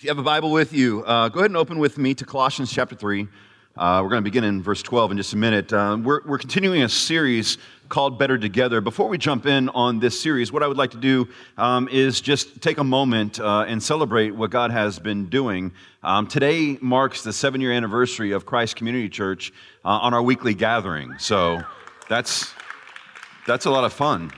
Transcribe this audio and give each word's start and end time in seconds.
If 0.00 0.04
you 0.04 0.08
have 0.08 0.18
a 0.18 0.22
Bible 0.22 0.50
with 0.50 0.72
you, 0.72 1.04
uh, 1.04 1.28
go 1.28 1.40
ahead 1.40 1.50
and 1.50 1.58
open 1.58 1.78
with 1.78 1.98
me 1.98 2.14
to 2.14 2.24
Colossians 2.24 2.72
chapter 2.72 2.96
3. 2.96 3.28
Uh, 3.76 4.00
we're 4.02 4.08
going 4.08 4.22
to 4.22 4.24
begin 4.24 4.44
in 4.44 4.62
verse 4.62 4.80
12 4.80 5.10
in 5.10 5.18
just 5.18 5.34
a 5.34 5.36
minute. 5.36 5.70
Uh, 5.74 5.98
we're, 6.02 6.22
we're 6.24 6.38
continuing 6.38 6.82
a 6.84 6.88
series 6.88 7.58
called 7.90 8.18
Better 8.18 8.38
Together. 8.38 8.80
Before 8.80 9.08
we 9.10 9.18
jump 9.18 9.44
in 9.44 9.68
on 9.68 10.00
this 10.00 10.18
series, 10.18 10.50
what 10.52 10.62
I 10.62 10.68
would 10.68 10.78
like 10.78 10.92
to 10.92 10.96
do 10.96 11.28
um, 11.58 11.86
is 11.90 12.22
just 12.22 12.62
take 12.62 12.78
a 12.78 12.82
moment 12.82 13.40
uh, 13.40 13.66
and 13.68 13.82
celebrate 13.82 14.30
what 14.30 14.50
God 14.50 14.70
has 14.70 14.98
been 14.98 15.26
doing. 15.26 15.70
Um, 16.02 16.26
today 16.26 16.78
marks 16.80 17.22
the 17.22 17.34
seven 17.34 17.60
year 17.60 17.72
anniversary 17.72 18.32
of 18.32 18.46
Christ 18.46 18.76
Community 18.76 19.10
Church 19.10 19.52
uh, 19.84 19.88
on 19.88 20.14
our 20.14 20.22
weekly 20.22 20.54
gathering. 20.54 21.18
So 21.18 21.60
that's, 22.08 22.54
that's 23.46 23.66
a 23.66 23.70
lot 23.70 23.84
of 23.84 23.92
fun. 23.92 24.32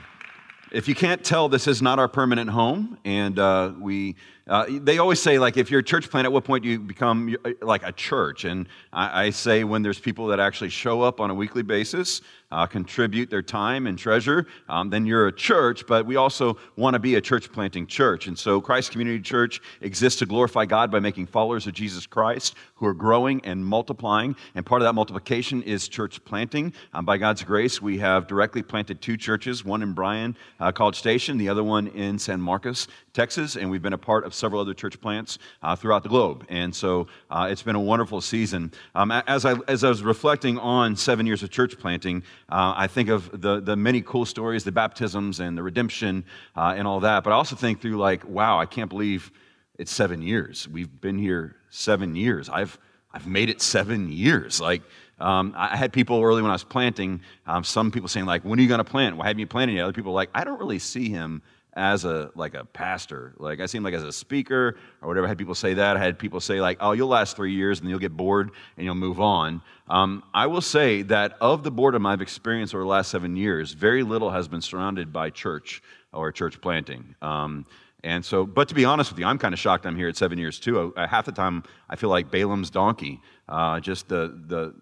If 0.73 0.87
you 0.87 0.95
can't 0.95 1.23
tell, 1.23 1.49
this 1.49 1.67
is 1.67 1.83
not 1.83 1.99
our 1.99 2.07
permanent 2.07 2.49
home, 2.49 2.97
and 3.05 3.37
uh, 3.37 3.73
we 3.79 4.15
uh, 4.47 4.65
they 4.81 4.97
always 4.97 5.21
say, 5.21 5.37
like, 5.37 5.55
if 5.55 5.69
you're 5.69 5.81
a 5.81 5.83
church 5.83 6.09
plant, 6.09 6.25
at 6.25 6.33
what 6.33 6.43
point 6.43 6.63
do 6.63 6.69
you 6.69 6.79
become 6.79 7.35
uh, 7.45 7.51
like 7.61 7.83
a 7.83 7.91
church? 7.91 8.43
And 8.43 8.67
I, 8.91 9.25
I 9.25 9.29
say 9.29 9.63
when 9.63 9.83
there's 9.83 9.99
people 9.99 10.25
that 10.27 10.39
actually 10.39 10.69
show 10.69 11.03
up 11.03 11.19
on 11.19 11.29
a 11.29 11.33
weekly 11.35 11.61
basis, 11.61 12.21
uh, 12.53 12.67
contribute 12.67 13.29
their 13.29 13.41
time 13.41 13.87
and 13.87 13.97
treasure, 13.97 14.45
um, 14.69 14.89
then 14.89 15.05
you're 15.05 15.27
a 15.27 15.31
church, 15.31 15.85
but 15.87 16.05
we 16.05 16.15
also 16.15 16.57
want 16.75 16.93
to 16.93 16.99
be 16.99 17.15
a 17.15 17.21
church 17.21 17.51
planting 17.51 17.87
church. 17.87 18.27
And 18.27 18.37
so 18.37 18.61
Christ 18.61 18.91
Community 18.91 19.19
Church 19.19 19.59
exists 19.81 20.19
to 20.19 20.27
glorify 20.27 20.65
God 20.65 20.91
by 20.91 20.99
making 20.99 21.25
followers 21.25 21.65
of 21.65 21.73
Jesus 21.73 22.05
Christ 22.05 22.55
who 22.75 22.85
are 22.85 22.93
growing 22.93 23.41
and 23.43 23.65
multiplying. 23.65 24.35
And 24.53 24.65
part 24.65 24.81
of 24.81 24.85
that 24.85 24.93
multiplication 24.93 25.63
is 25.63 25.87
church 25.87 26.23
planting. 26.25 26.73
Um, 26.93 27.05
by 27.05 27.17
God's 27.17 27.43
grace, 27.43 27.81
we 27.81 27.97
have 27.97 28.27
directly 28.27 28.61
planted 28.61 29.01
two 29.01 29.17
churches, 29.17 29.65
one 29.65 29.81
in 29.81 29.93
Bryan 29.93 30.37
uh, 30.59 30.71
College 30.71 30.97
Station, 30.97 31.37
the 31.37 31.49
other 31.49 31.63
one 31.63 31.87
in 31.87 32.19
San 32.19 32.39
Marcos, 32.39 32.87
Texas, 33.13 33.55
and 33.55 33.69
we've 33.69 33.83
been 33.83 33.93
a 33.93 33.97
part 33.97 34.25
of 34.25 34.33
several 34.33 34.59
other 34.59 34.73
church 34.73 34.99
plants 34.99 35.37
uh, 35.61 35.75
throughout 35.75 36.01
the 36.01 36.09
globe. 36.09 36.45
And 36.49 36.73
so 36.73 37.07
uh, 37.29 37.47
it's 37.51 37.61
been 37.61 37.75
a 37.75 37.79
wonderful 37.79 38.21
season. 38.21 38.71
Um, 38.95 39.11
as, 39.11 39.45
I, 39.45 39.55
as 39.67 39.83
I 39.83 39.89
was 39.89 40.01
reflecting 40.01 40.57
on 40.57 40.95
seven 40.95 41.27
years 41.27 41.43
of 41.43 41.51
church 41.51 41.77
planting, 41.77 42.23
uh, 42.49 42.73
I 42.75 42.87
think 42.87 43.09
of 43.09 43.29
the, 43.39 43.59
the 43.59 43.75
many 43.75 44.01
cool 44.01 44.25
stories, 44.25 44.63
the 44.63 44.71
baptisms 44.71 45.39
and 45.39 45.55
the 45.55 45.61
redemption 45.61 46.25
uh, 46.55 46.73
and 46.75 46.87
all 46.87 47.01
that. 47.01 47.23
But 47.23 47.33
I 47.33 47.33
also 47.33 47.55
think 47.55 47.81
through, 47.81 47.97
like, 47.97 48.27
wow, 48.27 48.59
I 48.59 48.65
can't 48.65 48.89
believe 48.89 49.31
it's 49.77 49.91
seven 49.91 50.23
years. 50.23 50.67
We've 50.67 50.99
been 50.99 51.19
here 51.19 51.55
seven 51.69 52.15
years. 52.15 52.49
I've, 52.49 52.79
I've 53.13 53.27
made 53.27 53.51
it 53.51 53.61
seven 53.61 54.11
years. 54.11 54.59
Like, 54.59 54.81
um, 55.19 55.53
I 55.55 55.77
had 55.77 55.93
people 55.93 56.19
early 56.23 56.41
when 56.41 56.49
I 56.49 56.55
was 56.55 56.63
planting, 56.63 57.21
um, 57.45 57.63
some 57.63 57.91
people 57.91 58.09
saying, 58.09 58.25
like, 58.25 58.43
when 58.43 58.57
are 58.57 58.61
you 58.63 58.67
going 58.67 58.79
to 58.79 58.83
plant? 58.83 59.17
Why 59.17 59.27
haven't 59.27 59.39
you 59.39 59.45
planted 59.45 59.73
yet? 59.73 59.83
Other 59.83 59.93
people 59.93 60.13
like, 60.13 60.31
I 60.33 60.43
don't 60.43 60.59
really 60.59 60.79
see 60.79 61.09
him 61.09 61.43
as 61.75 62.05
a 62.05 62.31
like 62.35 62.53
a 62.53 62.65
pastor. 62.65 63.33
Like 63.37 63.59
I 63.59 63.65
seem 63.65 63.83
like 63.83 63.93
as 63.93 64.03
a 64.03 64.11
speaker 64.11 64.77
or 65.01 65.07
whatever. 65.07 65.25
I 65.25 65.29
had 65.29 65.37
people 65.37 65.55
say 65.55 65.73
that. 65.73 65.97
I 65.97 65.99
had 65.99 66.19
people 66.19 66.39
say 66.39 66.61
like, 66.61 66.77
"Oh, 66.79 66.91
you'll 66.91 67.07
last 67.07 67.35
three 67.35 67.53
years 67.53 67.79
and 67.79 67.89
you'll 67.89 67.99
get 67.99 68.15
bored 68.15 68.51
and 68.77 68.85
you'll 68.85 68.95
move 68.95 69.19
on." 69.19 69.61
Um, 69.89 70.23
I 70.33 70.47
will 70.47 70.61
say 70.61 71.01
that 71.03 71.35
of 71.41 71.63
the 71.63 71.71
boredom 71.71 72.05
I've 72.05 72.21
experienced 72.21 72.73
over 72.73 72.83
the 72.83 72.89
last 72.89 73.09
seven 73.09 73.35
years, 73.35 73.73
very 73.73 74.03
little 74.03 74.29
has 74.29 74.47
been 74.47 74.61
surrounded 74.61 75.11
by 75.11 75.29
church 75.29 75.81
or 76.13 76.31
church 76.31 76.61
planting. 76.61 77.15
Um, 77.21 77.65
and 78.03 78.23
so, 78.23 78.45
but 78.45 78.67
to 78.67 78.75
be 78.75 78.83
honest 78.83 79.11
with 79.11 79.19
you, 79.19 79.25
I'm 79.25 79.37
kind 79.37 79.53
of 79.53 79.59
shocked 79.59 79.85
I'm 79.85 79.95
here 79.95 80.09
at 80.09 80.17
seven 80.17 80.37
years 80.37 80.59
too. 80.59 80.93
Uh, 80.95 81.07
half 81.07 81.25
the 81.25 81.31
time, 81.31 81.63
I 81.89 81.95
feel 81.95 82.09
like 82.09 82.29
Balaam's 82.29 82.69
donkey. 82.69 83.21
Uh, 83.47 83.79
just 83.79 84.09
the 84.09 84.39
the 84.47 84.73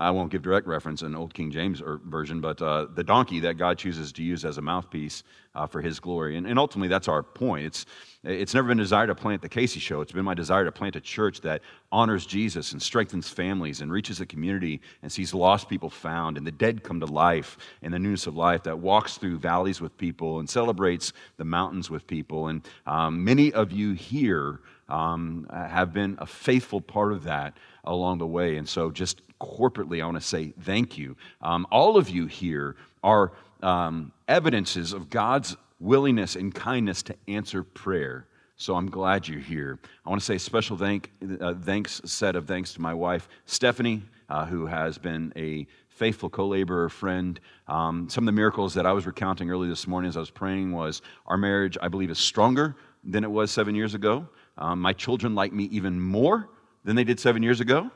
I 0.00 0.10
won't 0.10 0.32
give 0.32 0.40
direct 0.40 0.66
reference 0.66 1.02
in 1.02 1.14
Old 1.14 1.34
King 1.34 1.50
James 1.50 1.82
version, 2.04 2.40
but 2.40 2.60
uh, 2.62 2.86
the 2.94 3.04
donkey 3.04 3.38
that 3.40 3.58
God 3.58 3.76
chooses 3.76 4.12
to 4.12 4.22
use 4.22 4.46
as 4.46 4.56
a 4.56 4.62
mouthpiece 4.62 5.22
uh, 5.54 5.66
for 5.66 5.82
His 5.82 6.00
glory. 6.00 6.38
And, 6.38 6.46
and, 6.46 6.58
ultimately, 6.58 6.88
that's 6.88 7.06
our 7.06 7.22
point. 7.22 7.66
It's, 7.66 7.86
it's 8.24 8.54
never 8.54 8.68
been 8.68 8.78
a 8.80 8.82
desire 8.82 9.06
to 9.08 9.14
plant 9.14 9.42
the 9.42 9.48
Casey 9.48 9.78
Show. 9.78 10.00
It's 10.00 10.12
been 10.12 10.24
my 10.24 10.32
desire 10.32 10.64
to 10.64 10.72
plant 10.72 10.96
a 10.96 11.00
church 11.00 11.42
that 11.42 11.60
honors 11.92 12.24
Jesus 12.24 12.72
and 12.72 12.80
strengthens 12.80 13.28
families 13.28 13.82
and 13.82 13.92
reaches 13.92 14.18
the 14.18 14.26
community 14.26 14.80
and 15.02 15.12
sees 15.12 15.34
lost 15.34 15.68
people 15.68 15.90
found 15.90 16.38
and 16.38 16.46
the 16.46 16.52
dead 16.52 16.82
come 16.82 17.00
to 17.00 17.06
life 17.06 17.58
and 17.82 17.92
the 17.92 17.98
newness 17.98 18.26
of 18.26 18.36
life 18.36 18.62
that 18.62 18.78
walks 18.78 19.18
through 19.18 19.38
valleys 19.38 19.82
with 19.82 19.96
people 19.98 20.38
and 20.38 20.48
celebrates 20.48 21.12
the 21.36 21.44
mountains 21.44 21.90
with 21.90 22.06
people. 22.06 22.48
And 22.48 22.66
um, 22.86 23.22
many 23.22 23.52
of 23.52 23.70
you 23.70 23.92
here 23.92 24.60
um, 24.88 25.46
have 25.52 25.92
been 25.92 26.16
a 26.18 26.26
faithful 26.26 26.80
part 26.80 27.12
of 27.12 27.24
that 27.24 27.56
along 27.84 28.18
the 28.18 28.26
way. 28.26 28.56
And 28.56 28.68
so, 28.68 28.90
just 28.90 29.20
corporately, 29.40 30.02
I 30.02 30.06
want 30.06 30.20
to 30.20 30.26
say 30.26 30.52
thank 30.60 30.98
you. 30.98 31.16
Um, 31.42 31.66
all 31.70 31.96
of 31.96 32.08
you 32.08 32.26
here 32.26 32.76
are 33.02 33.32
um, 33.62 34.12
evidences 34.28 34.92
of 34.92 35.10
God's 35.10 35.56
willingness 35.80 36.36
and 36.36 36.54
kindness 36.54 37.02
to 37.04 37.16
answer 37.26 37.62
prayer. 37.62 38.26
So 38.56 38.76
I'm 38.76 38.90
glad 38.90 39.26
you're 39.26 39.40
here. 39.40 39.78
I 40.04 40.10
want 40.10 40.20
to 40.20 40.24
say 40.24 40.34
a 40.34 40.38
special 40.38 40.76
thank, 40.76 41.10
uh, 41.40 41.54
thanks 41.54 42.02
set 42.04 42.36
of 42.36 42.46
thanks 42.46 42.74
to 42.74 42.80
my 42.80 42.92
wife, 42.92 43.28
Stephanie, 43.46 44.02
uh, 44.28 44.44
who 44.44 44.66
has 44.66 44.98
been 44.98 45.32
a 45.34 45.66
faithful 45.88 46.28
co-laborer, 46.28 46.90
friend. 46.90 47.40
Um, 47.68 48.08
some 48.10 48.24
of 48.24 48.26
the 48.26 48.32
miracles 48.32 48.74
that 48.74 48.84
I 48.84 48.92
was 48.92 49.06
recounting 49.06 49.50
early 49.50 49.68
this 49.68 49.86
morning 49.86 50.10
as 50.10 50.16
I 50.16 50.20
was 50.20 50.30
praying 50.30 50.72
was 50.72 51.00
our 51.26 51.38
marriage, 51.38 51.78
I 51.80 51.88
believe, 51.88 52.10
is 52.10 52.18
stronger 52.18 52.76
than 53.02 53.24
it 53.24 53.30
was 53.30 53.50
seven 53.50 53.74
years 53.74 53.94
ago. 53.94 54.28
Um, 54.58 54.80
my 54.80 54.92
children 54.92 55.34
like 55.34 55.54
me 55.54 55.64
even 55.64 55.98
more 55.98 56.50
than 56.84 56.96
they 56.96 57.04
did 57.04 57.18
seven 57.18 57.42
years 57.42 57.60
ago 57.60 57.90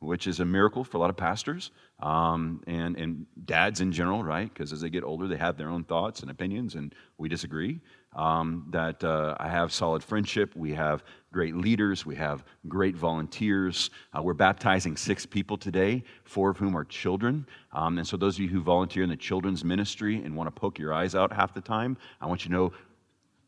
which 0.00 0.26
is 0.26 0.40
a 0.40 0.44
miracle 0.44 0.84
for 0.84 0.96
a 0.96 1.00
lot 1.00 1.10
of 1.10 1.16
pastors 1.16 1.70
um, 2.00 2.62
and, 2.66 2.96
and 2.96 3.26
dads 3.44 3.80
in 3.80 3.90
general, 3.90 4.22
right? 4.22 4.52
Because 4.52 4.72
as 4.72 4.80
they 4.80 4.90
get 4.90 5.02
older, 5.02 5.26
they 5.26 5.36
have 5.36 5.56
their 5.56 5.68
own 5.68 5.82
thoughts 5.84 6.20
and 6.20 6.30
opinions, 6.30 6.76
and 6.76 6.94
we 7.18 7.28
disagree. 7.28 7.80
Um, 8.16 8.66
that 8.70 9.04
uh, 9.04 9.36
I 9.38 9.48
have 9.48 9.72
solid 9.72 10.02
friendship. 10.02 10.56
We 10.56 10.72
have 10.72 11.04
great 11.30 11.54
leaders. 11.54 12.06
We 12.06 12.14
have 12.16 12.42
great 12.66 12.96
volunteers. 12.96 13.90
Uh, 14.16 14.22
we're 14.22 14.32
baptizing 14.32 14.96
six 14.96 15.26
people 15.26 15.58
today, 15.58 16.02
four 16.24 16.50
of 16.50 16.56
whom 16.56 16.76
are 16.76 16.84
children. 16.84 17.46
Um, 17.72 17.98
and 17.98 18.06
so, 18.06 18.16
those 18.16 18.36
of 18.36 18.40
you 18.40 18.48
who 18.48 18.62
volunteer 18.62 19.02
in 19.02 19.10
the 19.10 19.16
children's 19.16 19.62
ministry 19.62 20.22
and 20.22 20.34
want 20.34 20.46
to 20.46 20.58
poke 20.58 20.78
your 20.78 20.94
eyes 20.94 21.14
out 21.14 21.32
half 21.32 21.52
the 21.52 21.60
time, 21.60 21.98
I 22.20 22.26
want 22.26 22.44
you 22.44 22.48
to 22.48 22.54
know 22.54 22.72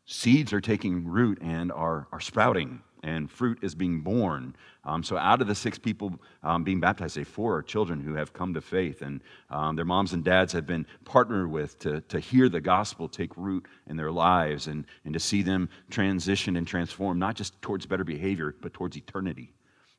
seeds 0.05 0.53
are 0.53 0.61
taking 0.61 1.07
root 1.07 1.39
and 1.41 1.73
are, 1.73 2.09
are 2.13 2.21
sprouting 2.21 2.83
and 3.03 3.31
fruit 3.31 3.59
is 3.63 3.75
being 3.75 4.01
born. 4.01 4.55
Um, 4.85 5.03
so, 5.03 5.17
out 5.17 5.41
of 5.41 5.49
the 5.49 5.55
six 5.55 5.79
people 5.79 6.19
um, 6.43 6.65
being 6.65 6.81
baptized, 6.81 7.15
say 7.15 7.25
four 7.25 7.57
are 7.57 7.63
children 7.63 8.01
who 8.01 8.15
have 8.15 8.33
come 8.33 8.55
to 8.55 8.61
faith, 8.61 9.03
and 9.03 9.21
um, 9.51 9.77
their 9.77 9.85
moms 9.85 10.13
and 10.13 10.25
dads 10.25 10.53
have 10.53 10.67
been 10.67 10.87
partnered 11.05 11.51
with 11.51 11.79
to, 11.81 12.01
to 12.03 12.19
hear 12.19 12.49
the 12.49 12.61
gospel 12.61 13.09
take 13.09 13.37
root 13.37 13.67
in 13.87 13.97
their 13.97 14.11
lives 14.11 14.67
and, 14.67 14.87
and 15.05 15.15
to 15.15 15.21
see 15.21 15.43
them 15.43 15.69
transition 15.91 16.57
and 16.57 16.67
transform, 16.67 17.19
not 17.19 17.35
just 17.35 17.61
towards 17.63 17.87
better 17.87 18.05
behavior, 18.05 18.55
but 18.61 18.73
towards 18.73 18.97
eternity. 18.97 19.53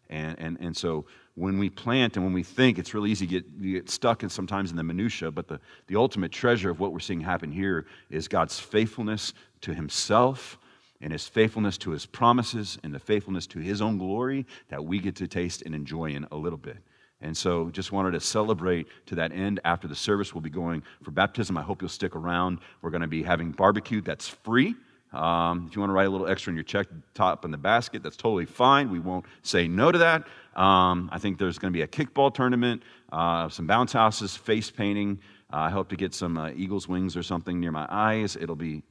And, 0.09 0.37
and, 0.39 0.57
and 0.59 0.75
so 0.75 1.05
when 1.35 1.57
we 1.57 1.69
plant 1.69 2.17
and 2.17 2.25
when 2.25 2.33
we 2.33 2.43
think, 2.43 2.77
it's 2.77 2.93
really 2.93 3.11
easy 3.11 3.25
to 3.25 3.31
get, 3.31 3.61
get 3.61 3.89
stuck 3.89 4.23
in 4.23 4.29
sometimes 4.29 4.69
in 4.69 4.77
the 4.77 4.83
minutia, 4.83 5.31
but 5.31 5.47
the, 5.47 5.59
the 5.87 5.95
ultimate 5.95 6.31
treasure 6.33 6.69
of 6.69 6.81
what 6.81 6.91
we're 6.91 6.99
seeing 6.99 7.21
happen 7.21 7.51
here 7.51 7.85
is 8.09 8.27
God's 8.27 8.59
faithfulness 8.59 9.33
to 9.61 9.73
himself 9.73 10.57
and 11.01 11.11
his 11.11 11.27
faithfulness 11.27 11.77
to 11.79 11.91
his 11.91 12.05
promises 12.05 12.77
and 12.83 12.93
the 12.93 12.99
faithfulness 12.99 13.47
to 13.47 13.59
his 13.59 13.81
own 13.81 13.97
glory 13.97 14.45
that 14.69 14.83
we 14.83 14.99
get 14.99 15.15
to 15.17 15.27
taste 15.27 15.63
and 15.63 15.73
enjoy 15.73 16.11
in 16.11 16.27
a 16.31 16.35
little 16.35 16.57
bit. 16.57 16.77
And 17.21 17.37
so 17.37 17.69
just 17.69 17.91
wanted 17.91 18.11
to 18.11 18.19
celebrate 18.19 18.87
to 19.07 19.15
that 19.15 19.31
end. 19.31 19.59
After 19.63 19.87
the 19.87 19.95
service, 19.95 20.33
we'll 20.33 20.41
be 20.41 20.49
going 20.49 20.83
for 21.03 21.11
baptism. 21.11 21.57
I 21.57 21.61
hope 21.61 21.81
you'll 21.81 21.89
stick 21.89 22.15
around. 22.15 22.59
We're 22.81 22.89
going 22.89 23.01
to 23.01 23.07
be 23.07 23.23
having 23.23 23.51
barbecue 23.51 24.01
that's 24.01 24.27
free. 24.27 24.75
Um, 25.13 25.67
if 25.67 25.75
you 25.75 25.81
want 25.81 25.89
to 25.89 25.93
write 25.93 26.07
a 26.07 26.09
little 26.09 26.27
extra 26.27 26.51
in 26.51 26.55
your 26.55 26.63
check 26.63 26.87
top 27.13 27.43
in 27.43 27.51
the 27.51 27.57
basket, 27.57 28.01
that's 28.01 28.15
totally 28.15 28.45
fine. 28.45 28.89
We 28.89 28.99
won't 28.99 29.25
say 29.43 29.67
no 29.67 29.91
to 29.91 29.97
that. 29.99 30.27
Um, 30.55 31.09
I 31.11 31.19
think 31.19 31.37
there's 31.37 31.59
going 31.59 31.71
to 31.71 31.77
be 31.77 31.83
a 31.83 31.87
kickball 31.87 32.33
tournament, 32.33 32.81
uh, 33.11 33.49
some 33.49 33.67
bounce 33.67 33.91
houses, 33.93 34.35
face 34.35 34.71
painting. 34.71 35.19
Uh, 35.51 35.57
I 35.57 35.69
hope 35.69 35.89
to 35.89 35.97
get 35.97 36.13
some 36.13 36.37
uh, 36.37 36.51
eagle's 36.55 36.87
wings 36.87 37.17
or 37.17 37.23
something 37.23 37.59
near 37.59 37.71
my 37.71 37.85
eyes. 37.89 38.37
It'll 38.37 38.55
be 38.55 38.83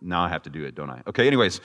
now 0.00 0.22
I 0.22 0.28
have 0.28 0.42
to 0.44 0.50
do 0.50 0.64
it, 0.64 0.74
don't 0.74 0.90
I? 0.90 1.02
Okay, 1.06 1.26
anyways, 1.26 1.60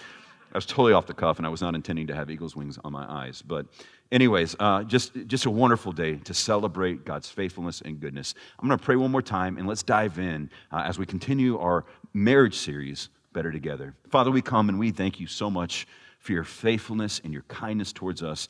I 0.53 0.57
was 0.57 0.65
totally 0.65 0.93
off 0.93 1.07
the 1.07 1.13
cuff 1.13 1.37
and 1.37 1.47
I 1.47 1.49
was 1.49 1.61
not 1.61 1.73
intending 1.73 2.07
to 2.07 2.15
have 2.15 2.29
eagle's 2.29 2.55
wings 2.55 2.77
on 2.83 2.91
my 2.91 3.05
eyes. 3.11 3.41
But, 3.41 3.65
anyways, 4.11 4.55
uh, 4.59 4.83
just, 4.83 5.13
just 5.27 5.45
a 5.45 5.49
wonderful 5.49 5.91
day 5.91 6.17
to 6.17 6.33
celebrate 6.33 7.05
God's 7.05 7.29
faithfulness 7.29 7.81
and 7.81 7.99
goodness. 7.99 8.35
I'm 8.59 8.67
going 8.67 8.77
to 8.77 8.85
pray 8.85 8.95
one 8.95 9.11
more 9.11 9.23
time 9.23 9.57
and 9.57 9.67
let's 9.67 9.83
dive 9.83 10.19
in 10.19 10.49
uh, 10.71 10.83
as 10.85 10.99
we 10.99 11.05
continue 11.05 11.57
our 11.57 11.85
marriage 12.13 12.55
series, 12.55 13.09
Better 13.33 13.51
Together. 13.51 13.95
Father, 14.09 14.29
we 14.29 14.43
come 14.43 14.69
and 14.69 14.77
we 14.77 14.91
thank 14.91 15.19
you 15.19 15.25
so 15.25 15.49
much 15.49 15.87
for 16.19 16.31
your 16.31 16.43
faithfulness 16.43 17.19
and 17.23 17.33
your 17.33 17.41
kindness 17.43 17.91
towards 17.91 18.21
us 18.21 18.47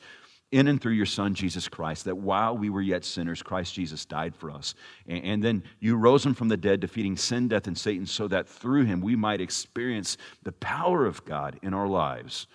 in 0.54 0.68
and 0.68 0.80
through 0.80 0.92
your 0.92 1.04
Son, 1.04 1.34
Jesus 1.34 1.66
Christ, 1.66 2.04
that 2.04 2.16
while 2.16 2.56
we 2.56 2.70
were 2.70 2.80
yet 2.80 3.04
sinners, 3.04 3.42
Christ 3.42 3.74
Jesus 3.74 4.04
died 4.04 4.36
for 4.36 4.52
us. 4.52 4.76
And, 5.08 5.24
and, 5.24 5.42
then 5.42 5.64
you 5.80 5.96
rose 5.96 6.24
him 6.24 6.32
from 6.32 6.46
the 6.46 6.56
dead, 6.56 6.78
defeating 6.78 7.16
sin, 7.16 7.48
death, 7.48 7.66
and 7.66 7.76
Satan, 7.76 8.06
so 8.06 8.28
that 8.28 8.48
through 8.48 8.84
him 8.84 9.00
we 9.00 9.16
might 9.16 9.40
experience 9.40 10.16
the 10.44 10.52
power 10.52 11.06
of 11.06 11.24
God 11.24 11.58
in 11.62 11.74
our 11.74 11.88
lives. 11.88 12.46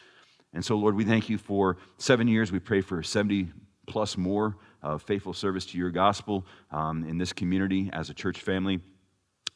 And 0.54 0.64
so, 0.64 0.78
Lord, 0.78 0.96
we 0.96 1.04
thank 1.04 1.28
you 1.28 1.38
for 1.38 1.76
seven 1.98 2.30
years. 2.30 2.54
We 2.54 2.60
pray 2.60 2.80
for 2.80 3.04
70 3.04 3.50
plus 3.86 4.16
more 4.18 4.56
of 4.82 5.02
faithful 5.02 5.34
service 5.34 5.66
to 5.66 5.78
your 5.78 5.92
gospel 5.92 6.46
um, 6.72 7.04
in 7.04 7.18
this 7.18 7.34
community 7.34 7.90
as 7.92 8.10
a 8.10 8.14
church 8.14 8.40
family. 8.40 8.80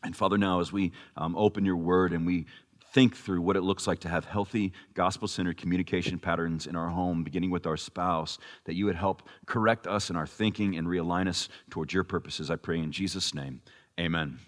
And 0.04 0.14
Father, 0.14 0.38
now 0.38 0.60
as 0.60 0.74
we 0.74 0.92
um, 1.16 1.38
open 1.38 1.64
your 1.64 1.78
word 1.78 2.12
and 2.12 2.26
we 2.26 2.46
think 2.94 3.18
through 3.18 3.42
what 3.42 3.58
it 3.58 3.64
looks 3.64 3.88
like 3.88 4.00
to 4.00 4.08
have 4.08 4.26
healthy, 4.26 4.72
gospel 4.94 5.28
centered 5.28 5.58
communication 5.58 6.20
patterns 6.20 6.68
in 6.68 6.76
our 6.76 6.90
home, 6.90 7.24
beginning 7.24 7.50
with 7.50 7.66
our 7.66 7.76
spouse, 7.76 8.38
that 8.66 8.76
you 8.76 8.86
would 8.86 8.96
help 8.96 9.24
correct 9.48 9.88
us 9.88 10.10
in 10.10 10.16
our 10.16 10.28
thinking 10.28 10.78
and 10.78 10.88
realign 10.88 11.28
us 11.28 11.50
towards 11.72 11.94
your 11.94 12.04
purposes. 12.04 12.52
I 12.52 12.56
pray 12.56 12.80
in 12.80 12.92
Jesus' 12.92 13.34
name. 13.34 13.62
Amen. 14.00 14.40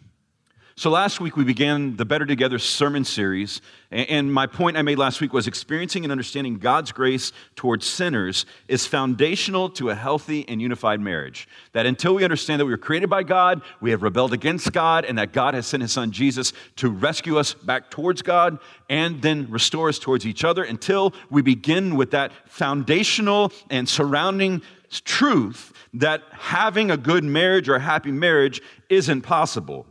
So, 0.78 0.90
last 0.90 1.22
week 1.22 1.38
we 1.38 1.46
began 1.46 1.96
the 1.96 2.04
Better 2.04 2.26
Together 2.26 2.60
sermon 2.60 3.06
series. 3.06 3.62
And 3.92 4.34
my 4.34 4.46
point 4.46 4.76
I 4.76 4.82
made 4.82 4.98
last 4.98 5.22
week 5.22 5.32
was 5.32 5.48
experiencing 5.48 6.04
and 6.04 6.12
understanding 6.12 6.58
God's 6.58 6.92
grace 6.92 7.32
towards 7.56 7.86
sinners 7.86 8.46
is 8.68 8.86
foundational 8.86 9.70
to 9.70 9.90
a 9.90 9.96
healthy 9.96 10.46
and 10.50 10.62
unified 10.62 11.00
marriage. 11.00 11.48
That 11.72 11.86
until 11.86 12.14
we 12.14 12.26
understand 12.26 12.60
that 12.60 12.66
we 12.66 12.72
were 12.72 12.78
created 12.78 13.10
by 13.10 13.24
God, 13.24 13.62
we 13.80 13.92
have 13.92 14.04
rebelled 14.04 14.34
against 14.34 14.74
God, 14.74 15.06
and 15.06 15.18
that 15.18 15.32
God 15.32 15.54
has 15.54 15.66
sent 15.66 15.82
his 15.82 15.94
son 15.94 16.12
Jesus 16.12 16.52
to 16.76 16.90
rescue 16.90 17.38
us 17.38 17.54
back 17.54 17.90
towards 17.90 18.22
God 18.22 18.60
and 18.90 19.22
then 19.22 19.50
restore 19.50 19.88
us 19.88 19.98
towards 19.98 20.26
each 20.26 20.44
other, 20.44 20.66
until 20.66 21.14
we 21.30 21.42
begin 21.42 21.96
with 21.96 22.12
that 22.12 22.34
foundational 22.50 23.54
and 23.70 23.88
surrounding 23.88 24.62
truth 25.06 25.72
that 25.94 26.22
having 26.32 26.92
a 26.92 26.98
good 26.98 27.24
marriage 27.24 27.70
or 27.70 27.76
a 27.76 27.80
happy 27.80 28.12
marriage 28.12 28.62
isn't 28.90 29.22
possible 29.22 29.86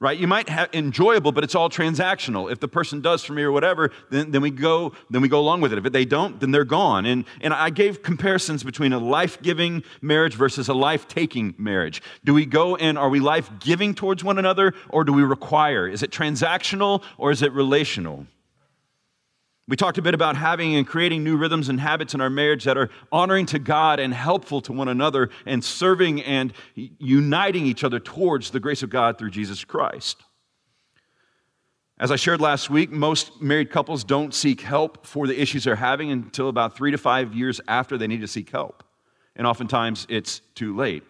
right? 0.00 0.16
You 0.16 0.26
might 0.26 0.48
have 0.48 0.68
enjoyable 0.72 1.32
but 1.32 1.44
it's 1.44 1.54
all 1.54 1.68
transactional. 1.68 2.50
If 2.50 2.60
the 2.60 2.68
person 2.68 3.00
does 3.00 3.24
for 3.24 3.32
me 3.32 3.42
or 3.42 3.52
whatever 3.52 3.90
then, 4.10 4.30
then 4.30 4.42
we 4.42 4.50
go 4.50 4.92
then 5.10 5.22
we 5.22 5.28
go 5.28 5.40
along 5.40 5.60
with 5.60 5.72
it. 5.72 5.84
If 5.84 5.92
they 5.92 6.04
don't 6.04 6.38
then 6.40 6.50
they're 6.50 6.64
gone. 6.64 7.06
And, 7.06 7.24
and 7.40 7.52
i 7.52 7.70
gave 7.70 8.02
comparisons 8.02 8.62
between 8.62 8.92
a 8.92 8.98
life-giving 8.98 9.82
marriage 10.00 10.34
versus 10.34 10.68
a 10.68 10.74
life-taking 10.74 11.54
marriage. 11.58 12.02
Do 12.24 12.34
we 12.34 12.46
go 12.46 12.76
and 12.76 12.96
are 12.96 13.08
we 13.08 13.20
life-giving 13.20 13.94
towards 13.94 14.22
one 14.22 14.38
another 14.38 14.74
or 14.88 15.04
do 15.04 15.12
we 15.12 15.22
require? 15.22 15.88
Is 15.88 16.02
it 16.02 16.10
transactional 16.10 17.02
or 17.16 17.30
is 17.30 17.42
it 17.42 17.52
relational 17.52 18.26
we 19.68 19.76
talked 19.76 19.98
a 19.98 20.02
bit 20.02 20.14
about 20.14 20.34
having 20.34 20.74
and 20.74 20.86
creating 20.86 21.22
new 21.22 21.36
rhythms 21.36 21.68
and 21.68 21.78
habits 21.78 22.14
in 22.14 22.22
our 22.22 22.30
marriage 22.30 22.64
that 22.64 22.78
are 22.78 22.88
honoring 23.12 23.44
to 23.46 23.58
God 23.58 24.00
and 24.00 24.14
helpful 24.14 24.62
to 24.62 24.72
one 24.72 24.88
another 24.88 25.28
and 25.44 25.62
serving 25.62 26.22
and 26.22 26.54
uniting 26.74 27.66
each 27.66 27.84
other 27.84 28.00
towards 28.00 28.50
the 28.50 28.60
grace 28.60 28.82
of 28.82 28.88
God 28.88 29.18
through 29.18 29.30
Jesus 29.30 29.64
Christ. 29.64 30.24
As 32.00 32.10
I 32.10 32.16
shared 32.16 32.40
last 32.40 32.70
week, 32.70 32.90
most 32.90 33.42
married 33.42 33.70
couples 33.70 34.04
don't 34.04 34.32
seek 34.32 34.62
help 34.62 35.04
for 35.04 35.26
the 35.26 35.38
issues 35.38 35.64
they're 35.64 35.76
having 35.76 36.10
until 36.10 36.48
about 36.48 36.74
three 36.74 36.92
to 36.92 36.98
five 36.98 37.34
years 37.34 37.60
after 37.68 37.98
they 37.98 38.06
need 38.06 38.22
to 38.22 38.28
seek 38.28 38.50
help. 38.50 38.82
And 39.36 39.46
oftentimes 39.46 40.06
it's 40.08 40.40
too 40.54 40.74
late. 40.76 41.02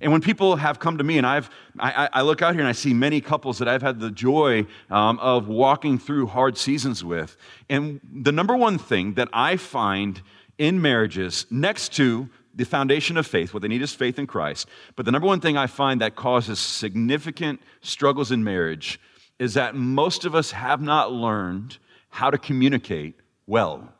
And 0.00 0.12
when 0.12 0.20
people 0.20 0.56
have 0.56 0.78
come 0.78 0.98
to 0.98 1.04
me, 1.04 1.18
and 1.18 1.26
I've, 1.26 1.50
I, 1.78 2.08
I 2.12 2.22
look 2.22 2.42
out 2.42 2.54
here 2.54 2.60
and 2.60 2.68
I 2.68 2.72
see 2.72 2.94
many 2.94 3.20
couples 3.20 3.58
that 3.58 3.68
I've 3.68 3.82
had 3.82 4.00
the 4.00 4.10
joy 4.10 4.66
um, 4.90 5.18
of 5.18 5.48
walking 5.48 5.98
through 5.98 6.26
hard 6.26 6.56
seasons 6.56 7.04
with. 7.04 7.36
And 7.68 8.00
the 8.12 8.32
number 8.32 8.56
one 8.56 8.78
thing 8.78 9.14
that 9.14 9.28
I 9.32 9.56
find 9.56 10.22
in 10.58 10.80
marriages, 10.82 11.46
next 11.50 11.92
to 11.94 12.28
the 12.54 12.64
foundation 12.64 13.16
of 13.16 13.26
faith, 13.26 13.54
what 13.54 13.62
they 13.62 13.68
need 13.68 13.82
is 13.82 13.94
faith 13.94 14.18
in 14.18 14.26
Christ, 14.26 14.68
but 14.96 15.06
the 15.06 15.12
number 15.12 15.26
one 15.26 15.40
thing 15.40 15.56
I 15.56 15.68
find 15.68 16.00
that 16.00 16.16
causes 16.16 16.58
significant 16.58 17.60
struggles 17.80 18.32
in 18.32 18.42
marriage 18.42 19.00
is 19.38 19.54
that 19.54 19.76
most 19.76 20.24
of 20.24 20.34
us 20.34 20.50
have 20.50 20.80
not 20.80 21.12
learned 21.12 21.78
how 22.10 22.30
to 22.30 22.38
communicate 22.38 23.14
well. 23.46 23.92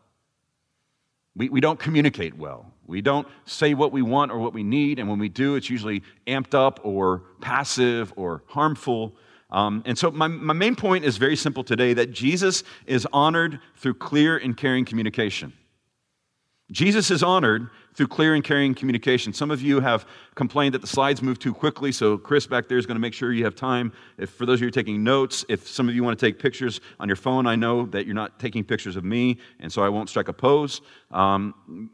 We, 1.37 1.49
we 1.49 1.61
don't 1.61 1.79
communicate 1.79 2.37
well. 2.37 2.73
We 2.89 3.03
don't 3.03 3.29
say 3.45 3.75
what 3.75 3.93
we 3.93 4.01
want 4.01 4.33
or 4.33 4.39
what 4.39 4.55
we 4.55 4.65
need, 4.65 4.99
and 4.99 5.09
when 5.09 5.19
we 5.19 5.29
do, 5.29 5.57
it's 5.57 5.69
usually 5.69 6.03
amped 6.27 6.55
up 6.55 6.81
or 6.83 7.23
passive 7.41 8.15
or 8.17 8.43
harmful. 8.47 9.15
Um, 9.51 9.83
and 9.87 9.97
so, 9.97 10.11
my, 10.11 10.27
my 10.27 10.55
main 10.55 10.75
point 10.75 11.05
is 11.05 11.19
very 11.19 11.37
simple 11.37 11.63
today 11.63 11.93
that 11.95 12.13
Jesus 12.13 12.65
is 12.87 13.07
honored 13.13 13.61
through 13.77 13.95
clear 13.95 14.39
and 14.39 14.57
caring 14.57 14.87
communication. 14.87 15.53
Jesus 16.71 17.11
is 17.11 17.23
honored 17.23 17.69
through 17.95 18.09
clear 18.09 18.35
and 18.35 18.45
caring 18.45 18.75
communication. 18.75 19.33
Some 19.33 19.51
of 19.51 19.61
you 19.63 19.81
have 19.81 20.07
complained 20.35 20.75
that 20.75 20.81
the 20.81 20.87
slides 20.87 21.23
move 21.23 21.39
too 21.39 21.53
quickly, 21.53 21.93
so 21.93 22.17
Chris 22.17 22.47
back 22.47 22.69
there 22.69 22.79
is 22.79 22.87
going 22.87 22.97
to 22.97 23.01
make 23.01 23.15
sure 23.15 23.33
you 23.33 23.45
have 23.45 23.55
time. 23.55 23.93
If 24.19 24.31
for 24.31 24.47
those 24.47 24.61
of 24.61 24.65
you 24.65 24.71
taking 24.71 25.03
notes, 25.03 25.45
if 25.49 25.67
some 25.67 25.89
of 25.89 25.95
you 25.95 26.05
want 26.05 26.19
to 26.19 26.27
take 26.27 26.39
pictures 26.39 26.81
on 27.01 27.09
your 27.09 27.17
phone, 27.17 27.47
I 27.47 27.57
know 27.57 27.87
that 27.87 28.07
you're 28.07 28.15
not 28.15 28.39
taking 28.39 28.65
pictures 28.65 28.97
of 28.97 29.05
me, 29.05 29.39
and 29.61 29.71
so 29.71 29.83
I 29.83 29.89
won't 29.89 30.09
strike 30.09 30.29
a 30.29 30.33
pose. 30.33 30.81
Um, 31.11 31.91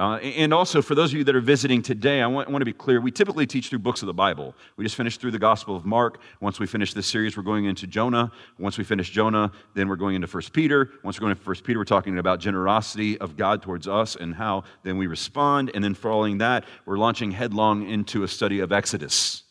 uh, 0.00 0.16
and 0.16 0.54
also, 0.54 0.80
for 0.80 0.94
those 0.94 1.12
of 1.12 1.18
you 1.18 1.24
that 1.24 1.36
are 1.36 1.42
visiting 1.42 1.82
today, 1.82 2.22
I 2.22 2.26
want, 2.26 2.48
I 2.48 2.50
want, 2.50 2.62
to 2.62 2.64
be 2.64 2.72
clear. 2.72 3.02
We 3.02 3.10
typically 3.10 3.46
teach 3.46 3.68
through 3.68 3.80
books 3.80 4.00
of 4.00 4.06
the 4.06 4.14
Bible. 4.14 4.54
We 4.78 4.82
just 4.82 4.96
finished 4.96 5.20
through 5.20 5.32
the 5.32 5.38
Gospel 5.38 5.76
of 5.76 5.84
Mark. 5.84 6.22
Once 6.40 6.58
we 6.58 6.66
finish 6.66 6.94
this 6.94 7.06
series, 7.06 7.36
we're 7.36 7.42
going 7.42 7.66
into 7.66 7.86
Jonah. 7.86 8.32
Once 8.58 8.78
we 8.78 8.84
finish 8.84 9.10
Jonah, 9.10 9.52
then 9.74 9.90
we're 9.90 9.96
going 9.96 10.16
into 10.16 10.26
1 10.26 10.42
Peter. 10.54 10.88
Once 11.04 11.20
we're 11.20 11.26
going 11.26 11.36
into 11.36 11.46
1 11.46 11.56
Peter, 11.64 11.78
we're 11.78 11.84
talking 11.84 12.16
about 12.16 12.40
generosity 12.40 13.18
of 13.18 13.36
God 13.36 13.60
towards 13.60 13.86
us 13.86 14.16
and 14.16 14.34
how 14.34 14.64
then 14.84 14.96
we 14.96 15.06
respond. 15.06 15.70
And 15.74 15.84
then 15.84 15.92
following 15.92 16.38
that, 16.38 16.64
we're 16.86 16.96
launching 16.96 17.30
headlong 17.30 17.86
into 17.86 18.22
a 18.22 18.28
study 18.28 18.60
of 18.60 18.72
Exodus. 18.72 19.42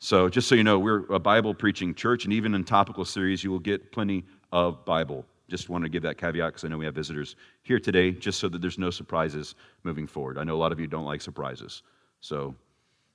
So, 0.00 0.28
just 0.28 0.48
so 0.48 0.56
you 0.56 0.64
know, 0.64 0.80
we're 0.80 1.04
a 1.12 1.20
Bible 1.20 1.54
preaching 1.54 1.94
church, 1.94 2.24
and 2.24 2.32
even 2.32 2.56
in 2.56 2.64
topical 2.64 3.04
series, 3.04 3.44
you 3.44 3.52
will 3.52 3.60
get 3.60 3.92
plenty 3.92 4.24
of 4.50 4.84
Bible 4.84 5.24
just 5.48 5.68
wanted 5.68 5.84
to 5.84 5.90
give 5.90 6.02
that 6.02 6.18
caveat 6.18 6.48
because 6.48 6.64
I 6.64 6.68
know 6.68 6.78
we 6.78 6.84
have 6.86 6.94
visitors 6.94 7.36
here 7.62 7.78
today, 7.78 8.10
just 8.10 8.40
so 8.40 8.48
that 8.48 8.60
there's 8.60 8.78
no 8.78 8.90
surprises 8.90 9.54
moving 9.84 10.06
forward. 10.06 10.38
I 10.38 10.44
know 10.44 10.56
a 10.56 10.58
lot 10.58 10.72
of 10.72 10.80
you 10.80 10.86
don't 10.86 11.04
like 11.04 11.20
surprises. 11.20 11.82
So 12.20 12.54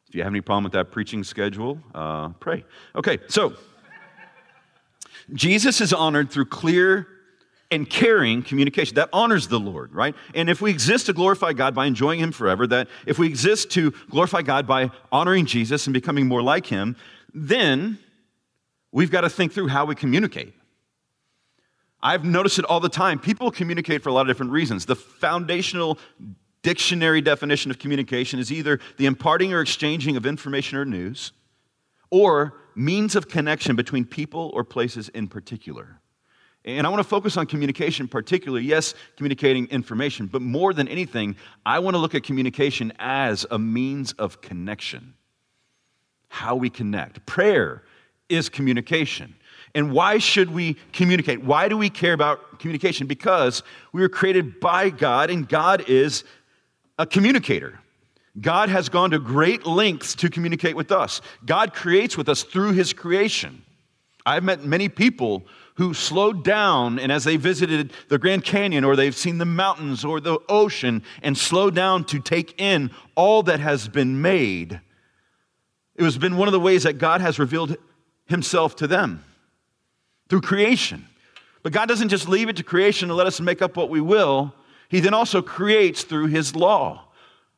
if 0.07 0.15
you 0.15 0.23
have 0.23 0.31
any 0.31 0.41
problem 0.41 0.63
with 0.63 0.73
that 0.73 0.91
preaching 0.91 1.23
schedule, 1.23 1.79
uh, 1.93 2.29
pray. 2.29 2.63
Okay, 2.95 3.19
so 3.27 3.53
Jesus 5.33 5.81
is 5.81 5.93
honored 5.93 6.29
through 6.31 6.45
clear 6.45 7.07
and 7.69 7.89
caring 7.89 8.43
communication 8.43 8.95
that 8.95 9.09
honors 9.13 9.47
the 9.47 9.59
Lord, 9.59 9.93
right? 9.93 10.13
And 10.35 10.49
if 10.49 10.61
we 10.61 10.69
exist 10.69 11.05
to 11.05 11.13
glorify 11.13 11.53
God 11.53 11.73
by 11.73 11.85
enjoying 11.85 12.19
Him 12.19 12.33
forever, 12.33 12.67
that 12.67 12.89
if 13.05 13.17
we 13.17 13.27
exist 13.27 13.71
to 13.71 13.91
glorify 14.09 14.41
God 14.41 14.67
by 14.67 14.91
honoring 15.11 15.45
Jesus 15.45 15.87
and 15.87 15.93
becoming 15.93 16.27
more 16.27 16.41
like 16.41 16.65
Him, 16.65 16.97
then 17.33 17.97
we've 18.91 19.11
got 19.11 19.21
to 19.21 19.29
think 19.29 19.53
through 19.53 19.67
how 19.67 19.85
we 19.85 19.95
communicate. 19.95 20.53
I've 22.03 22.25
noticed 22.25 22.59
it 22.59 22.65
all 22.65 22.79
the 22.79 22.89
time. 22.89 23.19
People 23.19 23.51
communicate 23.51 24.01
for 24.01 24.09
a 24.09 24.13
lot 24.13 24.21
of 24.21 24.27
different 24.27 24.51
reasons. 24.51 24.85
The 24.85 24.95
foundational 24.95 25.99
dictionary 26.63 27.21
definition 27.21 27.71
of 27.71 27.79
communication 27.79 28.39
is 28.39 28.51
either 28.51 28.79
the 28.97 29.05
imparting 29.05 29.53
or 29.53 29.61
exchanging 29.61 30.17
of 30.17 30.25
information 30.25 30.77
or 30.77 30.85
news, 30.85 31.31
or 32.09 32.53
means 32.75 33.15
of 33.15 33.27
connection 33.27 33.75
between 33.75 34.05
people 34.05 34.51
or 34.53 34.63
places 34.63 35.09
in 35.09 35.27
particular. 35.27 35.99
And 36.63 36.85
I 36.85 36.89
want 36.91 36.99
to 36.99 37.07
focus 37.07 37.37
on 37.37 37.47
communication 37.47 38.07
particularly. 38.07 38.63
Yes, 38.63 38.93
communicating 39.17 39.65
information, 39.67 40.27
but 40.27 40.41
more 40.41 40.73
than 40.73 40.87
anything, 40.87 41.35
I 41.65 41.79
want 41.79 41.95
to 41.95 41.97
look 41.97 42.13
at 42.13 42.23
communication 42.23 42.93
as 42.99 43.45
a 43.49 43.57
means 43.57 44.11
of 44.13 44.41
connection. 44.41 45.15
How 46.27 46.55
we 46.55 46.69
connect. 46.69 47.25
Prayer 47.25 47.83
is 48.29 48.47
communication. 48.47 49.35
And 49.73 49.91
why 49.91 50.17
should 50.17 50.51
we 50.51 50.75
communicate? 50.91 51.43
Why 51.43 51.67
do 51.67 51.77
we 51.77 51.89
care 51.89 52.13
about 52.13 52.59
communication? 52.59 53.07
Because 53.07 53.63
we 53.93 54.01
were 54.01 54.09
created 54.09 54.59
by 54.59 54.89
God, 54.89 55.29
and 55.29 55.47
God 55.47 55.87
is 55.87 56.23
a 56.99 57.05
communicator. 57.05 57.79
God 58.39 58.69
has 58.69 58.89
gone 58.89 59.11
to 59.11 59.19
great 59.19 59.65
lengths 59.65 60.15
to 60.15 60.29
communicate 60.29 60.75
with 60.75 60.91
us. 60.91 61.21
God 61.45 61.73
creates 61.73 62.17
with 62.17 62.29
us 62.29 62.43
through 62.43 62.73
his 62.73 62.93
creation. 62.93 63.63
I've 64.25 64.43
met 64.43 64.63
many 64.63 64.87
people 64.87 65.43
who 65.75 65.93
slowed 65.93 66.43
down 66.43 66.99
and 66.99 67.11
as 67.11 67.23
they 67.23 67.37
visited 67.37 67.91
the 68.07 68.19
Grand 68.19 68.43
Canyon 68.43 68.83
or 68.83 68.95
they've 68.95 69.15
seen 69.15 69.37
the 69.37 69.45
mountains 69.45 70.05
or 70.05 70.19
the 70.19 70.37
ocean 70.47 71.01
and 71.23 71.37
slowed 71.37 71.75
down 71.75 72.05
to 72.05 72.19
take 72.19 72.59
in 72.61 72.91
all 73.15 73.43
that 73.43 73.59
has 73.59 73.87
been 73.87 74.21
made. 74.21 74.79
It 75.95 76.03
has 76.03 76.17
been 76.17 76.37
one 76.37 76.47
of 76.47 76.51
the 76.51 76.59
ways 76.59 76.83
that 76.83 76.99
God 76.99 77.19
has 77.21 77.39
revealed 77.39 77.77
himself 78.27 78.75
to 78.77 78.87
them 78.87 79.23
through 80.31 80.39
creation. 80.39 81.05
But 81.61 81.73
God 81.73 81.89
doesn't 81.89 82.07
just 82.07 82.29
leave 82.29 82.47
it 82.47 82.55
to 82.55 82.63
creation 82.63 83.09
to 83.09 83.13
let 83.13 83.27
us 83.27 83.41
make 83.41 83.61
up 83.61 83.75
what 83.75 83.89
we 83.89 83.99
will, 83.99 84.53
He 84.87 85.01
then 85.01 85.13
also 85.13 85.41
creates 85.41 86.05
through 86.05 86.27
His 86.27 86.55
law, 86.55 87.03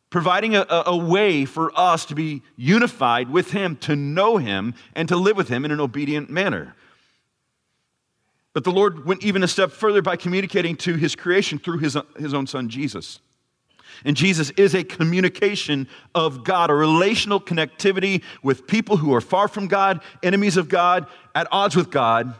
providing 0.09 0.55
a, 0.55 0.65
a, 0.67 0.97
way 0.97 1.45
for 1.45 1.71
us 1.79 2.03
to 2.05 2.15
be 2.15 2.41
unified 2.55 3.29
with 3.29 3.51
Him, 3.51 3.75
to 3.81 3.95
know 3.95 4.37
Him, 4.37 4.73
and 4.95 5.07
to 5.07 5.15
live 5.15 5.37
with 5.37 5.49
Him 5.49 5.65
in 5.65 5.71
an 5.71 5.79
obedient 5.79 6.31
manner. 6.31 6.75
But 8.53 8.63
the 8.63 8.71
Lord 8.71 9.05
went 9.05 9.23
even 9.23 9.43
a 9.43 9.47
step 9.47 9.71
further 9.71 10.01
by 10.01 10.15
communicating 10.15 10.75
to 10.77 10.95
His 10.95 11.15
creation 11.15 11.59
through 11.59 11.77
His, 11.77 11.95
his 12.17 12.33
own 12.33 12.47
Son, 12.47 12.69
Jesus. 12.69 13.19
And 14.03 14.17
Jesus 14.17 14.49
is 14.57 14.73
a 14.73 14.83
communication 14.83 15.87
of 16.15 16.43
God, 16.43 16.71
a 16.71 16.73
relational 16.73 17.39
connectivity 17.39 18.23
with 18.41 18.65
people 18.65 18.97
who 18.97 19.13
are 19.13 19.21
far 19.21 19.47
from 19.47 19.67
God, 19.67 20.01
enemies 20.23 20.57
of 20.57 20.69
God, 20.69 21.05
at 21.35 21.47
odds 21.51 21.75
with 21.75 21.91
God, 21.91 22.33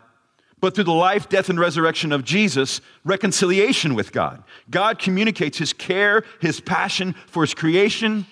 but 0.63 0.75
through 0.75 0.86
the 0.86 0.93
life, 0.93 1.27
death, 1.27 1.50
and 1.50 1.60
resurrection 1.60 2.13
of 2.13 2.24
Jesus, 2.24 2.79
reconciliation 3.03 3.96
with 3.96 4.13
God. 4.13 4.41
God 4.70 4.98
communicates 4.98 5.58
his 5.58 5.74
care, 5.74 6.24
his 6.39 6.62
passion 6.62 7.15
for 7.27 7.43
his 7.43 7.53
creation, 7.53 8.25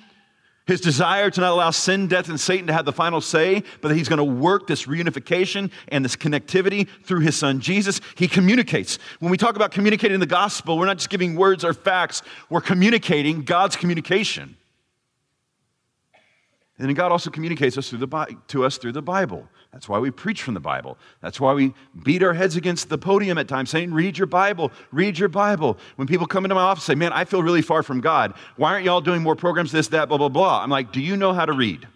His 0.65 0.79
desire 0.79 1.29
to 1.29 1.41
not 1.41 1.51
allow 1.51 1.71
sin, 1.71 2.07
death, 2.07 2.29
and 2.29 2.39
Satan 2.39 2.67
to 2.67 2.73
have 2.73 2.85
the 2.85 2.93
final 2.93 3.19
say, 3.19 3.63
but 3.81 3.89
that 3.89 3.95
he's 3.95 4.07
going 4.07 4.19
to 4.19 4.23
work 4.23 4.65
this 4.65 4.85
reunification 4.85 5.71
and 5.89 6.05
this 6.05 6.15
connectivity 6.15 6.87
through 7.03 7.19
his 7.19 7.35
son 7.35 7.59
Jesus. 7.59 7.99
He 8.15 8.29
communicates. 8.29 8.97
When 9.19 9.29
we 9.29 9.37
talk 9.37 9.57
about 9.57 9.71
communicating 9.71 10.21
the 10.21 10.25
gospel, 10.25 10.77
we're 10.77 10.85
not 10.85 10.99
just 10.99 11.09
giving 11.09 11.35
words 11.35 11.65
or 11.65 11.73
facts, 11.73 12.21
we're 12.49 12.61
communicating 12.61 13.41
God's 13.41 13.75
communication. 13.75 14.55
And 16.81 16.89
then 16.89 16.95
God 16.95 17.11
also 17.11 17.29
communicates 17.29 17.77
us 17.77 17.91
through 17.91 17.99
the, 17.99 18.37
to 18.47 18.65
us 18.65 18.79
through 18.79 18.93
the 18.93 19.03
Bible. 19.03 19.47
That's 19.71 19.87
why 19.87 19.99
we 19.99 20.09
preach 20.09 20.41
from 20.41 20.55
the 20.55 20.59
Bible. 20.59 20.97
That's 21.21 21.39
why 21.39 21.53
we 21.53 21.75
beat 22.01 22.23
our 22.23 22.33
heads 22.33 22.55
against 22.55 22.89
the 22.89 22.97
podium 22.97 23.37
at 23.37 23.47
times 23.47 23.69
saying, 23.69 23.93
Read 23.93 24.17
your 24.17 24.25
Bible, 24.25 24.71
read 24.91 25.19
your 25.19 25.29
Bible. 25.29 25.77
When 25.97 26.07
people 26.07 26.25
come 26.25 26.43
into 26.43 26.55
my 26.55 26.63
office 26.63 26.89
and 26.89 26.97
say, 26.97 26.99
Man, 26.99 27.13
I 27.13 27.25
feel 27.25 27.43
really 27.43 27.61
far 27.61 27.83
from 27.83 28.01
God. 28.01 28.33
Why 28.57 28.73
aren't 28.73 28.85
y'all 28.85 28.99
doing 28.99 29.21
more 29.21 29.35
programs, 29.35 29.71
this, 29.71 29.89
that, 29.89 30.09
blah, 30.09 30.17
blah, 30.17 30.29
blah? 30.29 30.63
I'm 30.63 30.71
like, 30.71 30.91
Do 30.91 30.99
you 30.99 31.15
know 31.15 31.33
how 31.33 31.45
to 31.45 31.53
read? 31.53 31.87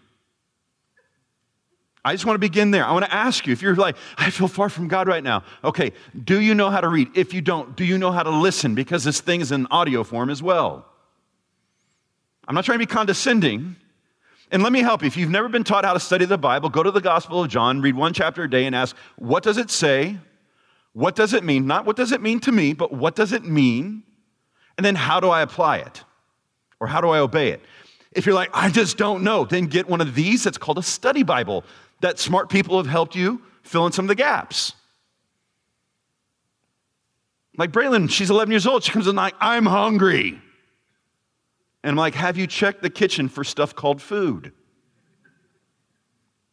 I 2.03 2.13
just 2.13 2.27
want 2.27 2.35
to 2.35 2.39
begin 2.39 2.69
there. 2.69 2.85
I 2.85 2.91
want 2.91 3.05
to 3.05 3.13
ask 3.13 3.47
you 3.47 3.53
if 3.53 3.63
you're 3.63 3.73
like, 3.75 3.95
I 4.19 4.29
feel 4.29 4.47
far 4.47 4.69
from 4.69 4.87
God 4.87 5.07
right 5.07 5.23
now. 5.23 5.43
Okay, 5.63 5.93
do 6.23 6.39
you 6.39 6.53
know 6.53 6.69
how 6.69 6.81
to 6.81 6.89
read? 6.89 7.17
If 7.17 7.33
you 7.33 7.41
don't, 7.41 7.75
do 7.75 7.83
you 7.83 7.97
know 7.97 8.11
how 8.11 8.21
to 8.21 8.29
listen? 8.29 8.75
Because 8.75 9.03
this 9.03 9.19
thing 9.19 9.41
is 9.41 9.51
in 9.51 9.65
audio 9.71 10.03
form 10.03 10.29
as 10.29 10.43
well. 10.43 10.85
I'm 12.47 12.53
not 12.53 12.65
trying 12.65 12.77
to 12.77 12.85
be 12.85 12.93
condescending. 12.93 13.77
And 14.55 14.63
let 14.63 14.71
me 14.71 14.79
help 14.79 15.01
you. 15.01 15.07
If 15.07 15.17
you've 15.17 15.29
never 15.29 15.49
been 15.49 15.65
taught 15.65 15.83
how 15.83 15.91
to 15.91 15.99
study 15.99 16.23
the 16.23 16.37
Bible, 16.37 16.69
go 16.69 16.81
to 16.81 16.89
the 16.89 17.01
Gospel 17.01 17.43
of 17.43 17.49
John, 17.49 17.81
read 17.81 17.93
one 17.93 18.13
chapter 18.13 18.43
a 18.43 18.49
day, 18.49 18.65
and 18.65 18.73
ask, 18.73 18.95
what 19.17 19.43
does 19.43 19.57
it 19.57 19.69
say? 19.69 20.17
What 20.93 21.13
does 21.13 21.33
it 21.33 21.43
mean? 21.43 21.67
Not 21.67 21.85
what 21.85 21.97
does 21.97 22.13
it 22.13 22.21
mean 22.21 22.39
to 22.39 22.53
me, 22.53 22.71
but 22.71 22.93
what 22.93 23.17
does 23.17 23.33
it 23.33 23.43
mean? 23.43 24.03
And 24.77 24.85
then 24.85 24.95
how 24.95 25.19
do 25.19 25.27
I 25.27 25.41
apply 25.41 25.79
it? 25.79 26.05
Or 26.79 26.87
how 26.87 27.01
do 27.01 27.09
I 27.09 27.19
obey 27.19 27.49
it? 27.49 27.63
If 28.13 28.25
you're 28.25 28.33
like, 28.33 28.49
I 28.53 28.69
just 28.69 28.95
don't 28.95 29.25
know, 29.25 29.43
then 29.43 29.65
get 29.65 29.89
one 29.89 29.99
of 29.99 30.15
these 30.15 30.45
that's 30.45 30.57
called 30.57 30.77
a 30.77 30.83
study 30.83 31.23
Bible 31.23 31.65
that 31.99 32.17
smart 32.17 32.47
people 32.47 32.77
have 32.77 32.87
helped 32.87 33.13
you 33.13 33.41
fill 33.61 33.85
in 33.85 33.91
some 33.91 34.05
of 34.05 34.07
the 34.07 34.15
gaps. 34.15 34.71
Like 37.57 37.73
Braylon, 37.73 38.09
she's 38.09 38.29
11 38.29 38.51
years 38.51 38.65
old. 38.65 38.85
She 38.85 38.93
comes 38.93 39.07
in 39.07 39.17
like, 39.17 39.35
I'm 39.41 39.65
hungry. 39.65 40.41
And 41.85 41.91
I'm 41.91 41.97
like, 41.97 42.15
have 42.15 42.35
you 42.35 42.47
checked 42.47 42.81
the 42.81 42.89
kitchen 42.89 43.29
for 43.29 43.43
stuff 43.43 43.75
called 43.75 44.01
food? 44.01 44.51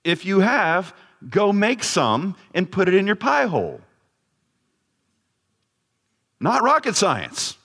If 0.05 0.27
you 0.27 0.41
have, 0.41 0.95
go 1.27 1.55
make 1.55 1.83
some 1.83 2.37
and 2.53 2.71
put 2.71 2.87
it 2.87 2.93
in 2.93 3.07
your 3.07 3.17
pie 3.17 3.47
hole. 3.47 3.81
Not 6.39 6.63
rocket 6.63 6.97
science. 6.97 7.57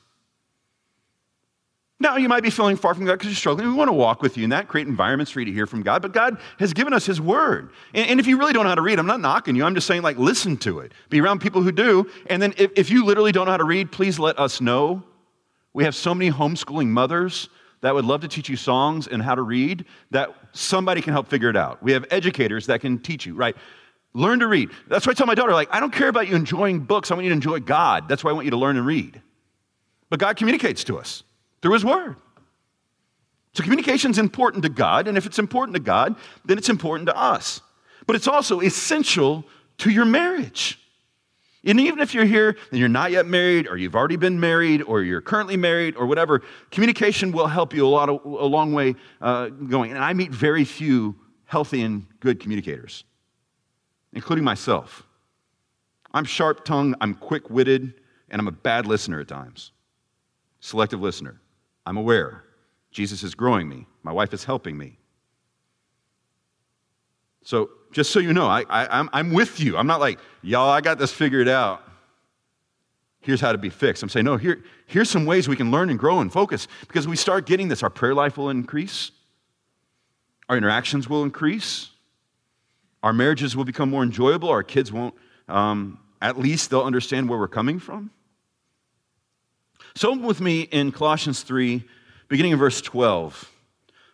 Now, 1.99 2.15
you 2.15 2.29
might 2.29 2.41
be 2.41 2.49
feeling 2.49 2.77
far 2.77 2.93
from 2.93 3.03
God 3.03 3.15
because 3.15 3.27
you're 3.27 3.35
struggling. 3.35 3.67
We 3.67 3.73
want 3.73 3.89
to 3.89 3.93
walk 3.93 4.21
with 4.21 4.37
you 4.37 4.45
in 4.45 4.51
that, 4.51 4.69
create 4.69 4.87
environments 4.87 5.29
for 5.29 5.41
you 5.41 5.47
to 5.47 5.51
hear 5.51 5.67
from 5.67 5.83
God. 5.83 6.01
But 6.01 6.13
God 6.13 6.37
has 6.59 6.71
given 6.71 6.93
us 6.93 7.05
His 7.05 7.19
Word. 7.19 7.71
And, 7.93 8.11
and, 8.11 8.19
if 8.21 8.27
you 8.27 8.37
really 8.37 8.53
don't 8.53 8.63
know 8.63 8.69
how 8.69 8.75
to 8.75 8.81
read, 8.81 8.97
I'm 8.97 9.07
not 9.07 9.19
knocking 9.19 9.57
you. 9.57 9.65
I'm 9.65 9.75
just 9.75 9.87
saying, 9.87 10.03
like, 10.03 10.17
listen 10.17 10.55
to 10.57 10.79
it. 10.79 10.93
Be 11.09 11.19
around 11.19 11.41
people 11.41 11.63
who 11.63 11.73
do. 11.73 12.09
And 12.27 12.41
then 12.41 12.53
if, 12.55 12.71
if 12.77 12.89
you 12.89 13.03
literally 13.03 13.33
don't 13.33 13.45
know 13.45 13.51
how 13.51 13.57
to 13.57 13.65
read, 13.65 13.91
please 13.91 14.19
let 14.19 14.39
us 14.39 14.61
know. 14.61 15.03
We 15.73 15.83
have 15.83 15.95
so 15.95 16.15
many 16.15 16.31
homeschooling 16.31 16.87
mothers 16.87 17.49
that 17.81 17.93
would 17.93 18.05
love 18.05 18.21
to 18.21 18.27
teach 18.27 18.49
you 18.49 18.55
songs 18.55 19.07
and 19.07 19.21
how 19.21 19.35
to 19.35 19.41
read 19.41 19.85
that 20.11 20.33
somebody 20.51 21.01
can 21.01 21.13
help 21.13 21.27
figure 21.27 21.49
it 21.49 21.57
out. 21.57 21.81
We 21.83 21.91
have 21.91 22.05
educators 22.09 22.65
that 22.67 22.81
can 22.81 22.99
teach 22.99 23.25
you, 23.25 23.35
right? 23.35 23.55
Learn 24.13 24.39
to 24.39 24.47
read. 24.47 24.69
That's 24.87 25.05
why 25.05 25.11
I 25.11 25.13
tell 25.13 25.27
my 25.27 25.35
daughter, 25.35 25.53
like, 25.53 25.69
I 25.71 25.79
don't 25.79 25.93
care 25.93 26.07
about 26.07 26.27
you 26.27 26.35
enjoying 26.35 26.79
books. 26.79 27.11
I 27.11 27.13
want 27.13 27.25
you 27.25 27.29
to 27.29 27.35
enjoy 27.35 27.59
God. 27.59 28.09
That's 28.09 28.23
why 28.23 28.31
I 28.31 28.33
want 28.33 28.45
you 28.45 28.51
to 28.51 28.57
learn 28.57 28.77
and 28.77 28.85
read. 28.85 29.21
But 30.09 30.19
God 30.19 30.37
communicates 30.37 30.83
to 30.85 30.97
us 30.97 31.23
through 31.61 31.73
His 31.73 31.85
Word. 31.85 32.15
So 33.53 33.63
communication 33.63 34.11
is 34.11 34.19
important 34.19 34.63
to 34.63 34.69
God, 34.69 35.07
and 35.07 35.17
if 35.17 35.25
it's 35.25 35.39
important 35.39 35.75
to 35.75 35.81
God, 35.81 36.15
then 36.45 36.57
it's 36.57 36.69
important 36.69 37.07
to 37.07 37.17
us. 37.17 37.61
But 38.05 38.15
it's 38.15 38.27
also 38.27 38.61
essential 38.61 39.45
to 39.79 39.89
your 39.89 40.05
marriage. 40.05 40.79
And 41.67 41.81
even 41.81 41.99
if 41.99 42.13
you're 42.13 42.25
here 42.25 42.55
and 42.71 42.79
you're 42.79 42.87
not 42.87 43.11
yet 43.11 43.25
married, 43.25 43.67
or 43.67 43.75
you've 43.77 43.95
already 43.95 44.15
been 44.15 44.39
married, 44.39 44.81
or 44.83 45.03
you're 45.03 45.21
currently 45.21 45.57
married, 45.57 45.97
or 45.97 46.05
whatever, 46.05 46.41
communication 46.71 47.33
will 47.33 47.47
help 47.47 47.73
you 47.73 47.85
a, 47.85 47.89
lot 47.89 48.07
of, 48.09 48.23
a 48.23 48.45
long 48.45 48.71
way 48.71 48.95
uh, 49.21 49.49
going. 49.49 49.91
And 49.91 50.01
I 50.01 50.13
meet 50.13 50.31
very 50.31 50.63
few 50.63 51.15
healthy 51.43 51.81
and 51.81 52.07
good 52.21 52.39
communicators, 52.39 53.03
including 54.13 54.45
myself. 54.45 55.03
I'm 56.13 56.23
sharp 56.23 56.63
tongued, 56.63 56.95
I'm 57.01 57.13
quick 57.13 57.49
witted, 57.49 57.95
and 58.29 58.39
I'm 58.39 58.47
a 58.47 58.51
bad 58.51 58.85
listener 58.85 59.19
at 59.19 59.27
times. 59.27 59.71
Selective 60.61 61.01
listener. 61.01 61.41
I'm 61.85 61.97
aware. 61.97 62.43
Jesus 62.91 63.23
is 63.23 63.35
growing 63.35 63.67
me, 63.67 63.87
my 64.03 64.13
wife 64.13 64.33
is 64.33 64.45
helping 64.45 64.77
me. 64.77 64.99
So 67.43 67.69
just 67.91 68.11
so 68.11 68.19
you 68.19 68.33
know, 68.33 68.47
I, 68.47 68.63
I, 68.69 68.99
I'm, 68.99 69.09
I'm 69.13 69.33
with 69.33 69.59
you. 69.59 69.77
I'm 69.77 69.87
not 69.87 69.99
like, 69.99 70.19
y'all, 70.41 70.69
I 70.69 70.81
got 70.81 70.97
this 70.97 71.11
figured 71.11 71.47
out. 71.47 71.83
Here's 73.21 73.41
how 73.41 73.51
to 73.51 73.57
be 73.57 73.69
fixed. 73.69 74.03
I'm 74.03 74.09
saying, 74.09 74.25
no, 74.25 74.37
here, 74.37 74.63
here's 74.85 75.09
some 75.09 75.25
ways 75.25 75.49
we 75.49 75.55
can 75.55 75.71
learn 75.71 75.89
and 75.89 75.99
grow 75.99 76.19
and 76.19 76.31
focus 76.31 76.67
because 76.87 77.07
we 77.07 77.15
start 77.15 77.45
getting 77.45 77.67
this. 77.67 77.83
Our 77.83 77.89
prayer 77.89 78.13
life 78.13 78.37
will 78.37 78.49
increase, 78.49 79.11
our 80.47 80.57
interactions 80.57 81.09
will 81.09 81.23
increase, 81.23 81.89
our 83.03 83.13
marriages 83.13 83.55
will 83.55 83.65
become 83.65 83.89
more 83.89 84.03
enjoyable, 84.03 84.49
our 84.49 84.63
kids 84.63 84.91
won't, 84.91 85.13
um, 85.47 85.99
at 86.21 86.39
least 86.39 86.69
they'll 86.69 86.83
understand 86.83 87.27
where 87.27 87.37
we're 87.37 87.47
coming 87.47 87.79
from. 87.79 88.11
So, 89.95 90.15
with 90.15 90.39
me 90.41 90.61
in 90.61 90.91
Colossians 90.91 91.41
3, 91.43 91.83
beginning 92.27 92.53
in 92.53 92.59
verse 92.59 92.81
12. 92.81 93.51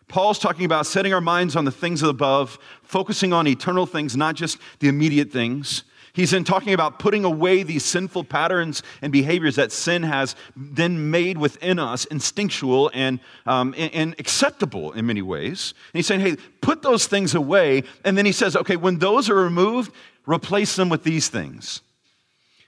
Paul's 0.08 0.38
talking 0.38 0.64
about 0.64 0.86
setting 0.86 1.14
our 1.14 1.20
minds 1.20 1.56
on 1.56 1.64
the 1.64 1.70
things 1.70 2.02
above, 2.02 2.58
focusing 2.82 3.32
on 3.32 3.46
eternal 3.46 3.86
things, 3.86 4.16
not 4.16 4.34
just 4.34 4.58
the 4.80 4.88
immediate 4.88 5.32
things. 5.32 5.84
He's 6.14 6.30
then 6.30 6.44
talking 6.44 6.72
about 6.72 7.00
putting 7.00 7.24
away 7.24 7.64
these 7.64 7.84
sinful 7.84 8.24
patterns 8.24 8.84
and 9.02 9.12
behaviors 9.12 9.56
that 9.56 9.72
sin 9.72 10.04
has 10.04 10.36
then 10.54 11.10
made 11.10 11.36
within 11.36 11.80
us 11.80 12.04
instinctual 12.04 12.88
and, 12.94 13.18
um, 13.46 13.74
and, 13.76 13.92
and, 13.92 14.14
acceptable 14.20 14.92
in 14.92 15.06
many 15.06 15.22
ways. 15.22 15.74
And 15.92 15.98
he's 15.98 16.06
saying, 16.06 16.20
hey, 16.20 16.36
put 16.60 16.82
those 16.82 17.08
things 17.08 17.34
away. 17.34 17.82
And 18.04 18.16
then 18.16 18.26
he 18.26 18.30
says, 18.32 18.54
okay, 18.54 18.76
when 18.76 19.00
those 19.00 19.28
are 19.28 19.34
removed, 19.34 19.92
replace 20.24 20.76
them 20.76 20.88
with 20.88 21.02
these 21.02 21.28
things. 21.28 21.80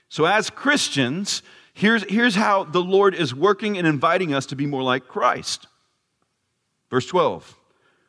So 0.09 0.25
as 0.25 0.49
Christians, 0.49 1.41
here's, 1.73 2.03
here's 2.09 2.35
how 2.35 2.65
the 2.65 2.81
Lord 2.81 3.15
is 3.15 3.33
working 3.33 3.77
and 3.77 3.87
inviting 3.87 4.33
us 4.33 4.45
to 4.47 4.57
be 4.57 4.65
more 4.65 4.83
like 4.83 5.07
Christ. 5.07 5.67
Verse 6.89 7.05
12 7.07 7.57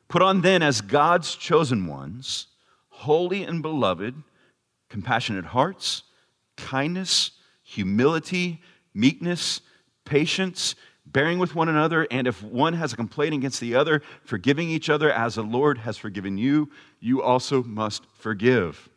Put 0.09 0.23
on 0.23 0.41
then 0.41 0.63
as 0.63 0.81
God's 0.81 1.35
chosen 1.35 1.87
ones, 1.87 2.47
holy 2.89 3.43
and 3.43 3.63
beloved, 3.63 4.15
compassionate 4.89 5.47
hearts, 5.47 6.03
kindness, 6.57 7.33
humility, 7.63 8.63
meekness, 8.95 9.61
patience, 10.05 10.75
bearing 11.07 11.39
with 11.39 11.55
one 11.55 11.69
another, 11.69 12.07
and 12.11 12.27
if 12.27 12.43
one 12.43 12.75
has 12.75 12.93
a 12.93 12.97
complaint 12.97 13.35
against 13.35 13.61
the 13.61 13.75
other, 13.75 14.03
forgiving 14.25 14.69
each 14.69 14.91
other 14.91 15.11
as 15.11 15.35
the 15.35 15.43
Lord 15.43 15.79
has 15.79 15.97
forgiven 15.97 16.39
you, 16.39 16.71
you 17.01 17.23
also 17.23 17.63
must 17.63 18.05
forgive. 18.19 18.89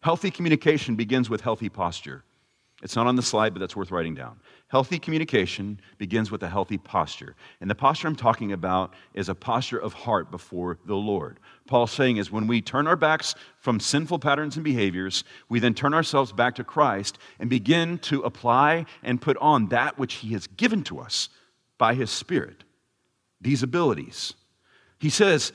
Healthy 0.00 0.30
communication 0.30 0.94
begins 0.94 1.28
with 1.28 1.40
healthy 1.40 1.68
posture. 1.68 2.22
It's 2.82 2.94
not 2.94 3.06
on 3.06 3.16
the 3.16 3.22
slide, 3.22 3.52
but 3.52 3.60
that's 3.60 3.74
worth 3.74 3.90
writing 3.90 4.14
down. 4.14 4.38
Healthy 4.68 4.98
communication 4.98 5.80
begins 5.96 6.30
with 6.30 6.42
a 6.42 6.48
healthy 6.48 6.76
posture. 6.76 7.34
And 7.62 7.70
the 7.70 7.74
posture 7.74 8.06
I'm 8.06 8.14
talking 8.14 8.52
about 8.52 8.92
is 9.14 9.30
a 9.30 9.34
posture 9.34 9.78
of 9.78 9.94
heart 9.94 10.30
before 10.30 10.78
the 10.84 10.94
Lord. 10.94 11.40
Paul's 11.66 11.90
saying 11.90 12.18
is 12.18 12.30
when 12.30 12.46
we 12.46 12.60
turn 12.60 12.86
our 12.86 12.96
backs 12.96 13.34
from 13.60 13.80
sinful 13.80 14.18
patterns 14.18 14.56
and 14.56 14.64
behaviors, 14.64 15.24
we 15.48 15.58
then 15.58 15.72
turn 15.72 15.94
ourselves 15.94 16.32
back 16.32 16.54
to 16.56 16.64
Christ 16.64 17.18
and 17.40 17.48
begin 17.48 17.98
to 18.00 18.20
apply 18.22 18.84
and 19.02 19.22
put 19.22 19.38
on 19.38 19.68
that 19.68 19.98
which 19.98 20.14
He 20.14 20.34
has 20.34 20.46
given 20.46 20.84
to 20.84 21.00
us 21.00 21.30
by 21.78 21.94
His 21.94 22.10
Spirit, 22.10 22.64
these 23.40 23.62
abilities. 23.62 24.34
He 24.98 25.08
says, 25.08 25.52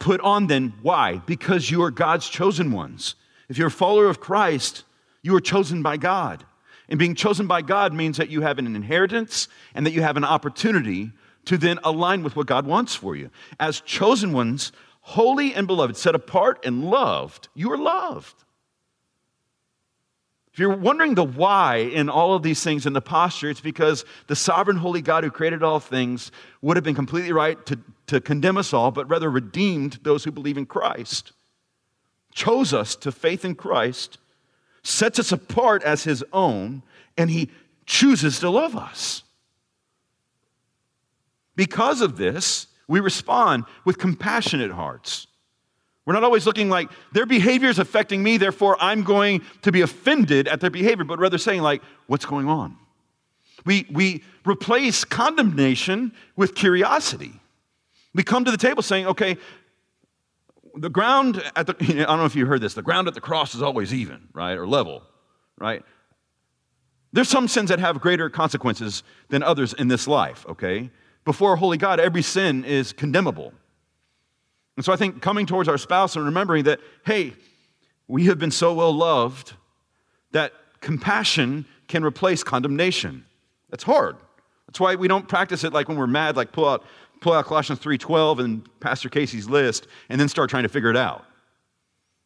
Put 0.00 0.20
on 0.20 0.48
then, 0.48 0.74
why? 0.82 1.18
Because 1.26 1.70
you 1.70 1.82
are 1.82 1.90
God's 1.92 2.28
chosen 2.28 2.72
ones. 2.72 3.14
If 3.48 3.56
you're 3.56 3.68
a 3.68 3.70
follower 3.70 4.06
of 4.06 4.20
Christ, 4.20 4.82
you 5.22 5.34
are 5.36 5.40
chosen 5.40 5.82
by 5.82 5.96
God. 5.96 6.44
And 6.88 6.98
being 6.98 7.14
chosen 7.14 7.46
by 7.46 7.62
God 7.62 7.92
means 7.92 8.16
that 8.16 8.30
you 8.30 8.40
have 8.40 8.58
an 8.58 8.74
inheritance 8.74 9.48
and 9.74 9.84
that 9.84 9.92
you 9.92 10.02
have 10.02 10.16
an 10.16 10.24
opportunity 10.24 11.12
to 11.44 11.58
then 11.58 11.78
align 11.84 12.22
with 12.22 12.36
what 12.36 12.46
God 12.46 12.66
wants 12.66 12.94
for 12.94 13.14
you. 13.14 13.30
As 13.60 13.80
chosen 13.80 14.32
ones, 14.32 14.72
holy 15.00 15.54
and 15.54 15.66
beloved, 15.66 15.96
set 15.96 16.14
apart 16.14 16.64
and 16.64 16.84
loved, 16.84 17.48
you 17.54 17.70
are 17.72 17.78
loved. 17.78 18.44
If 20.52 20.58
you're 20.58 20.76
wondering 20.76 21.14
the 21.14 21.24
why 21.24 21.76
in 21.76 22.08
all 22.08 22.34
of 22.34 22.42
these 22.42 22.64
things 22.64 22.84
in 22.84 22.92
the 22.92 23.00
posture, 23.00 23.48
it's 23.48 23.60
because 23.60 24.04
the 24.26 24.34
sovereign, 24.34 24.76
holy 24.76 25.00
God 25.00 25.22
who 25.22 25.30
created 25.30 25.62
all 25.62 25.78
things 25.78 26.32
would 26.62 26.76
have 26.76 26.82
been 26.82 26.96
completely 26.96 27.32
right 27.32 27.64
to, 27.66 27.78
to 28.08 28.20
condemn 28.20 28.56
us 28.56 28.72
all, 28.72 28.90
but 28.90 29.08
rather 29.08 29.30
redeemed 29.30 30.00
those 30.02 30.24
who 30.24 30.32
believe 30.32 30.58
in 30.58 30.66
Christ, 30.66 31.32
chose 32.34 32.74
us 32.74 32.96
to 32.96 33.12
faith 33.12 33.44
in 33.44 33.54
Christ 33.54 34.18
sets 34.88 35.18
us 35.18 35.32
apart 35.32 35.82
as 35.82 36.04
his 36.04 36.24
own, 36.32 36.82
and 37.16 37.30
he 37.30 37.50
chooses 37.84 38.40
to 38.40 38.50
love 38.50 38.76
us. 38.76 39.22
Because 41.56 42.00
of 42.00 42.16
this, 42.16 42.68
we 42.86 43.00
respond 43.00 43.64
with 43.84 43.98
compassionate 43.98 44.70
hearts. 44.70 45.26
We're 46.06 46.14
not 46.14 46.24
always 46.24 46.46
looking 46.46 46.70
like 46.70 46.88
their 47.12 47.26
behavior 47.26 47.68
is 47.68 47.78
affecting 47.78 48.22
me, 48.22 48.38
therefore 48.38 48.78
I'm 48.80 49.02
going 49.02 49.42
to 49.62 49.70
be 49.70 49.82
offended 49.82 50.48
at 50.48 50.60
their 50.60 50.70
behavior, 50.70 51.04
but 51.04 51.18
rather 51.18 51.36
saying, 51.36 51.60
like, 51.60 51.82
what's 52.06 52.24
going 52.24 52.48
on? 52.48 52.76
We, 53.66 53.86
we 53.90 54.24
replace 54.46 55.04
condemnation 55.04 56.12
with 56.36 56.54
curiosity. 56.54 57.32
We 58.14 58.22
come 58.22 58.44
to 58.46 58.50
the 58.50 58.56
table 58.56 58.82
saying, 58.82 59.06
okay, 59.06 59.36
the 60.80 60.90
ground 60.90 61.42
at 61.56 61.66
the, 61.66 61.76
I 61.80 62.04
don't 62.04 62.18
know 62.18 62.24
if 62.24 62.36
you 62.36 62.46
heard 62.46 62.60
this, 62.60 62.74
the 62.74 62.82
ground 62.82 63.08
at 63.08 63.14
the 63.14 63.20
cross 63.20 63.54
is 63.54 63.62
always 63.62 63.92
even, 63.92 64.28
right, 64.32 64.56
or 64.56 64.66
level, 64.66 65.02
right? 65.58 65.82
There's 67.12 67.28
some 67.28 67.48
sins 67.48 67.70
that 67.70 67.78
have 67.78 68.00
greater 68.00 68.28
consequences 68.28 69.02
than 69.28 69.42
others 69.42 69.72
in 69.72 69.88
this 69.88 70.06
life, 70.06 70.44
okay? 70.48 70.90
Before 71.24 71.56
holy 71.56 71.78
God, 71.78 72.00
every 72.00 72.22
sin 72.22 72.64
is 72.64 72.92
condemnable. 72.92 73.52
And 74.76 74.84
so 74.84 74.92
I 74.92 74.96
think 74.96 75.22
coming 75.22 75.46
towards 75.46 75.68
our 75.68 75.78
spouse 75.78 76.16
and 76.16 76.24
remembering 76.24 76.64
that, 76.64 76.80
hey, 77.04 77.34
we 78.06 78.26
have 78.26 78.38
been 78.38 78.50
so 78.50 78.74
well 78.74 78.92
loved 78.92 79.54
that 80.32 80.52
compassion 80.80 81.66
can 81.88 82.04
replace 82.04 82.44
condemnation. 82.44 83.24
That's 83.70 83.82
hard. 83.82 84.16
That's 84.66 84.78
why 84.78 84.94
we 84.94 85.08
don't 85.08 85.26
practice 85.26 85.64
it 85.64 85.72
like 85.72 85.88
when 85.88 85.96
we're 85.96 86.06
mad, 86.06 86.36
like 86.36 86.52
pull 86.52 86.68
out, 86.68 86.84
pull 87.20 87.32
out 87.32 87.44
Colossians 87.46 87.80
3.12 87.80 88.44
and 88.44 88.80
Pastor 88.80 89.08
Casey's 89.08 89.48
list 89.48 89.86
and 90.08 90.20
then 90.20 90.28
start 90.28 90.50
trying 90.50 90.62
to 90.62 90.68
figure 90.68 90.90
it 90.90 90.96
out. 90.96 91.24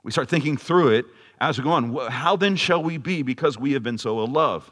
We 0.04 0.10
start 0.10 0.28
thinking 0.28 0.56
through 0.56 0.88
it 0.88 1.06
as 1.40 1.58
we 1.58 1.64
go 1.64 1.70
on. 1.70 1.94
How 2.10 2.36
then 2.36 2.56
shall 2.56 2.82
we 2.82 2.98
be 2.98 3.22
because 3.22 3.58
we 3.58 3.72
have 3.72 3.82
been 3.82 3.98
so 3.98 4.16
well 4.16 4.26
loved? 4.26 4.70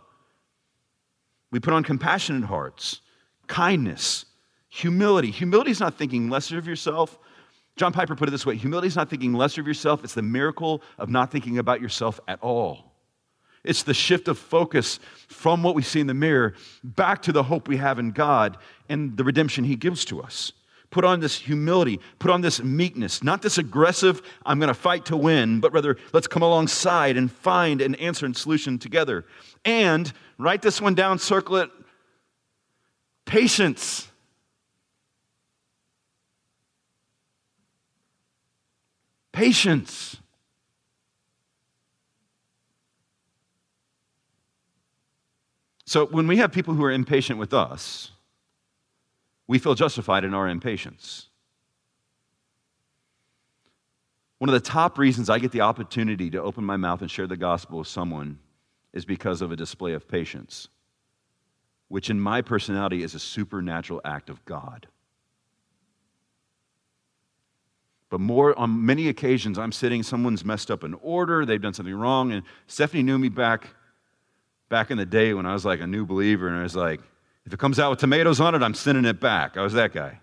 We 1.50 1.60
put 1.60 1.72
on 1.72 1.82
compassionate 1.82 2.44
hearts, 2.44 3.00
kindness, 3.46 4.24
humility. 4.68 5.30
Humility 5.30 5.70
is 5.70 5.80
not 5.80 5.96
thinking 5.96 6.30
lesser 6.30 6.58
of 6.58 6.66
yourself. 6.66 7.18
John 7.76 7.92
Piper 7.92 8.14
put 8.14 8.28
it 8.28 8.30
this 8.30 8.46
way 8.46 8.56
humility 8.56 8.88
is 8.88 8.96
not 8.96 9.08
thinking 9.08 9.32
lesser 9.32 9.60
of 9.60 9.66
yourself, 9.66 10.04
it's 10.04 10.14
the 10.14 10.22
miracle 10.22 10.82
of 10.98 11.08
not 11.08 11.30
thinking 11.30 11.58
about 11.58 11.80
yourself 11.80 12.20
at 12.28 12.38
all. 12.42 12.89
It's 13.64 13.82
the 13.82 13.94
shift 13.94 14.28
of 14.28 14.38
focus 14.38 14.98
from 15.28 15.62
what 15.62 15.74
we 15.74 15.82
see 15.82 16.00
in 16.00 16.06
the 16.06 16.14
mirror 16.14 16.54
back 16.82 17.22
to 17.22 17.32
the 17.32 17.42
hope 17.42 17.68
we 17.68 17.76
have 17.76 17.98
in 17.98 18.12
God 18.12 18.56
and 18.88 19.16
the 19.16 19.24
redemption 19.24 19.64
He 19.64 19.76
gives 19.76 20.04
to 20.06 20.22
us. 20.22 20.52
Put 20.90 21.04
on 21.04 21.20
this 21.20 21.36
humility, 21.36 22.00
put 22.18 22.32
on 22.32 22.40
this 22.40 22.60
meekness, 22.62 23.22
not 23.22 23.42
this 23.42 23.58
aggressive, 23.58 24.22
I'm 24.44 24.58
going 24.58 24.68
to 24.68 24.74
fight 24.74 25.04
to 25.06 25.16
win, 25.16 25.60
but 25.60 25.72
rather 25.72 25.96
let's 26.12 26.26
come 26.26 26.42
alongside 26.42 27.16
and 27.16 27.30
find 27.30 27.80
an 27.80 27.94
answer 27.96 28.26
and 28.26 28.36
solution 28.36 28.78
together. 28.78 29.24
And 29.64 30.12
write 30.36 30.62
this 30.62 30.80
one 30.80 30.94
down, 30.94 31.20
circle 31.20 31.56
it 31.56 31.70
patience. 33.24 34.08
Patience. 39.32 40.16
So 45.90 46.06
when 46.06 46.28
we 46.28 46.36
have 46.36 46.52
people 46.52 46.72
who 46.74 46.84
are 46.84 46.92
impatient 46.92 47.40
with 47.40 47.52
us, 47.52 48.12
we 49.48 49.58
feel 49.58 49.74
justified 49.74 50.22
in 50.22 50.34
our 50.34 50.46
impatience. 50.46 51.26
One 54.38 54.48
of 54.48 54.52
the 54.52 54.60
top 54.60 54.98
reasons 54.98 55.28
I 55.28 55.40
get 55.40 55.50
the 55.50 55.62
opportunity 55.62 56.30
to 56.30 56.40
open 56.40 56.62
my 56.62 56.76
mouth 56.76 57.00
and 57.00 57.10
share 57.10 57.26
the 57.26 57.36
gospel 57.36 57.80
with 57.80 57.88
someone 57.88 58.38
is 58.92 59.04
because 59.04 59.42
of 59.42 59.50
a 59.50 59.56
display 59.56 59.92
of 59.92 60.06
patience, 60.06 60.68
which 61.88 62.08
in 62.08 62.20
my 62.20 62.40
personality 62.40 63.02
is 63.02 63.16
a 63.16 63.18
supernatural 63.18 64.00
act 64.04 64.30
of 64.30 64.44
God. 64.44 64.86
But 68.10 68.20
more 68.20 68.56
on 68.56 68.86
many 68.86 69.08
occasions, 69.08 69.58
I'm 69.58 69.72
sitting, 69.72 70.04
someone's 70.04 70.44
messed 70.44 70.70
up 70.70 70.84
an 70.84 70.94
order, 71.02 71.44
they've 71.44 71.60
done 71.60 71.74
something 71.74 71.96
wrong, 71.96 72.30
and 72.30 72.44
Stephanie 72.68 73.02
knew 73.02 73.18
me 73.18 73.28
back 73.28 73.70
back 74.70 74.90
in 74.90 74.96
the 74.96 75.04
day 75.04 75.34
when 75.34 75.44
I 75.44 75.52
was 75.52 75.66
like 75.66 75.80
a 75.80 75.86
new 75.86 76.06
believer, 76.06 76.48
and 76.48 76.56
I 76.56 76.62
was 76.62 76.74
like, 76.74 77.02
if 77.44 77.52
it 77.52 77.58
comes 77.58 77.78
out 77.78 77.90
with 77.90 77.98
tomatoes 77.98 78.40
on 78.40 78.54
it, 78.54 78.62
I'm 78.62 78.72
sending 78.72 79.04
it 79.04 79.20
back. 79.20 79.58
I 79.58 79.62
was 79.62 79.74
that 79.74 79.92
guy. 79.92 80.20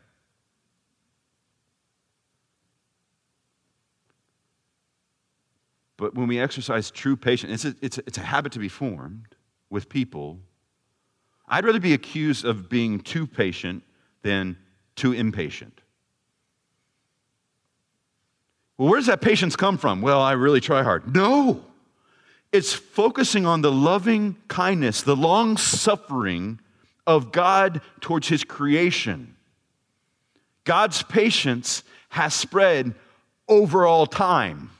But 5.97 6.15
when 6.15 6.27
we 6.27 6.39
exercise 6.39 6.89
true 6.89 7.15
patience, 7.15 7.65
it's 7.65 7.65
a, 7.65 7.85
it's, 7.85 7.97
a, 7.97 8.01
it's 8.07 8.17
a 8.17 8.21
habit 8.21 8.51
to 8.53 8.59
be 8.59 8.69
formed 8.69 9.35
with 9.69 9.89
people. 9.89 10.39
I'd 11.47 11.65
rather 11.65 11.79
be 11.79 11.93
accused 11.93 12.45
of 12.45 12.69
being 12.69 12.99
too 12.99 13.27
patient 13.27 13.83
than 14.21 14.57
too 14.95 15.11
impatient. 15.11 15.81
Well, 18.77 18.89
where 18.89 18.99
does 18.99 19.07
that 19.07 19.21
patience 19.21 19.55
come 19.55 19.77
from? 19.77 20.01
Well, 20.01 20.21
I 20.21 20.33
really 20.33 20.61
try 20.61 20.83
hard. 20.83 21.13
No. 21.13 21.65
It's 22.51 22.73
focusing 22.73 23.45
on 23.45 23.61
the 23.61 23.71
loving 23.71 24.37
kindness, 24.47 25.01
the 25.01 25.15
long 25.15 25.57
suffering 25.57 26.59
of 27.05 27.31
God 27.31 27.81
towards 28.01 28.27
his 28.27 28.43
creation. 28.43 29.35
God's 30.63 31.03
patience 31.03 31.83
has 32.09 32.33
spread 32.33 32.93
over 33.47 33.85
all 33.85 34.05
time. 34.05 34.71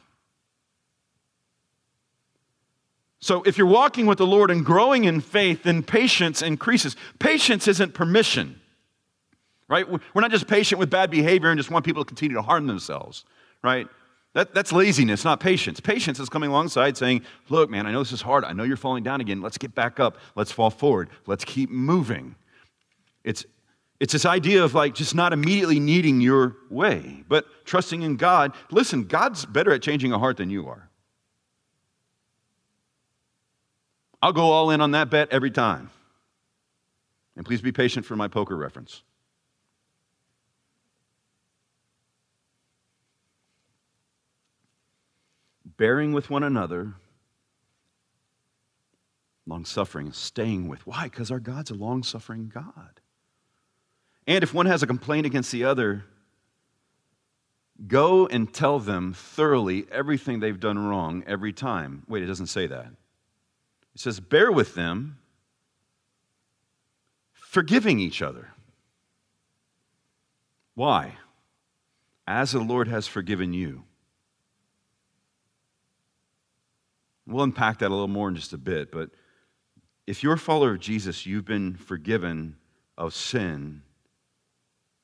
So, 3.20 3.42
if 3.44 3.58
you're 3.58 3.68
walking 3.68 4.06
with 4.06 4.20
the 4.20 4.28
Lord 4.28 4.52
and 4.52 4.64
growing 4.64 5.06
in 5.06 5.22
faith, 5.22 5.64
then 5.64 5.84
patience 5.84 6.42
increases. 6.42 6.96
Patience 7.20 7.68
isn't 7.68 7.94
permission, 7.94 8.62
right? 9.68 9.90
We're 9.90 10.22
not 10.22 10.32
just 10.32 10.48
patient 10.48 10.80
with 10.80 10.90
bad 10.90 11.10
behavior 11.10 11.50
and 11.50 11.60
just 11.60 11.72
want 11.72 11.84
people 11.84 12.04
to 12.04 12.08
continue 12.08 12.36
to 12.36 12.42
harm 12.42 12.68
themselves, 12.68 13.26
right? 13.64 13.88
That, 14.38 14.54
that's 14.54 14.72
laziness, 14.72 15.26
not 15.26 15.40
patience. 15.40 15.80
Patience 15.80 16.20
is 16.20 16.30
coming 16.30 16.52
alongside 16.52 16.96
saying, 16.96 17.24
Look, 17.50 17.72
man, 17.72 17.88
I 17.88 17.92
know 17.92 18.04
this 18.04 18.12
is 18.12 18.22
hard. 18.22 18.46
I 18.46 18.54
know 18.54 18.62
you're 18.62 18.78
falling 18.78 19.04
down 19.04 19.20
again. 19.20 19.42
Let's 19.42 19.58
get 19.58 19.74
back 19.74 20.00
up. 20.00 20.20
Let's 20.36 20.52
fall 20.52 20.70
forward. 20.70 21.10
Let's 21.26 21.44
keep 21.44 21.72
moving. 21.72 22.36
It's, 23.24 23.46
it's 24.00 24.14
this 24.14 24.28
idea 24.28 24.64
of 24.64 24.76
like 24.76 24.94
just 24.94 25.16
not 25.16 25.34
immediately 25.34 25.80
needing 25.80 26.22
your 26.22 26.56
way, 26.70 27.24
but 27.28 27.48
trusting 27.66 28.04
in 28.04 28.16
God. 28.16 28.54
Listen, 28.70 29.06
God's 29.06 29.44
better 29.44 29.72
at 29.72 29.82
changing 29.82 30.14
a 30.14 30.20
heart 30.20 30.38
than 30.38 30.52
you 30.52 30.68
are. 30.68 30.88
I'll 34.22 34.34
go 34.34 34.52
all 34.52 34.70
in 34.70 34.82
on 34.82 34.92
that 34.92 35.10
bet 35.10 35.30
every 35.32 35.50
time. 35.50 35.90
And 37.36 37.44
please 37.44 37.64
be 37.64 37.72
patient 37.72 38.06
for 38.06 38.16
my 38.16 38.28
poker 38.28 38.56
reference. 38.56 39.02
Bearing 45.78 46.12
with 46.12 46.30
one 46.30 46.44
another, 46.44 46.94
long 49.46 49.64
suffering, 49.64 50.12
staying 50.12 50.68
with. 50.68 50.86
Why? 50.86 51.06
Because 51.06 51.32
our 51.32 51.40
God's 51.40 51.72
a 51.72 51.76
long 51.76 52.04
suffering 52.04 52.52
God. 52.54 53.00
And 54.26 54.44
if 54.44 54.54
one 54.54 54.66
has 54.66 54.84
a 54.84 54.88
complaint 54.88 55.26
against 55.26 55.52
the 55.52 55.64
other, 55.64 56.04
go 57.88 58.28
and 58.28 58.54
tell 58.54 58.80
them 58.80 59.14
thoroughly 59.14 59.86
everything 59.92 60.40
they've 60.40 60.60
done 60.60 60.78
wrong 60.78 61.24
every 61.26 61.54
time. 61.54 62.04
Wait, 62.08 62.24
it 62.24 62.28
doesn't 62.28 62.48
say 62.48 62.68
that. 62.68 62.88
It 63.96 64.02
says, 64.02 64.20
bear 64.20 64.52
with 64.52 64.76
them, 64.76 65.18
forgiving 67.32 68.00
each 68.00 68.22
other. 68.22 68.50
Why? 70.76 71.14
As 72.28 72.52
the 72.52 72.60
Lord 72.60 72.88
has 72.90 73.08
forgiven 73.08 73.54
you. 73.54 73.86
We'll 77.28 77.44
unpack 77.44 77.80
that 77.80 77.88
a 77.88 77.94
little 77.94 78.08
more 78.08 78.30
in 78.30 78.36
just 78.36 78.54
a 78.54 78.58
bit, 78.58 78.92
but 78.92 79.10
if 80.08 80.24
you're 80.24 80.34
a 80.34 80.40
follower 80.40 80.72
of 80.72 80.80
Jesus, 80.80 81.26
you've 81.26 81.46
been 81.46 81.76
forgiven 81.76 82.56
of 82.98 83.14
sin, 83.14 83.82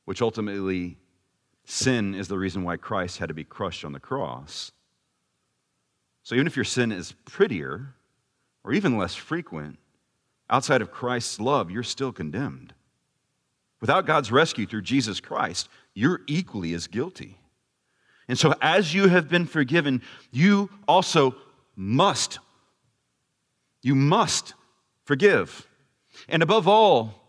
which 0.05 0.21
ultimately, 0.21 0.97
sin 1.65 2.15
is 2.15 2.29
the 2.29 2.37
reason 2.37 2.63
why 2.63 2.77
Christ 2.77 3.17
had 3.17 3.27
to 3.27 3.33
be 3.33 3.43
crushed 3.43 3.83
on 3.83 3.91
the 3.91 3.99
cross. 3.99 4.71
So 6.23 6.35
even 6.35 6.47
if 6.47 6.55
your 6.55 6.63
sin 6.63 6.93
is 6.93 7.11
prettier 7.25 7.93
or 8.63 8.71
even 8.71 8.97
less 8.97 9.13
frequent, 9.13 9.77
outside 10.49 10.81
of 10.81 10.91
Christ's 10.91 11.41
love, 11.41 11.69
you're 11.69 11.83
still 11.83 12.13
condemned. 12.13 12.73
Without 13.81 14.05
God's 14.05 14.31
rescue 14.31 14.65
through 14.65 14.83
Jesus 14.83 15.19
Christ, 15.19 15.67
you're 15.93 16.21
equally 16.27 16.73
as 16.73 16.87
guilty. 16.87 17.37
And 18.29 18.39
so, 18.39 18.53
as 18.61 18.93
you 18.93 19.09
have 19.09 19.27
been 19.27 19.45
forgiven, 19.45 20.01
you 20.31 20.69
also 20.87 21.35
must. 21.75 22.39
You 23.81 23.95
must 23.95 24.53
forgive. 25.05 25.67
And 26.27 26.43
above 26.43 26.67
all, 26.67 27.23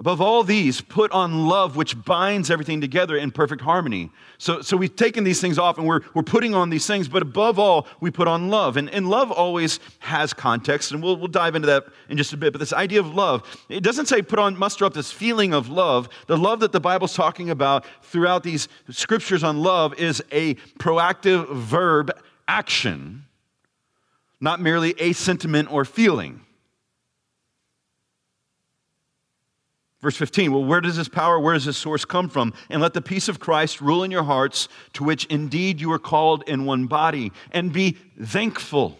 Above 0.00 0.22
all 0.22 0.42
these, 0.42 0.80
put 0.80 1.12
on 1.12 1.46
love, 1.46 1.76
which 1.76 2.04
binds 2.06 2.50
everything 2.50 2.80
together 2.80 3.18
in 3.18 3.30
perfect 3.30 3.60
harmony. 3.60 4.10
So, 4.38 4.62
so 4.62 4.74
we've 4.74 4.96
taken 4.96 5.24
these 5.24 5.42
things 5.42 5.58
off 5.58 5.76
and 5.76 5.86
we're, 5.86 6.00
we're 6.14 6.22
putting 6.22 6.54
on 6.54 6.70
these 6.70 6.86
things, 6.86 7.06
but 7.06 7.20
above 7.20 7.58
all, 7.58 7.86
we 8.00 8.10
put 8.10 8.26
on 8.26 8.48
love. 8.48 8.78
And, 8.78 8.88
and 8.88 9.10
love 9.10 9.30
always 9.30 9.78
has 9.98 10.32
context, 10.32 10.92
and 10.92 11.02
we'll, 11.02 11.18
we'll 11.18 11.28
dive 11.28 11.54
into 11.54 11.66
that 11.66 11.84
in 12.08 12.16
just 12.16 12.32
a 12.32 12.38
bit. 12.38 12.54
But 12.54 12.60
this 12.60 12.72
idea 12.72 13.00
of 13.00 13.14
love, 13.14 13.42
it 13.68 13.82
doesn't 13.82 14.06
say 14.06 14.22
put 14.22 14.38
on, 14.38 14.56
muster 14.56 14.86
up 14.86 14.94
this 14.94 15.12
feeling 15.12 15.52
of 15.52 15.68
love. 15.68 16.08
The 16.28 16.38
love 16.38 16.60
that 16.60 16.72
the 16.72 16.80
Bible's 16.80 17.12
talking 17.12 17.50
about 17.50 17.84
throughout 18.00 18.42
these 18.42 18.68
scriptures 18.88 19.44
on 19.44 19.58
love 19.58 19.92
is 20.00 20.22
a 20.32 20.54
proactive 20.78 21.54
verb 21.54 22.10
action, 22.50 23.24
not 24.40 24.60
merely 24.60 24.92
a 24.98 25.12
sentiment 25.12 25.70
or 25.72 25.84
feeling. 25.84 26.40
Verse 30.00 30.16
15, 30.16 30.50
well, 30.50 30.64
where 30.64 30.80
does 30.80 30.96
this 30.96 31.08
power, 31.08 31.38
where 31.38 31.54
does 31.54 31.66
this 31.66 31.76
source 31.76 32.04
come 32.04 32.28
from? 32.28 32.52
And 32.68 32.82
let 32.82 32.94
the 32.94 33.02
peace 33.02 33.28
of 33.28 33.38
Christ 33.38 33.80
rule 33.80 34.02
in 34.02 34.10
your 34.10 34.24
hearts, 34.24 34.66
to 34.94 35.04
which 35.04 35.26
indeed 35.26 35.80
you 35.80 35.92
are 35.92 35.98
called 35.98 36.42
in 36.48 36.64
one 36.64 36.86
body, 36.86 37.30
and 37.52 37.72
be 37.72 37.98
thankful. 38.20 38.98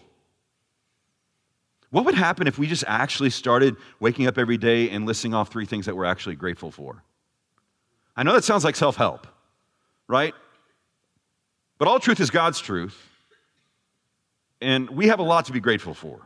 What 1.89 2.05
would 2.05 2.15
happen 2.15 2.47
if 2.47 2.57
we 2.57 2.67
just 2.67 2.85
actually 2.87 3.31
started 3.31 3.75
waking 3.99 4.27
up 4.27 4.37
every 4.37 4.57
day 4.57 4.89
and 4.91 5.05
listing 5.05 5.33
off 5.33 5.51
three 5.51 5.65
things 5.65 5.87
that 5.87 5.97
we're 5.97 6.05
actually 6.05 6.35
grateful 6.35 6.71
for? 6.71 7.03
I 8.15 8.23
know 8.23 8.33
that 8.33 8.45
sounds 8.45 8.63
like 8.63 8.77
self 8.77 8.95
help, 8.95 9.27
right? 10.07 10.33
But 11.79 11.87
all 11.89 11.99
truth 11.99 12.19
is 12.19 12.29
God's 12.29 12.61
truth, 12.61 13.10
and 14.61 14.89
we 14.89 15.07
have 15.07 15.19
a 15.19 15.23
lot 15.23 15.45
to 15.45 15.51
be 15.51 15.59
grateful 15.59 15.93
for. 15.93 16.21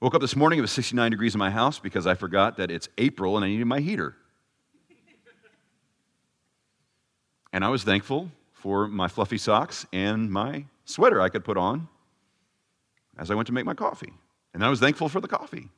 Woke 0.00 0.14
up 0.14 0.20
this 0.20 0.34
morning, 0.34 0.58
it 0.58 0.62
was 0.62 0.72
69 0.72 1.10
degrees 1.10 1.34
in 1.34 1.38
my 1.38 1.50
house 1.50 1.78
because 1.78 2.06
I 2.06 2.14
forgot 2.14 2.56
that 2.56 2.70
it's 2.70 2.88
April 2.98 3.36
and 3.36 3.44
I 3.44 3.48
needed 3.48 3.66
my 3.66 3.80
heater. 3.80 4.16
and 7.52 7.64
I 7.64 7.68
was 7.68 7.84
thankful 7.84 8.30
for 8.52 8.88
my 8.88 9.08
fluffy 9.08 9.38
socks 9.38 9.86
and 9.92 10.30
my 10.30 10.64
sweater 10.84 11.20
I 11.20 11.28
could 11.28 11.44
put 11.44 11.56
on 11.56 11.88
as 13.18 13.30
I 13.30 13.34
went 13.34 13.46
to 13.48 13.52
make 13.52 13.64
my 13.64 13.74
coffee. 13.74 14.12
And 14.54 14.64
I 14.64 14.68
was 14.68 14.80
thankful 14.80 15.08
for 15.08 15.20
the 15.20 15.28
coffee. 15.28 15.68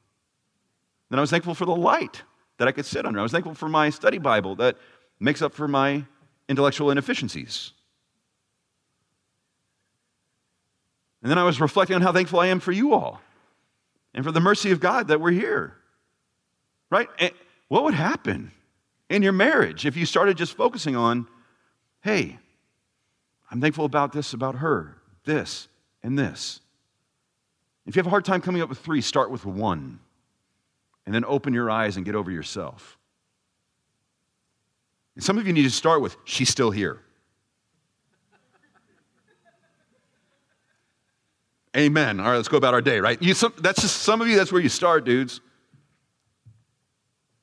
Then 1.11 1.19
I 1.19 1.21
was 1.21 1.31
thankful 1.31 1.55
for 1.55 1.65
the 1.65 1.77
light 1.77 2.23
that 2.59 2.69
I 2.69 2.73
could 2.73 2.87
sit 2.87 3.05
under. 3.05 3.19
I 3.19 3.23
was 3.23 3.33
thankful 3.33 3.55
for 3.55 3.69
my 3.69 3.91
study 3.91 4.19
Bible 4.19 4.57
that 4.57 4.77
makes 5.21 5.43
up 5.43 5.53
for 5.53 5.69
my 5.69 6.05
intellectual 6.49 6.91
inefficiencies. 6.91 7.73
And 11.25 11.31
then 11.31 11.39
I 11.39 11.45
was 11.45 11.59
reflecting 11.59 11.97
on 11.97 12.03
how 12.03 12.13
thankful 12.13 12.39
I 12.39 12.49
am 12.49 12.61
for 12.61 12.71
you 12.71 12.93
all 12.93 13.19
and 14.13 14.27
for 14.27 14.31
the 14.31 14.41
mercy 14.41 14.73
of 14.73 14.79
God 14.79 15.09
that 15.09 15.23
we're 15.23 15.31
here. 15.31 15.75
Right? 16.91 17.09
And 17.19 17.33
what 17.69 17.83
would 17.85 17.95
happen 17.95 18.53
in 19.09 19.23
your 19.23 19.33
marriage 19.33 19.87
if 19.87 19.97
you 19.97 20.05
started 20.05 20.37
just 20.37 20.55
focusing 20.55 20.97
on, 20.97 21.27
hey, 22.03 22.39
I'm 23.51 23.59
thankful 23.59 23.87
about 23.87 24.13
this, 24.13 24.35
about 24.35 24.57
her, 24.57 24.99
this, 25.25 25.67
and 26.03 26.19
this. 26.19 26.61
If 27.87 27.97
you 27.97 28.01
have 28.01 28.07
a 28.07 28.11
hard 28.11 28.27
time 28.27 28.43
coming 28.43 28.61
up 28.61 28.69
with 28.69 28.79
three, 28.79 29.01
start 29.01 29.31
with 29.31 29.47
one. 29.47 30.01
And 31.07 31.15
then 31.15 31.25
open 31.25 31.55
your 31.55 31.71
eyes 31.71 31.97
and 31.97 32.05
get 32.05 32.15
over 32.15 32.31
yourself. 32.31 32.99
And 35.15 35.25
some 35.25 35.39
of 35.39 35.47
you 35.47 35.55
need 35.55 35.63
to 35.63 35.71
start 35.71 36.03
with, 36.03 36.19
she's 36.25 36.51
still 36.51 36.71
here. 36.71 37.01
Amen. 41.77 42.21
All 42.21 42.27
right, 42.27 42.37
let's 42.37 42.49
go 42.49 42.57
about 42.57 42.75
our 42.75 42.81
day, 42.81 43.01
right? 43.01 43.21
You, 43.21 43.35
some, 43.35 43.53
that's 43.59 43.83
just 43.83 44.03
some 44.03 44.21
of 44.21 44.29
you, 44.29 44.37
that's 44.37 44.53
where 44.53 44.63
you 44.63 44.69
start, 44.69 45.05
dudes. 45.05 45.41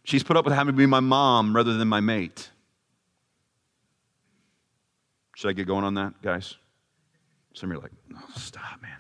She's 0.04 0.24
put 0.24 0.38
up 0.38 0.46
with 0.46 0.54
having 0.54 0.74
to 0.74 0.78
be 0.78 0.86
my 0.86 1.00
mom 1.00 1.56
rather 1.56 1.74
than 1.74 1.88
my 1.88 2.00
mate. 2.00 2.50
Should 5.36 5.50
I 5.50 5.54
get 5.54 5.67
going 5.67 5.84
on 5.84 5.96
that, 5.96 6.22
guys? 6.22 6.56
Some 7.54 7.72
of 7.72 7.76
you 7.76 7.80
are 7.80 7.84
like, 7.84 7.91
no, 8.10 8.20
stop, 8.38 8.82
man. 8.82 8.91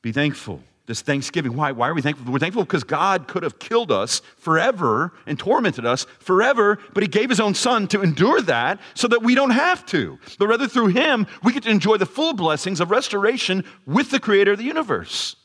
Be 0.00 0.12
thankful 0.12 0.62
this 0.86 1.00
Thanksgiving. 1.00 1.56
Why? 1.56 1.72
Why 1.72 1.88
are 1.88 1.94
we 1.94 2.02
thankful? 2.02 2.30
We're 2.30 2.38
thankful 2.38 2.64
because 2.64 2.84
God 2.84 3.26
could 3.26 3.42
have 3.42 3.58
killed 3.58 3.90
us 3.90 4.20
forever 4.36 5.12
and 5.26 5.38
tormented 5.38 5.86
us 5.86 6.06
forever, 6.18 6.78
but 6.92 7.02
He 7.02 7.08
gave 7.08 7.30
His 7.30 7.40
own 7.40 7.54
Son 7.54 7.88
to 7.88 8.02
endure 8.02 8.42
that 8.42 8.80
so 8.94 9.08
that 9.08 9.22
we 9.22 9.34
don't 9.34 9.50
have 9.50 9.86
to. 9.86 10.18
But 10.38 10.48
rather, 10.48 10.68
through 10.68 10.88
Him, 10.88 11.26
we 11.42 11.52
get 11.52 11.62
to 11.62 11.70
enjoy 11.70 11.96
the 11.96 12.06
full 12.06 12.34
blessings 12.34 12.80
of 12.80 12.90
restoration 12.90 13.64
with 13.86 14.10
the 14.10 14.20
Creator 14.20 14.52
of 14.52 14.58
the 14.58 14.64
universe. 14.64 15.36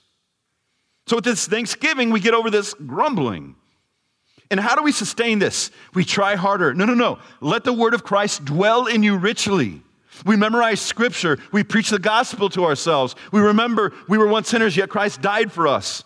So, 1.08 1.16
with 1.16 1.26
this 1.26 1.48
Thanksgiving, 1.48 2.12
we 2.12 2.20
get 2.20 2.34
over 2.34 2.50
this 2.50 2.74
grumbling. 2.74 3.56
And 4.52 4.60
how 4.60 4.76
do 4.76 4.84
we 4.84 4.92
sustain 4.92 5.40
this? 5.40 5.72
We 5.94 6.04
try 6.04 6.36
harder. 6.36 6.74
No, 6.74 6.86
no, 6.86 6.96
no. 6.96 7.20
Let 7.40 7.64
the 7.64 7.74
word 7.74 7.94
of 7.94 8.04
Christ 8.04 8.46
dwell 8.46 8.88
in 8.88 9.04
you 9.04 9.16
richly. 9.16 9.84
We 10.26 10.36
memorize 10.36 10.82
scripture. 10.82 11.38
We 11.52 11.64
preach 11.64 11.90
the 11.90 12.00
gospel 12.00 12.50
to 12.50 12.66
ourselves. 12.66 13.16
We 13.32 13.40
remember 13.40 13.94
we 14.08 14.18
were 14.18 14.28
once 14.28 14.50
sinners, 14.50 14.76
yet 14.76 14.90
Christ 14.90 15.22
died 15.22 15.52
for 15.52 15.68
us. 15.68 16.04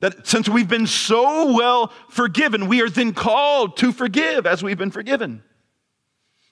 That 0.00 0.26
since 0.26 0.48
we've 0.48 0.68
been 0.68 0.86
so 0.86 1.52
well 1.54 1.92
forgiven, 2.08 2.68
we 2.68 2.80
are 2.80 2.88
then 2.88 3.12
called 3.12 3.76
to 3.78 3.92
forgive 3.92 4.46
as 4.46 4.62
we've 4.62 4.78
been 4.78 4.90
forgiven. 4.90 5.42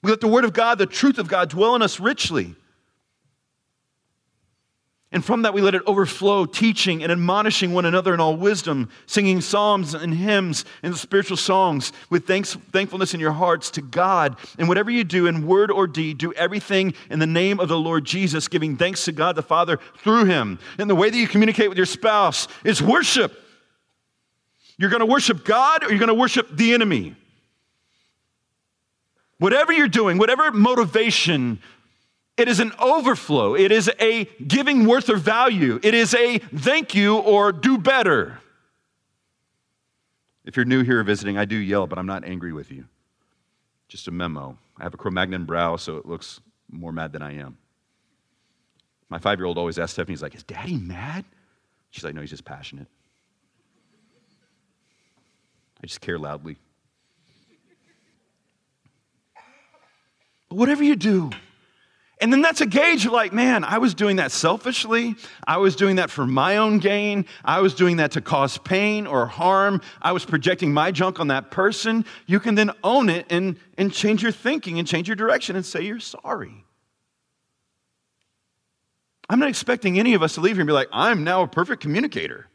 We 0.03 0.11
let 0.11 0.21
the 0.21 0.27
word 0.27 0.45
of 0.45 0.53
God, 0.53 0.77
the 0.77 0.85
truth 0.85 1.17
of 1.17 1.27
God, 1.27 1.49
dwell 1.49 1.75
in 1.75 1.81
us 1.81 1.99
richly. 1.99 2.55
And 5.11 5.25
from 5.25 5.41
that, 5.41 5.55
we 5.55 5.61
let 5.61 5.73
it 5.73 5.81
overflow, 5.87 6.45
teaching 6.45 7.01
and 7.01 7.11
admonishing 7.11 7.73
one 7.73 7.85
another 7.85 8.13
in 8.13 8.19
all 8.19 8.37
wisdom, 8.37 8.89
singing 9.07 9.41
psalms 9.41 9.95
and 9.95 10.13
hymns 10.13 10.65
and 10.83 10.95
spiritual 10.95 11.37
songs 11.37 11.91
with 12.11 12.27
thanks, 12.27 12.53
thankfulness 12.53 13.15
in 13.15 13.19
your 13.19 13.31
hearts 13.31 13.71
to 13.71 13.81
God. 13.81 14.37
And 14.59 14.67
whatever 14.67 14.91
you 14.91 15.03
do 15.03 15.25
in 15.25 15.47
word 15.47 15.71
or 15.71 15.87
deed, 15.87 16.19
do 16.19 16.31
everything 16.33 16.93
in 17.09 17.17
the 17.17 17.25
name 17.25 17.59
of 17.59 17.69
the 17.69 17.79
Lord 17.79 18.05
Jesus, 18.05 18.47
giving 18.47 18.77
thanks 18.77 19.03
to 19.05 19.11
God 19.11 19.35
the 19.35 19.41
Father 19.41 19.79
through 19.97 20.25
him. 20.25 20.59
And 20.77 20.87
the 20.87 20.95
way 20.95 21.09
that 21.09 21.17
you 21.17 21.27
communicate 21.27 21.69
with 21.69 21.77
your 21.77 21.87
spouse 21.87 22.47
is 22.63 22.79
worship. 22.79 23.33
You're 24.77 24.91
going 24.91 24.99
to 24.99 25.07
worship 25.07 25.43
God 25.43 25.83
or 25.83 25.89
you're 25.89 25.97
going 25.97 26.09
to 26.09 26.13
worship 26.13 26.55
the 26.55 26.73
enemy. 26.73 27.15
Whatever 29.39 29.73
you're 29.73 29.87
doing, 29.87 30.19
whatever 30.19 30.51
motivation 30.51 31.59
it 32.39 32.47
is 32.47 32.59
an 32.59 32.71
overflow. 32.79 33.55
It 33.55 33.71
is 33.71 33.89
a 33.99 34.25
giving 34.45 34.85
worth 34.85 35.09
of 35.09 35.21
value. 35.21 35.79
It 35.83 35.93
is 35.93 36.13
a 36.13 36.39
thank 36.39 36.95
you 36.95 37.17
or 37.17 37.51
do 37.51 37.77
better. 37.77 38.39
If 40.45 40.55
you're 40.55 40.65
new 40.65 40.83
here 40.83 41.03
visiting, 41.03 41.37
I 41.37 41.45
do 41.45 41.57
yell, 41.57 41.85
but 41.85 41.99
I'm 41.99 42.07
not 42.07 42.23
angry 42.23 42.53
with 42.53 42.71
you. 42.71 42.85
Just 43.87 44.07
a 44.07 44.11
memo. 44.11 44.57
I 44.77 44.83
have 44.83 44.93
a 44.93 44.97
Cro 44.97 45.11
Magnon 45.11 45.45
brow, 45.45 45.75
so 45.75 45.97
it 45.97 46.05
looks 46.05 46.39
more 46.71 46.91
mad 46.91 47.11
than 47.11 47.21
I 47.21 47.35
am. 47.35 47.57
My 49.09 49.19
five 49.19 49.39
year 49.39 49.45
old 49.45 49.57
always 49.57 49.77
asks 49.77 49.93
Stephanie, 49.93 50.13
he's 50.13 50.21
like, 50.21 50.35
Is 50.35 50.43
daddy 50.43 50.77
mad? 50.77 51.25
She's 51.89 52.03
like, 52.03 52.13
No, 52.13 52.21
he's 52.21 52.29
just 52.29 52.45
passionate. 52.45 52.87
I 55.83 55.87
just 55.87 56.01
care 56.01 56.19
loudly. 56.19 56.57
But 60.49 60.55
whatever 60.55 60.83
you 60.83 60.95
do, 60.95 61.29
and 62.21 62.33
then 62.33 62.41
that's 62.41 62.59
a 62.59 62.65
gauge 62.65 63.05
like, 63.05 63.31
man, 63.31 63.63
I 63.63 63.77
was 63.77 63.93
doing 63.93 64.17
that 64.17 64.31
selfishly. 64.31 65.15
I 65.47 65.57
was 65.57 65.75
doing 65.75 65.95
that 65.95 66.09
for 66.09 66.27
my 66.27 66.57
own 66.57 66.79
gain. 66.79 67.25
I 67.45 67.61
was 67.61 67.73
doing 67.73 67.97
that 67.97 68.11
to 68.11 68.21
cause 68.21 68.57
pain 68.57 69.07
or 69.07 69.25
harm. 69.25 69.81
I 70.01 70.11
was 70.11 70.25
projecting 70.25 70.73
my 70.73 70.91
junk 70.91 71.19
on 71.21 71.29
that 71.29 71.49
person. 71.49 72.03
You 72.25 72.41
can 72.41 72.55
then 72.55 72.71
own 72.83 73.07
it 73.07 73.25
and, 73.29 73.57
and 73.77 73.93
change 73.93 74.21
your 74.21 74.33
thinking 74.33 74.79
and 74.79 74.87
change 74.87 75.07
your 75.07 75.15
direction 75.15 75.55
and 75.55 75.65
say 75.65 75.81
you're 75.81 76.01
sorry. 76.01 76.65
I'm 79.29 79.39
not 79.39 79.47
expecting 79.47 79.97
any 79.97 80.13
of 80.13 80.21
us 80.21 80.33
to 80.35 80.41
leave 80.41 80.55
here 80.55 80.61
and 80.61 80.67
be 80.67 80.73
like, 80.73 80.89
I'm 80.91 81.23
now 81.23 81.43
a 81.43 81.47
perfect 81.47 81.81
communicator. 81.81 82.47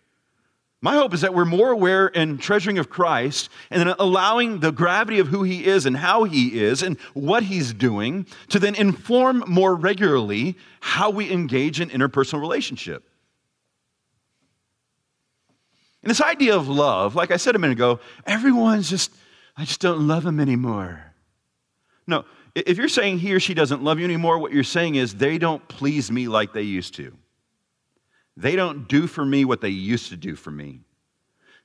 My 0.84 0.96
hope 0.96 1.14
is 1.14 1.22
that 1.22 1.32
we're 1.32 1.46
more 1.46 1.70
aware 1.70 2.14
and 2.14 2.38
treasuring 2.38 2.76
of 2.76 2.90
Christ 2.90 3.48
and 3.70 3.80
then 3.80 3.94
allowing 3.98 4.60
the 4.60 4.70
gravity 4.70 5.18
of 5.18 5.28
who 5.28 5.42
he 5.42 5.64
is 5.64 5.86
and 5.86 5.96
how 5.96 6.24
he 6.24 6.60
is 6.60 6.82
and 6.82 6.98
what 7.14 7.42
he's 7.42 7.72
doing 7.72 8.26
to 8.50 8.58
then 8.58 8.74
inform 8.74 9.44
more 9.46 9.74
regularly 9.74 10.58
how 10.80 11.08
we 11.08 11.32
engage 11.32 11.80
in 11.80 11.88
interpersonal 11.88 12.38
relationship. 12.38 13.02
And 16.02 16.10
this 16.10 16.20
idea 16.20 16.54
of 16.54 16.68
love, 16.68 17.14
like 17.14 17.30
I 17.30 17.38
said 17.38 17.56
a 17.56 17.58
minute 17.58 17.78
ago, 17.78 17.98
everyone's 18.26 18.90
just, 18.90 19.10
I 19.56 19.64
just 19.64 19.80
don't 19.80 20.06
love 20.06 20.26
him 20.26 20.38
anymore. 20.38 21.14
No, 22.06 22.26
if 22.54 22.76
you're 22.76 22.90
saying 22.90 23.20
he 23.20 23.32
or 23.32 23.40
she 23.40 23.54
doesn't 23.54 23.82
love 23.82 23.98
you 23.98 24.04
anymore, 24.04 24.38
what 24.38 24.52
you're 24.52 24.62
saying 24.62 24.96
is 24.96 25.14
they 25.14 25.38
don't 25.38 25.66
please 25.66 26.12
me 26.12 26.28
like 26.28 26.52
they 26.52 26.60
used 26.60 26.94
to. 26.96 27.16
They 28.36 28.56
don't 28.56 28.88
do 28.88 29.06
for 29.06 29.24
me 29.24 29.44
what 29.44 29.60
they 29.60 29.68
used 29.68 30.08
to 30.08 30.16
do 30.16 30.34
for 30.34 30.50
me. 30.50 30.80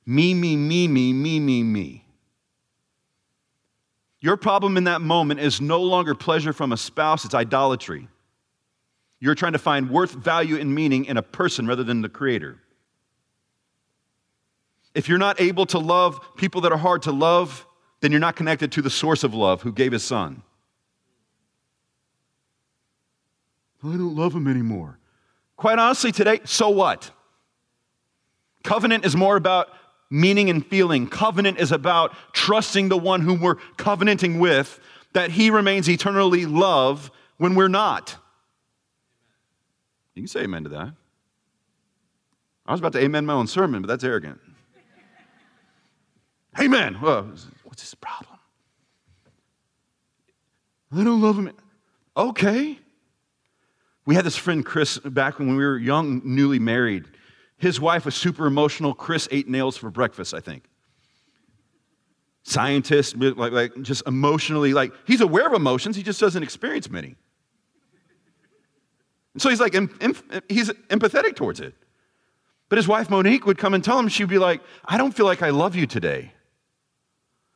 Me, 0.06 0.34
me, 0.34 0.56
me, 0.56 0.88
me, 0.88 1.12
me, 1.12 1.40
me, 1.40 1.62
me. 1.62 2.04
Your 4.20 4.36
problem 4.36 4.76
in 4.76 4.84
that 4.84 5.00
moment 5.00 5.40
is 5.40 5.60
no 5.60 5.80
longer 5.82 6.14
pleasure 6.14 6.52
from 6.52 6.72
a 6.72 6.76
spouse, 6.76 7.24
it's 7.24 7.34
idolatry. 7.34 8.08
You're 9.18 9.34
trying 9.34 9.52
to 9.52 9.58
find 9.58 9.90
worth, 9.90 10.12
value, 10.12 10.58
and 10.58 10.74
meaning 10.74 11.06
in 11.06 11.16
a 11.16 11.22
person 11.22 11.66
rather 11.66 11.84
than 11.84 12.02
the 12.02 12.08
creator. 12.08 12.58
If 14.94 15.08
you're 15.08 15.18
not 15.18 15.40
able 15.40 15.66
to 15.66 15.78
love 15.78 16.20
people 16.36 16.62
that 16.62 16.72
are 16.72 16.78
hard 16.78 17.02
to 17.02 17.12
love, 17.12 17.66
then 18.00 18.10
you're 18.10 18.20
not 18.20 18.36
connected 18.36 18.72
to 18.72 18.82
the 18.82 18.90
source 18.90 19.24
of 19.24 19.34
love 19.34 19.62
who 19.62 19.72
gave 19.72 19.92
his 19.92 20.04
son. 20.04 20.42
I 23.82 23.88
don't 23.88 24.16
love 24.16 24.34
him 24.34 24.46
anymore. 24.46 24.99
Quite 25.60 25.78
honestly, 25.78 26.10
today, 26.10 26.40
so 26.44 26.70
what? 26.70 27.10
Covenant 28.64 29.04
is 29.04 29.14
more 29.14 29.36
about 29.36 29.68
meaning 30.10 30.48
and 30.48 30.64
feeling. 30.64 31.06
Covenant 31.06 31.58
is 31.58 31.70
about 31.70 32.14
trusting 32.32 32.88
the 32.88 32.96
one 32.96 33.20
whom 33.20 33.42
we're 33.42 33.56
covenanting 33.76 34.38
with, 34.38 34.80
that 35.12 35.32
he 35.32 35.50
remains 35.50 35.86
eternally 35.86 36.46
love 36.46 37.10
when 37.36 37.54
we're 37.54 37.68
not. 37.68 38.16
You 40.14 40.22
can 40.22 40.28
say 40.28 40.44
amen 40.44 40.64
to 40.64 40.70
that. 40.70 40.94
I 42.64 42.72
was 42.72 42.80
about 42.80 42.94
to 42.94 43.00
amen 43.00 43.26
my 43.26 43.34
own 43.34 43.46
sermon, 43.46 43.82
but 43.82 43.88
that's 43.88 44.02
arrogant. 44.02 44.40
amen. 46.58 47.02
Well, 47.02 47.24
what's 47.64 47.82
his 47.82 47.94
problem? 47.96 48.38
I 50.90 51.04
don't 51.04 51.20
love 51.20 51.36
him. 51.36 51.52
Okay. 52.16 52.78
We 54.10 54.16
had 54.16 54.24
this 54.24 54.36
friend, 54.36 54.66
Chris, 54.66 54.98
back 54.98 55.38
when 55.38 55.56
we 55.56 55.64
were 55.64 55.78
young, 55.78 56.20
newly 56.24 56.58
married. 56.58 57.04
His 57.58 57.80
wife 57.80 58.04
was 58.04 58.16
super 58.16 58.46
emotional. 58.46 58.92
Chris 58.92 59.28
ate 59.30 59.48
nails 59.48 59.76
for 59.76 59.88
breakfast, 59.88 60.34
I 60.34 60.40
think. 60.40 60.64
Scientist, 62.42 63.16
like, 63.16 63.52
like 63.52 63.80
just 63.82 64.02
emotionally, 64.08 64.74
like 64.74 64.92
he's 65.06 65.20
aware 65.20 65.46
of 65.46 65.52
emotions, 65.52 65.94
he 65.94 66.02
just 66.02 66.18
doesn't 66.18 66.42
experience 66.42 66.90
many. 66.90 67.14
And 69.34 69.40
so 69.40 69.48
he's 69.48 69.60
like, 69.60 69.74
he's 70.48 70.70
empathetic 70.88 71.36
towards 71.36 71.60
it. 71.60 71.74
But 72.68 72.78
his 72.78 72.88
wife 72.88 73.10
Monique 73.10 73.46
would 73.46 73.58
come 73.58 73.74
and 73.74 73.84
tell 73.84 73.96
him, 73.96 74.08
she'd 74.08 74.28
be 74.28 74.38
like, 74.38 74.60
I 74.84 74.98
don't 74.98 75.12
feel 75.12 75.26
like 75.26 75.40
I 75.40 75.50
love 75.50 75.76
you 75.76 75.86
today. 75.86 76.32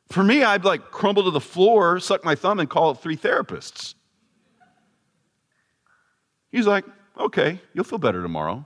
For 0.07 0.23
me, 0.23 0.41
I'd 0.41 0.63
like 0.63 0.89
crumble 0.89 1.25
to 1.25 1.31
the 1.31 1.41
floor, 1.41 1.99
suck 1.99 2.23
my 2.23 2.35
thumb, 2.35 2.61
and 2.61 2.69
call 2.69 2.93
three 2.93 3.17
therapists. 3.17 3.95
He's 6.55 6.65
like, 6.65 6.85
okay, 7.19 7.59
you'll 7.73 7.83
feel 7.83 7.99
better 7.99 8.21
tomorrow. 8.21 8.65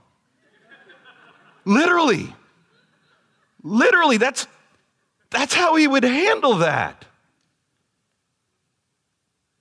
Literally. 1.64 2.32
Literally, 3.64 4.16
that's, 4.16 4.46
that's 5.30 5.52
how 5.52 5.74
he 5.74 5.88
would 5.88 6.04
handle 6.04 6.58
that. 6.58 7.04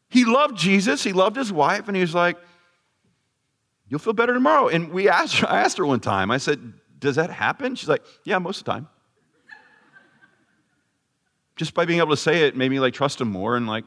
He 0.10 0.26
loved 0.26 0.56
Jesus, 0.58 1.04
he 1.04 1.12
loved 1.12 1.38
his 1.38 1.52
wife, 1.52 1.88
and 1.88 1.96
he 1.98 2.02
was 2.02 2.14
like, 2.14 2.38
You'll 3.88 4.00
feel 4.00 4.14
better 4.14 4.36
tomorrow. 4.36 4.68
And 4.68 4.92
we 4.92 5.10
asked 5.10 5.40
her, 5.40 5.48
I 5.50 5.62
asked 5.62 5.80
her 5.80 5.86
one 5.88 6.00
time, 6.00 6.30
I 6.30 6.38
said, 6.38 6.74
Does 7.00 7.16
that 7.16 7.32
happen? 7.32 7.74
She's 7.74 7.90
like, 7.90 8.04
Yeah, 8.26 8.38
most 8.38 8.60
of 8.60 8.66
the 8.66 8.72
time. 8.74 8.88
Just 11.56 11.74
by 11.74 11.86
being 11.86 11.98
able 11.98 12.12
to 12.12 12.18
say 12.18 12.44
it 12.44 12.56
made 12.56 12.70
me 12.70 12.80
like 12.80 12.94
trust 12.94 13.20
him 13.20 13.32
more 13.32 13.58
and 13.58 13.66
like 13.66 13.86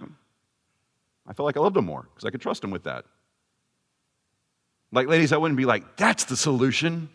I 1.29 1.33
felt 1.33 1.47
like 1.47 1.57
I 1.57 1.61
loved 1.61 1.77
him 1.77 1.85
more 1.85 2.09
because 2.13 2.25
I 2.25 2.31
could 2.31 2.41
trust 2.41 2.65
him 2.65 2.73
with 2.73 2.83
that. 2.83 3.05
Like, 4.93 5.09
ladies, 5.09 5.33
I 5.33 5.39
wouldn't 5.39 5.57
be 5.57 5.65
like, 5.65 5.97
that's 5.97 6.25
the 6.25 6.37
solution. 6.37 7.09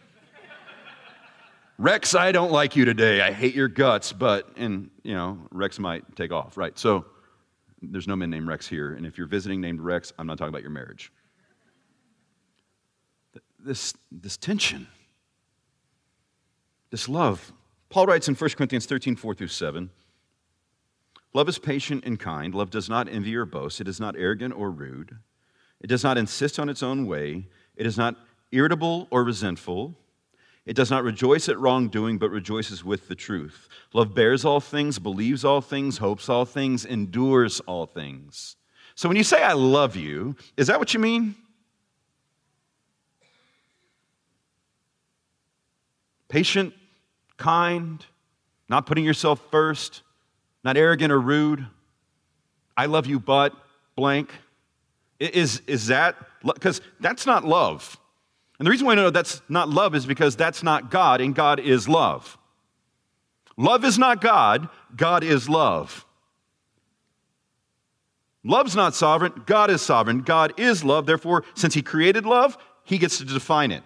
Rex, 1.78 2.16
I 2.16 2.32
don't 2.32 2.52
like 2.52 2.76
you 2.76 2.86
today. 2.86 3.22
I 3.22 3.32
hate 3.32 3.54
your 3.54 3.68
guts, 3.68 4.12
but, 4.12 4.50
and, 4.58 4.90
you 5.04 5.14
know, 5.14 5.38
Rex 5.52 5.78
might 5.78 6.16
take 6.16 6.32
off, 6.32 6.58
right? 6.58 6.78
So, 6.78 7.06
there's 7.82 8.08
no 8.08 8.16
men 8.16 8.30
named 8.30 8.48
Rex 8.48 8.68
here. 8.68 8.94
And 8.94 9.06
if 9.06 9.18
you're 9.18 9.28
visiting 9.28 9.62
named 9.62 9.82
Rex, 9.82 10.12
I'm 10.18 10.28
not 10.28 10.38
talking 10.38 10.50
about 10.50 10.62
your 10.62 10.72
marriage. 10.72 11.12
This, 13.60 13.94
this 14.12 14.38
tension, 14.38 14.88
this 16.90 17.10
love. 17.10 17.52
Paul 17.90 18.06
writes 18.06 18.28
in 18.28 18.36
1 18.36 18.50
Corinthians 18.52 18.86
13, 18.86 19.16
4 19.16 19.34
through 19.36 19.48
7. 19.48 19.90
Love 21.34 21.50
is 21.50 21.60
patient 21.60 22.04
and 22.06 22.20
kind. 22.20 22.56
Love 22.56 22.70
does 22.70 22.90
not 22.90 23.08
envy 23.10 23.36
or 23.36 23.46
boast. 23.46 23.82
It 23.82 23.88
is 23.88 24.00
not 24.00 24.16
arrogant 24.18 24.56
or 24.56 24.72
rude. 24.72 25.18
It 25.80 25.88
does 25.88 26.04
not 26.04 26.18
insist 26.18 26.58
on 26.58 26.70
its 26.70 26.82
own 26.82 27.06
way. 27.06 27.48
It 27.78 27.86
is 27.86 27.98
not 27.98 28.16
irritable 28.52 29.08
or 29.12 29.24
resentful. 29.24 29.96
It 30.66 30.76
does 30.76 30.92
not 30.92 31.04
rejoice 31.06 31.48
at 31.48 31.58
wrongdoing, 31.58 32.18
but 32.18 32.30
rejoices 32.30 32.84
with 32.84 33.08
the 33.08 33.16
truth. 33.16 33.70
Love 33.94 34.14
bears 34.14 34.44
all 34.44 34.60
things, 34.60 35.00
believes 35.00 35.46
all 35.46 35.62
things, 35.62 36.00
hopes 36.00 36.28
all 36.28 36.44
things, 36.44 36.84
endures 36.84 37.62
all 37.62 37.86
things. 37.86 38.58
So 38.96 39.08
when 39.08 39.16
you 39.16 39.24
say, 39.24 39.42
I 39.44 39.54
love 39.54 39.96
you, 39.96 40.36
is 40.58 40.68
that 40.68 40.80
what 40.80 40.94
you 40.94 41.00
mean? 41.00 41.36
Patient, 46.28 46.74
kind, 47.38 48.06
not 48.68 48.86
putting 48.86 49.06
yourself 49.06 49.42
first, 49.50 50.02
not 50.64 50.76
arrogant 50.76 51.14
or 51.14 51.22
rude. 51.22 51.66
I 52.76 52.88
love 52.88 53.06
you, 53.08 53.20
but 53.20 53.54
blank. 53.96 54.32
Is, 55.20 55.62
is 55.68 55.88
that, 55.88 56.16
because 56.44 56.82
that's 57.00 57.26
not 57.26 57.44
love. 57.44 57.98
And 58.60 58.66
the 58.66 58.72
reason 58.72 58.86
why 58.86 58.94
I 58.94 58.96
know 58.96 59.10
that's 59.10 59.42
not 59.50 59.70
love 59.70 59.96
is 59.96 60.06
because 60.06 60.36
that's 60.36 60.64
not 60.64 60.92
God, 60.92 61.22
and 61.22 61.34
God 61.34 61.60
is 61.60 61.88
love. 61.88 62.38
Love 63.58 63.84
is 63.84 63.98
not 63.98 64.22
God, 64.22 64.70
God 64.96 65.24
is 65.24 65.50
love. 65.50 66.06
Love's 68.44 68.76
not 68.76 68.96
sovereign, 68.96 69.44
God 69.46 69.70
is 69.70 69.82
sovereign. 69.82 70.22
God 70.22 70.54
is 70.58 70.84
love, 70.84 71.06
therefore, 71.06 71.44
since 71.54 71.74
He 71.74 71.82
created 71.82 72.26
love, 72.26 72.58
He 72.84 72.98
gets 72.98 73.18
to 73.18 73.26
define 73.26 73.72
it. 73.72 73.84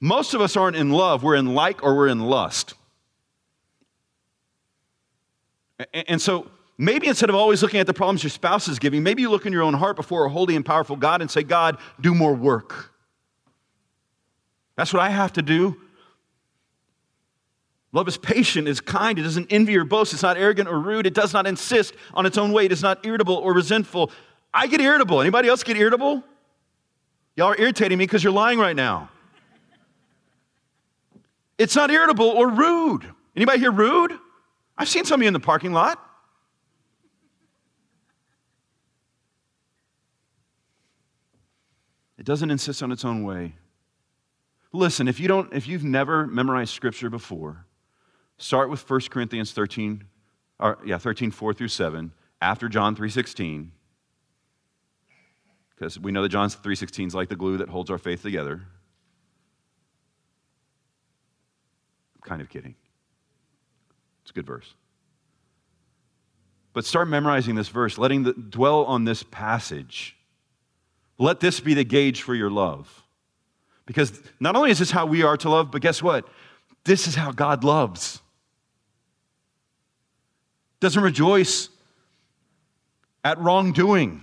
Most 0.00 0.34
of 0.34 0.40
us 0.40 0.56
aren't 0.56 0.76
in 0.76 0.90
love, 0.90 1.22
we're 1.22 1.36
in 1.36 1.54
like 1.54 1.82
or 1.82 1.94
we're 1.94 2.08
in 2.08 2.20
lust. 2.20 2.74
And 5.92 6.20
so 6.20 6.50
Maybe 6.78 7.06
instead 7.06 7.30
of 7.30 7.36
always 7.36 7.62
looking 7.62 7.80
at 7.80 7.86
the 7.86 7.94
problems 7.94 8.22
your 8.22 8.30
spouse 8.30 8.68
is 8.68 8.78
giving, 8.78 9.02
maybe 9.02 9.22
you 9.22 9.30
look 9.30 9.46
in 9.46 9.52
your 9.52 9.62
own 9.62 9.74
heart 9.74 9.96
before 9.96 10.26
a 10.26 10.28
holy 10.28 10.56
and 10.56 10.64
powerful 10.64 10.96
God 10.96 11.22
and 11.22 11.30
say, 11.30 11.42
God, 11.42 11.78
do 12.00 12.14
more 12.14 12.34
work. 12.34 12.92
That's 14.76 14.92
what 14.92 15.00
I 15.00 15.08
have 15.08 15.32
to 15.34 15.42
do. 15.42 15.80
Love 17.92 18.08
is 18.08 18.18
patient, 18.18 18.68
is 18.68 18.80
kind, 18.80 19.18
it 19.18 19.22
doesn't 19.22 19.50
envy 19.50 19.74
or 19.74 19.84
boast, 19.84 20.12
it's 20.12 20.22
not 20.22 20.36
arrogant 20.36 20.68
or 20.68 20.78
rude, 20.78 21.06
it 21.06 21.14
does 21.14 21.32
not 21.32 21.46
insist 21.46 21.94
on 22.12 22.26
its 22.26 22.36
own 22.36 22.52
way, 22.52 22.66
it 22.66 22.72
is 22.72 22.82
not 22.82 23.06
irritable 23.06 23.36
or 23.36 23.54
resentful. 23.54 24.10
I 24.52 24.66
get 24.66 24.82
irritable. 24.82 25.22
Anybody 25.22 25.48
else 25.48 25.62
get 25.62 25.78
irritable? 25.78 26.22
Y'all 27.36 27.48
are 27.48 27.60
irritating 27.60 27.96
me 27.96 28.04
because 28.04 28.22
you're 28.22 28.32
lying 28.32 28.58
right 28.58 28.76
now. 28.76 29.10
It's 31.56 31.74
not 31.74 31.90
irritable 31.90 32.28
or 32.28 32.48
rude. 32.48 33.06
Anybody 33.34 33.60
here 33.60 33.72
rude? 33.72 34.12
I've 34.76 34.88
seen 34.88 35.06
some 35.06 35.20
of 35.20 35.22
you 35.22 35.28
in 35.28 35.34
the 35.34 35.40
parking 35.40 35.72
lot. 35.72 36.02
It 42.26 42.30
doesn't 42.30 42.50
insist 42.50 42.82
on 42.82 42.90
its 42.90 43.04
own 43.04 43.22
way. 43.22 43.54
Listen, 44.72 45.06
if 45.06 45.20
you 45.20 45.28
don't 45.28 45.52
if 45.52 45.68
you've 45.68 45.84
never 45.84 46.26
memorized 46.26 46.74
scripture 46.74 47.08
before, 47.08 47.66
start 48.36 48.68
with 48.68 48.90
1 48.90 49.02
Corinthians 49.10 49.52
13 49.52 50.02
or 50.58 50.76
yeah, 50.84 50.98
13 50.98 51.30
4 51.30 51.54
through 51.54 51.68
7 51.68 52.10
after 52.42 52.68
John 52.68 52.96
3:16 52.96 53.70
because 55.70 56.00
we 56.00 56.10
know 56.10 56.20
that 56.22 56.30
John 56.30 56.48
3:16 56.48 57.06
is 57.06 57.14
like 57.14 57.28
the 57.28 57.36
glue 57.36 57.58
that 57.58 57.68
holds 57.68 57.92
our 57.92 57.98
faith 57.98 58.22
together. 58.22 58.66
I'm 62.16 62.22
kind 62.24 62.42
of 62.42 62.48
kidding. 62.48 62.74
It's 64.22 64.32
a 64.32 64.34
good 64.34 64.46
verse. 64.46 64.74
But 66.72 66.84
start 66.84 67.06
memorizing 67.06 67.54
this 67.54 67.68
verse, 67.68 67.98
letting 67.98 68.24
the, 68.24 68.32
dwell 68.32 68.84
on 68.86 69.04
this 69.04 69.22
passage 69.22 70.15
let 71.18 71.40
this 71.40 71.60
be 71.60 71.74
the 71.74 71.84
gauge 71.84 72.22
for 72.22 72.34
your 72.34 72.50
love. 72.50 73.02
Because 73.86 74.20
not 74.40 74.56
only 74.56 74.70
is 74.70 74.78
this 74.78 74.90
how 74.90 75.06
we 75.06 75.22
are 75.22 75.36
to 75.38 75.48
love, 75.48 75.70
but 75.70 75.80
guess 75.80 76.02
what? 76.02 76.28
This 76.84 77.06
is 77.06 77.14
how 77.14 77.32
God 77.32 77.64
loves. 77.64 78.20
Doesn't 80.80 81.02
rejoice 81.02 81.68
at 83.24 83.38
wrongdoing. 83.38 84.22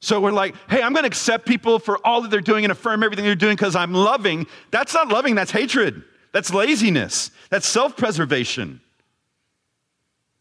So 0.00 0.20
we're 0.20 0.32
like, 0.32 0.54
hey, 0.68 0.82
I'm 0.82 0.92
going 0.92 1.02
to 1.04 1.08
accept 1.08 1.46
people 1.46 1.78
for 1.78 2.04
all 2.04 2.22
that 2.22 2.30
they're 2.30 2.40
doing 2.40 2.64
and 2.64 2.72
affirm 2.72 3.02
everything 3.02 3.24
they're 3.24 3.34
doing 3.34 3.54
because 3.54 3.76
I'm 3.76 3.92
loving. 3.92 4.46
That's 4.70 4.94
not 4.94 5.08
loving, 5.08 5.34
that's 5.34 5.50
hatred. 5.50 6.02
That's 6.32 6.52
laziness. 6.52 7.30
That's 7.50 7.66
self 7.66 7.96
preservation. 7.96 8.80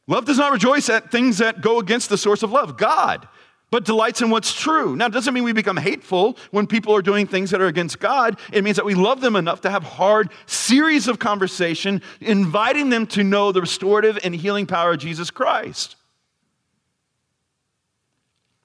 Love 0.08 0.26
does 0.26 0.38
not 0.38 0.52
rejoice 0.52 0.90
at 0.90 1.12
things 1.12 1.40
that 1.40 1.62
go 1.62 1.80
against 1.80 2.10
the 2.10 2.18
source 2.18 2.44
of 2.44 2.52
love, 2.52 2.78
God 2.78 3.28
but 3.72 3.86
delights 3.86 4.22
in 4.22 4.30
what's 4.30 4.54
true. 4.54 4.98
Now, 4.98 5.06
it 5.06 5.14
doesn't 5.14 5.34
mean 5.34 5.46
we 5.46 5.54
become 5.54 5.78
hateful 5.78 6.38
when 6.52 6.68
people 6.68 6.94
are 6.94 7.02
doing 7.02 7.26
things 7.26 7.50
that 7.52 7.62
are 7.62 7.68
against 7.68 8.00
God. 8.00 8.38
It 8.52 8.66
means 8.66 8.76
that 8.76 8.86
we 8.86 8.94
love 8.94 9.22
them 9.22 9.38
enough 9.38 9.62
to 9.62 9.72
have 9.72 9.82
hard 9.82 10.30
series 10.46 11.08
of 11.08 11.20
conversation, 11.20 12.02
inviting 12.20 12.90
them 12.90 13.08
to 13.08 13.24
know 13.24 13.54
the 13.54 13.62
restorative 13.62 14.20
and 14.24 14.36
healing 14.36 14.68
power 14.68 14.92
of 14.92 15.00
Jesus 15.00 15.32
Christ. 15.32 15.96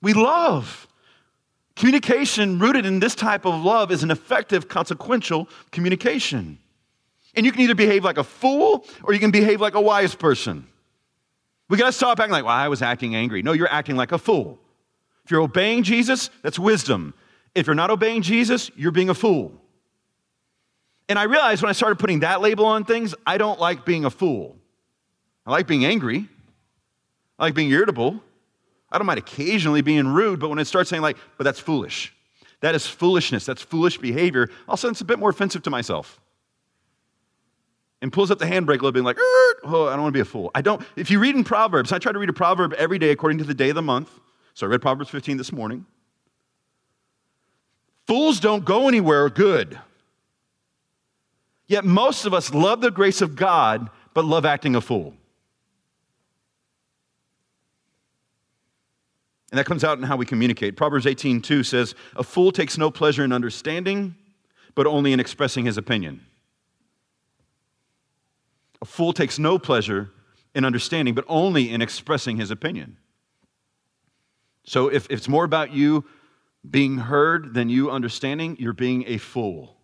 We 0.03 0.12
love. 0.12 0.88
Communication 1.77 2.59
rooted 2.59 2.85
in 2.85 2.99
this 2.99 3.14
type 3.14 3.45
of 3.45 3.62
love 3.62 3.92
is 3.92 4.03
an 4.03 4.11
effective, 4.11 4.66
consequential 4.66 5.49
communication. 5.71 6.59
And 7.37 7.47
you 7.47 7.53
can 7.53 7.61
either 7.61 7.75
behave 7.77 8.03
like 8.03 8.19
a 8.19 8.25
fool 8.25 8.85
or 9.05 9.12
you 9.12 9.21
can 9.21 9.31
behave 9.31 9.61
like 9.61 9.75
a 9.75 9.81
wise 9.81 10.16
person. 10.16 10.66
We 11.69 11.77
got 11.77 11.87
to 11.87 11.92
stop 11.92 12.19
acting 12.19 12.33
like, 12.33 12.45
well, 12.45 12.55
I 12.55 12.69
was 12.69 12.83
acting 12.83 13.14
angry. 13.14 13.42
No, 13.42 13.53
you're 13.53 13.71
acting 13.71 13.95
like 13.95 14.11
a 14.11 14.19
fool. 14.19 14.59
If 15.27 15.33
you're 15.33 15.41
obeying 15.41 15.83
Jesus, 15.83 16.31
that's 16.43 16.57
wisdom. 16.57 17.12
If 17.53 17.67
you're 17.67 17.75
not 17.75 17.91
obeying 17.91 18.23
Jesus, 18.23 18.71
you're 18.77 18.93
being 18.93 19.09
a 19.09 19.15
fool. 19.15 19.61
And 21.09 21.19
I 21.19 21.25
realized 21.25 21.62
when 21.62 21.69
I 21.69 21.73
started 21.73 21.99
putting 21.99 22.21
that 22.21 22.41
label 22.41 22.65
on 22.65 22.85
things, 22.85 23.12
I 23.27 23.37
don't 23.37 23.59
like 23.59 23.85
being 23.85 24.05
a 24.05 24.11
fool. 24.11 24.57
I 25.45 25.51
like 25.51 25.67
being 25.67 25.85
angry. 25.85 26.29
I 27.41 27.43
like 27.43 27.55
being 27.55 27.73
irritable. 27.73 28.23
I 28.93 28.99
don't 28.99 29.07
mind 29.09 29.19
occasionally 29.19 29.81
being 29.81 30.07
rude, 30.07 30.39
but 30.39 30.49
when 30.49 30.61
it 30.61 30.67
starts 30.67 30.91
saying, 30.91 31.03
like, 31.03 31.17
but 31.37 31.43
that's 31.43 31.59
foolish, 31.59 32.15
that 32.61 32.77
is 32.77 32.87
foolishness, 32.87 33.45
that's 33.45 33.62
foolish 33.62 33.99
behavior, 33.99 34.49
all 34.69 34.75
of 34.75 34.79
a 34.79 34.81
sudden 34.81 34.93
it's 34.93 35.01
a 35.01 35.05
bit 35.05 35.19
more 35.19 35.31
offensive 35.31 35.65
to 35.65 35.71
myself. 35.71 36.21
And 38.01 38.12
pulls 38.12 38.31
up 38.31 38.39
the 38.39 38.45
handbrake 38.45 38.79
a 38.79 38.85
little 38.85 38.93
bit, 38.93 39.03
like, 39.03 39.19
oh, 39.19 39.89
I 39.89 39.95
don't 39.95 40.03
want 40.03 40.12
to 40.12 40.17
be 40.17 40.21
a 40.21 40.25
fool. 40.25 40.53
I 40.55 40.62
don't, 40.62 40.81
if 40.95 41.11
you 41.11 41.19
read 41.19 41.35
in 41.35 41.43
Proverbs, 41.43 41.91
I 41.91 41.99
try 41.99 42.12
to 42.12 42.19
read 42.21 42.29
a 42.29 42.33
proverb 42.33 42.75
every 42.75 43.01
day 43.01 43.11
according 43.11 43.39
to 43.39 43.45
the 43.45 43.55
day 43.55 43.71
of 43.71 43.75
the 43.75 43.83
month. 43.83 44.09
So 44.57 44.66
I 44.66 44.71
read 44.71 44.81
Proverbs 44.81 45.11
15 45.11 45.37
this 45.37 45.53
morning. 45.53 45.85
Fools 48.07 48.40
don't 48.40 48.64
go 48.64 48.88
anywhere 48.88 49.29
good. 49.29 49.79
Yet 51.66 51.85
most 51.85 52.25
of 52.25 52.33
us 52.33 52.55
love 52.55 52.81
the 52.81 52.90
grace 52.90 53.21
of 53.21 53.37
God, 53.37 53.90
but 54.14 54.25
love 54.25 54.47
acting 54.47 54.75
a 54.75 54.81
fool. 54.81 55.14
And 59.51 59.59
that 59.59 59.66
comes 59.66 59.85
out 59.85 59.99
in 59.99 60.05
how 60.05 60.16
we 60.16 60.25
communicate. 60.25 60.75
Proverbs 60.75 61.05
18:2 61.05 61.62
says, 61.62 61.95
"A 62.14 62.23
fool 62.23 62.51
takes 62.51 62.79
no 62.79 62.90
pleasure 62.90 63.25
in 63.25 63.33
understanding, 63.33 64.14
but 64.75 64.87
only 64.87 65.12
in 65.12 65.21
expressing 65.21 65.66
his 65.66 65.77
opinion." 65.77 66.25
A 68.81 68.87
fool 68.87 69.12
takes 69.12 69.38
no 69.38 69.59
pleasure 69.59 70.12
in 70.55 70.64
understanding, 70.64 71.14
but 71.14 71.27
only 71.29 71.71
in 71.71 71.83
expressing 71.83 72.38
his 72.38 72.51
opinion. 72.51 72.97
So 74.66 74.88
if, 74.88 75.07
if 75.07 75.18
it's 75.18 75.29
more 75.29 75.44
about 75.44 75.72
you 75.72 76.05
being 76.68 76.98
heard 76.98 77.55
than 77.55 77.68
you 77.68 77.90
understanding, 77.90 78.57
you're 78.59 78.72
being 78.72 79.05
a 79.07 79.18
fool. 79.18 79.76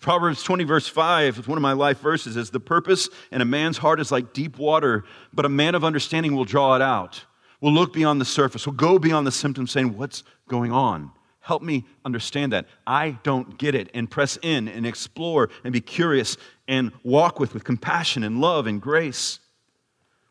Proverbs 0.00 0.42
20, 0.42 0.64
verse 0.64 0.88
5, 0.88 1.46
one 1.46 1.58
of 1.58 1.62
my 1.62 1.74
life 1.74 2.00
verses, 2.00 2.36
is 2.36 2.50
the 2.50 2.58
purpose 2.60 3.10
in 3.30 3.42
a 3.42 3.44
man's 3.44 3.76
heart 3.76 4.00
is 4.00 4.10
like 4.10 4.32
deep 4.32 4.58
water, 4.58 5.04
but 5.34 5.44
a 5.44 5.48
man 5.50 5.74
of 5.74 5.84
understanding 5.84 6.34
will 6.34 6.46
draw 6.46 6.74
it 6.74 6.80
out, 6.80 7.22
will 7.60 7.72
look 7.72 7.92
beyond 7.92 8.18
the 8.18 8.24
surface, 8.24 8.66
will 8.66 8.72
go 8.72 8.98
beyond 8.98 9.26
the 9.26 9.32
symptoms, 9.32 9.70
saying, 9.70 9.96
What's 9.98 10.24
going 10.48 10.72
on? 10.72 11.10
Help 11.40 11.62
me 11.62 11.84
understand 12.04 12.52
that. 12.52 12.66
I 12.86 13.18
don't 13.22 13.58
get 13.58 13.74
it. 13.74 13.90
And 13.92 14.10
press 14.10 14.38
in 14.40 14.68
and 14.68 14.86
explore 14.86 15.50
and 15.64 15.72
be 15.72 15.80
curious 15.80 16.36
and 16.68 16.92
walk 17.02 17.40
with 17.40 17.52
with 17.52 17.64
compassion 17.64 18.22
and 18.22 18.40
love 18.40 18.66
and 18.66 18.80
grace 18.80 19.40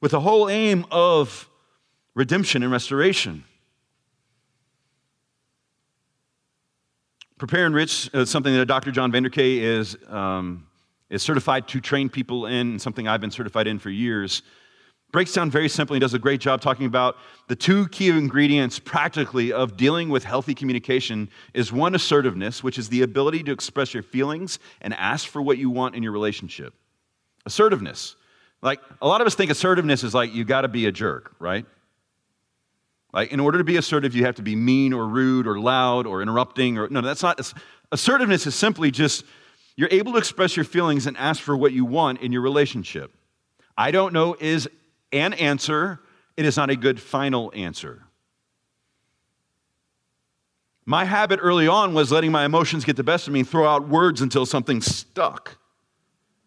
with 0.02 0.12
the 0.12 0.20
whole 0.20 0.50
aim 0.50 0.86
of 0.92 1.49
redemption 2.20 2.64
and 2.64 2.72
restoration. 2.72 3.46
Prepare-Enrich 7.38 8.10
is 8.14 8.30
something 8.30 8.54
that 8.54 8.66
Dr. 8.66 8.92
John 8.92 9.10
Vanderkay 9.10 9.60
is, 9.60 9.96
um, 10.10 10.68
is 11.10 11.24
certified 11.24 11.70
to 11.70 11.80
train 11.80 12.10
people 12.10 12.46
in, 12.48 12.72
and 12.72 12.82
something 12.82 13.08
I've 13.08 13.22
been 13.22 13.32
certified 13.32 13.68
in 13.68 13.80
for 13.80 13.90
years. 13.90 14.44
Breaks 15.14 15.32
down 15.32 15.50
very 15.50 15.70
simply 15.70 15.96
and 15.96 16.02
does 16.02 16.14
a 16.14 16.20
great 16.20 16.42
job 16.42 16.60
talking 16.60 16.88
about 16.88 17.16
the 17.48 17.56
two 17.56 17.88
key 17.88 18.10
ingredients 18.10 18.80
practically 18.80 19.54
of 19.54 19.78
dealing 19.78 20.10
with 20.10 20.26
healthy 20.26 20.54
communication 20.54 21.30
is 21.54 21.72
one 21.72 21.96
assertiveness, 21.96 22.62
which 22.62 22.78
is 22.78 22.90
the 22.90 23.04
ability 23.04 23.44
to 23.44 23.54
express 23.54 23.94
your 23.94 24.04
feelings 24.04 24.60
and 24.82 24.94
ask 24.96 25.26
for 25.26 25.42
what 25.42 25.58
you 25.58 25.70
want 25.70 25.96
in 25.96 26.04
your 26.04 26.12
relationship. 26.12 26.74
Assertiveness. 27.46 28.18
Like 28.62 28.82
a 29.02 29.08
lot 29.08 29.22
of 29.22 29.28
us 29.28 29.36
think 29.36 29.52
assertiveness 29.52 30.04
is 30.04 30.14
like 30.14 30.34
you 30.34 30.44
got 30.44 30.62
to 30.62 30.68
be 30.68 30.86
a 30.86 30.92
jerk, 30.92 31.34
right? 31.40 31.66
In 33.14 33.40
order 33.40 33.58
to 33.58 33.64
be 33.64 33.78
assertive, 33.78 34.16
you 34.16 34.26
have 34.26 34.36
to 34.36 34.44
be 34.44 34.56
mean 34.56 34.94
or 34.94 35.08
rude 35.08 35.48
or 35.48 35.60
loud 35.60 36.06
or 36.06 36.22
interrupting 36.22 36.78
or 36.78 36.88
no, 36.90 37.02
that's 37.02 37.24
not. 37.24 37.54
Assertiveness 37.92 38.46
is 38.46 38.54
simply 38.54 38.92
just 38.92 39.26
you're 39.76 39.90
able 39.92 40.12
to 40.12 40.18
express 40.18 40.56
your 40.56 40.66
feelings 40.66 41.08
and 41.08 41.18
ask 41.18 41.42
for 41.42 41.56
what 41.58 41.72
you 41.72 41.86
want 41.86 42.22
in 42.22 42.32
your 42.32 42.42
relationship. 42.42 43.16
I 43.78 43.92
don't 43.92 44.14
know 44.14 44.36
is 44.40 44.70
an 45.12 45.34
answer, 45.34 46.02
it 46.38 46.46
is 46.46 46.58
not 46.58 46.70
a 46.70 46.76
good 46.76 47.00
final 47.00 47.52
answer. 47.56 48.04
My 50.86 51.06
habit 51.06 51.40
early 51.42 51.68
on 51.68 51.94
was 51.94 52.12
letting 52.12 52.32
my 52.32 52.46
emotions 52.46 52.84
get 52.84 52.96
the 52.96 53.04
best 53.04 53.28
of 53.28 53.34
me 53.34 53.40
and 53.40 53.50
throw 53.50 53.68
out 53.68 53.88
words 53.88 54.22
until 54.22 54.46
something 54.46 54.82
stuck. 54.82 55.58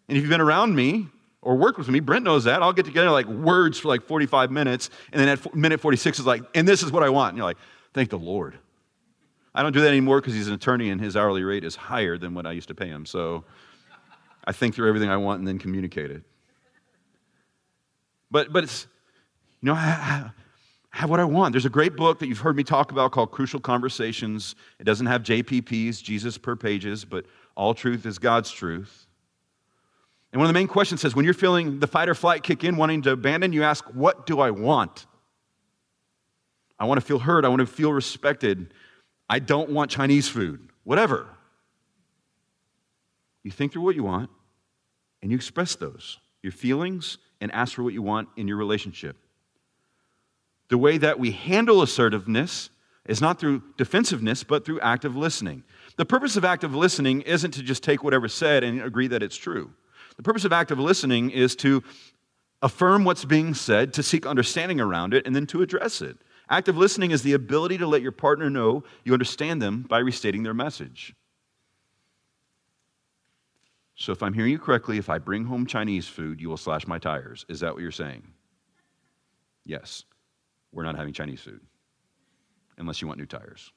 And 0.09 0.18
if 0.18 0.22
you've 0.22 0.31
been 0.31 0.40
around 0.40 0.75
me, 0.75 1.09
or 1.43 1.57
work 1.57 1.77
with 1.77 1.89
me. 1.89 2.01
Brent 2.01 2.25
knows 2.25 2.45
that. 2.45 2.63
I'll 2.63 2.73
get 2.73 2.87
together 2.87 3.11
like 3.11 3.27
words 3.27 3.79
for 3.79 3.89
like 3.89 4.03
45 4.03 4.51
minutes, 4.51 4.91
and 5.13 5.21
then 5.21 5.29
at 5.29 5.55
minute 5.55 5.81
46 5.81 6.21
is 6.21 6.27
like, 6.27 6.43
and 6.55 6.67
this 6.67 6.83
is 6.83 6.91
what 6.91 7.03
I 7.03 7.11
want. 7.11 7.31
And 7.31 7.39
you're 7.39 7.47
like, 7.47 7.59
thank 7.93 8.11
the 8.11 8.19
Lord. 8.19 8.59
I 9.55 9.63
don't 9.63 9.73
do 9.73 9.81
that 9.83 9.89
anymore 9.89 10.21
because 10.21 10.35
he's 10.35 10.49
an 10.49 10.55
attorney 10.55 10.89
and 10.89 11.01
his 11.01 11.17
hourly 11.17 11.43
rate 11.43 11.65
is 11.65 11.77
higher 11.77 12.17
than 12.17 12.33
what 12.35 12.47
I 12.47 12.53
used 12.53 12.69
to 12.69 12.75
pay 12.75 12.87
him. 12.87 13.05
So 13.05 13.45
I 14.45 14.53
think 14.53 14.75
through 14.75 14.89
everything 14.89 15.11
I 15.11 15.19
want 15.19 15.41
and 15.41 15.49
then 15.49 15.59
communicate 15.59 16.11
it. 16.11 16.23
But, 18.31 18.51
but 18.51 18.65
it's, 18.65 18.87
you 19.61 19.67
know, 19.67 19.75
I 19.75 20.31
have 20.91 21.11
what 21.11 21.21
I 21.21 21.25
want. 21.25 21.53
There's 21.53 21.67
a 21.67 21.71
great 21.71 21.97
book 21.97 22.19
that 22.21 22.29
you've 22.29 22.39
heard 22.39 22.57
me 22.57 22.65
talk 22.65 22.93
about 22.93 23.13
called 23.13 23.31
Crucial 23.31 23.61
Conversations. 23.61 24.55
It 24.79 24.85
doesn't 24.85 25.07
have 25.07 25.23
JPPs, 25.23 26.03
Jesus 26.03 26.39
per 26.39 26.57
pages, 26.57 27.05
but 27.05 27.27
all 27.55 27.75
truth 27.75 28.07
is 28.07 28.19
God's 28.19 28.51
truth. 28.51 29.02
And 30.33 30.40
one 30.40 30.47
of 30.47 30.49
the 30.49 30.59
main 30.59 30.68
questions 30.68 31.01
says 31.01 31.14
when 31.14 31.25
you're 31.25 31.35
feeling 31.35 31.79
the 31.79 31.87
fight 31.87 32.09
or 32.09 32.14
flight 32.14 32.42
kick 32.42 32.64
in, 32.64 32.77
wanting 32.77 33.03
to 33.03 33.12
abandon, 33.12 33.53
you 33.53 33.62
ask, 33.62 33.85
What 33.95 34.27
do 34.27 34.40
I 34.40 34.51
want? 34.51 35.07
I 36.79 36.87
want 36.87 36.99
to 36.99 37.07
feel 37.07 37.18
heard. 37.18 37.45
I 37.45 37.49
want 37.49 37.61
to 37.61 37.66
feel 37.66 37.92
respected. 37.92 38.73
I 39.29 39.38
don't 39.38 39.71
want 39.71 39.90
Chinese 39.90 40.29
food, 40.29 40.68
whatever. 40.85 41.29
You 43.45 43.51
think 43.51 43.73
through 43.73 43.83
what 43.83 43.95
you 43.95 44.05
want 44.05 44.31
and 45.21 45.31
you 45.31 45.37
express 45.37 45.77
those, 45.77 46.18
your 46.42 46.53
feelings, 46.53 47.18
and 47.40 47.53
ask 47.53 47.75
for 47.75 47.83
what 47.83 47.92
you 47.92 48.03
want 48.03 48.29
in 48.37 48.49
your 48.49 48.57
relationship. 48.57 49.16
The 50.68 50.79
way 50.79 50.99
that 50.99 51.18
we 51.18 51.33
handle 51.33 51.83
assertiveness 51.83 52.71
is 53.07 53.21
not 53.21 53.38
through 53.38 53.62
defensiveness, 53.77 54.45
but 54.45 54.64
through 54.64 54.81
active 54.81 55.16
listening. 55.16 55.64
The 55.97 56.07
purpose 56.07 56.37
of 56.37 56.45
active 56.45 56.75
listening 56.75 57.23
isn't 57.23 57.51
to 57.53 57.62
just 57.62 57.83
take 57.83 58.03
whatever's 58.03 58.33
said 58.35 58.64
and 58.64 58.81
agree 58.81 59.09
that 59.09 59.23
it's 59.23 59.37
true. 59.37 59.73
The 60.16 60.22
purpose 60.22 60.44
of 60.44 60.53
active 60.53 60.79
listening 60.79 61.31
is 61.31 61.57
to 61.57 61.83
affirm 62.61 63.05
what's 63.05 63.25
being 63.25 63.55
said, 63.55 63.92
to 63.94 64.03
seek 64.03 64.27
understanding 64.27 64.81
around 64.81 65.14
it, 65.14 65.27
and 65.27 65.35
then 65.35 65.46
to 65.48 65.62
address 65.62 66.01
it. 66.01 66.18
Active 66.48 66.77
listening 66.77 67.11
is 67.11 67.22
the 67.22 67.33
ability 67.33 67.79
to 67.79 67.87
let 67.87 68.03
your 68.03 68.12
partner 68.12 68.51
know 68.51 68.85
you 69.05 69.12
understand 69.12 69.62
them 69.62 69.83
by 69.83 69.98
restating 69.98 70.42
their 70.42 70.55
message. 70.55 71.14
So, 73.94 74.12
if 74.12 74.22
I'm 74.22 74.35
hearing 74.35 74.53
you 74.53 74.59
correctly, 74.59 74.98
if 74.98 75.09
I 75.09 75.18
bring 75.18 75.44
home 75.44 75.66
Chinese 75.66 76.09
food, 76.09 76.40
you 76.40 76.48
will 76.48 76.57
slash 76.57 76.87
my 76.87 76.98
tires. 76.98 77.44
Is 77.48 77.61
that 77.61 77.75
what 77.75 77.83
you're 77.83 77.90
saying? 77.90 78.22
Yes. 79.64 80.05
We're 80.72 80.85
not 80.85 80.96
having 80.96 81.12
Chinese 81.12 81.40
food 81.40 81.61
unless 82.79 83.01
you 83.01 83.07
want 83.07 83.18
new 83.18 83.27
tires. 83.27 83.70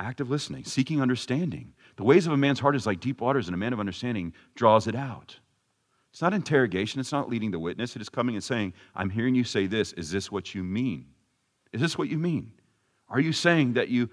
active 0.00 0.30
listening, 0.30 0.64
seeking 0.64 1.00
understanding. 1.00 1.72
The 1.96 2.04
ways 2.04 2.26
of 2.26 2.32
a 2.32 2.36
man's 2.36 2.60
heart 2.60 2.76
is 2.76 2.86
like 2.86 3.00
deep 3.00 3.20
waters, 3.20 3.48
and 3.48 3.54
a 3.54 3.58
man 3.58 3.72
of 3.72 3.80
understanding 3.80 4.34
draws 4.54 4.86
it 4.86 4.94
out. 4.94 5.38
It's 6.12 6.22
not 6.22 6.32
interrogation, 6.32 7.00
it's 7.00 7.12
not 7.12 7.28
leading 7.28 7.50
the 7.50 7.58
witness. 7.58 7.94
It 7.96 8.02
is 8.02 8.08
coming 8.08 8.34
and 8.34 8.44
saying, 8.44 8.72
I'm 8.94 9.10
hearing 9.10 9.34
you 9.34 9.44
say 9.44 9.66
this. 9.66 9.92
Is 9.94 10.10
this 10.10 10.32
what 10.32 10.54
you 10.54 10.62
mean? 10.62 11.06
Is 11.72 11.80
this 11.80 11.98
what 11.98 12.08
you 12.08 12.18
mean? 12.18 12.52
Are 13.08 13.20
you 13.20 13.32
saying 13.32 13.74
that 13.74 13.88
you 13.88 14.08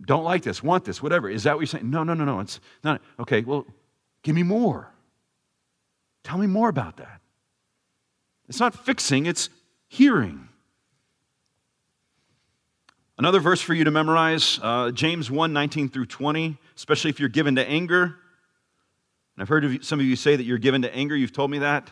don't 0.00 0.24
like 0.24 0.42
this, 0.42 0.62
want 0.62 0.84
this, 0.84 1.02
whatever? 1.02 1.28
Is 1.28 1.42
that 1.42 1.54
what 1.54 1.60
you're 1.60 1.66
saying? 1.66 1.90
No, 1.90 2.02
no, 2.02 2.14
no, 2.14 2.24
no. 2.24 2.40
It's 2.40 2.60
not. 2.82 3.02
Okay, 3.18 3.42
well, 3.42 3.66
give 4.22 4.34
me 4.34 4.42
more. 4.42 4.90
Tell 6.24 6.38
me 6.38 6.46
more 6.46 6.68
about 6.68 6.96
that. 6.96 7.20
It's 8.48 8.60
not 8.60 8.74
fixing, 8.74 9.26
it's 9.26 9.50
hearing. 9.88 10.47
Another 13.18 13.40
verse 13.40 13.60
for 13.60 13.74
you 13.74 13.82
to 13.82 13.90
memorize 13.90 14.60
uh, 14.62 14.92
James 14.92 15.28
1 15.28 15.52
19 15.52 15.88
through 15.88 16.06
20, 16.06 16.56
especially 16.76 17.10
if 17.10 17.18
you're 17.18 17.28
given 17.28 17.56
to 17.56 17.68
anger. 17.68 18.04
And 18.04 19.42
I've 19.42 19.48
heard 19.48 19.64
of 19.64 19.84
some 19.84 19.98
of 19.98 20.06
you 20.06 20.14
say 20.14 20.36
that 20.36 20.44
you're 20.44 20.58
given 20.58 20.82
to 20.82 20.94
anger. 20.94 21.16
You've 21.16 21.32
told 21.32 21.50
me 21.50 21.58
that. 21.58 21.90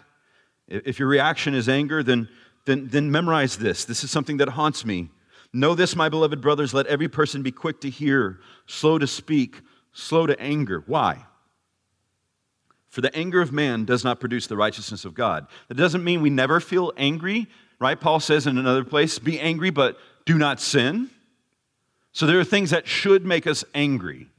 If 0.68 1.00
your 1.00 1.08
reaction 1.08 1.54
is 1.54 1.68
anger, 1.68 2.04
then, 2.04 2.28
then, 2.64 2.86
then 2.88 3.10
memorize 3.10 3.58
this. 3.58 3.84
This 3.84 4.04
is 4.04 4.10
something 4.10 4.36
that 4.36 4.50
haunts 4.50 4.84
me. 4.84 5.10
Know 5.52 5.74
this, 5.74 5.96
my 5.96 6.08
beloved 6.08 6.40
brothers, 6.40 6.74
let 6.74 6.86
every 6.86 7.08
person 7.08 7.42
be 7.42 7.52
quick 7.52 7.80
to 7.80 7.90
hear, 7.90 8.40
slow 8.66 8.98
to 8.98 9.06
speak, 9.06 9.62
slow 9.92 10.26
to 10.26 10.38
anger. 10.40 10.84
Why? 10.86 11.24
For 12.88 13.00
the 13.00 13.14
anger 13.16 13.40
of 13.40 13.52
man 13.52 13.84
does 13.84 14.04
not 14.04 14.20
produce 14.20 14.46
the 14.46 14.56
righteousness 14.56 15.04
of 15.04 15.14
God. 15.14 15.46
That 15.68 15.76
doesn't 15.76 16.04
mean 16.04 16.20
we 16.20 16.30
never 16.30 16.60
feel 16.60 16.92
angry, 16.96 17.46
right? 17.80 18.00
Paul 18.00 18.20
says 18.20 18.46
in 18.46 18.58
another 18.58 18.84
place, 18.84 19.18
be 19.18 19.40
angry, 19.40 19.70
but 19.70 19.98
do 20.24 20.38
not 20.38 20.60
sin. 20.60 21.10
So 22.16 22.26
there 22.26 22.40
are 22.40 22.44
things 22.44 22.70
that 22.70 22.88
should 22.88 23.26
make 23.26 23.46
us 23.46 23.62
angry. 23.74 24.30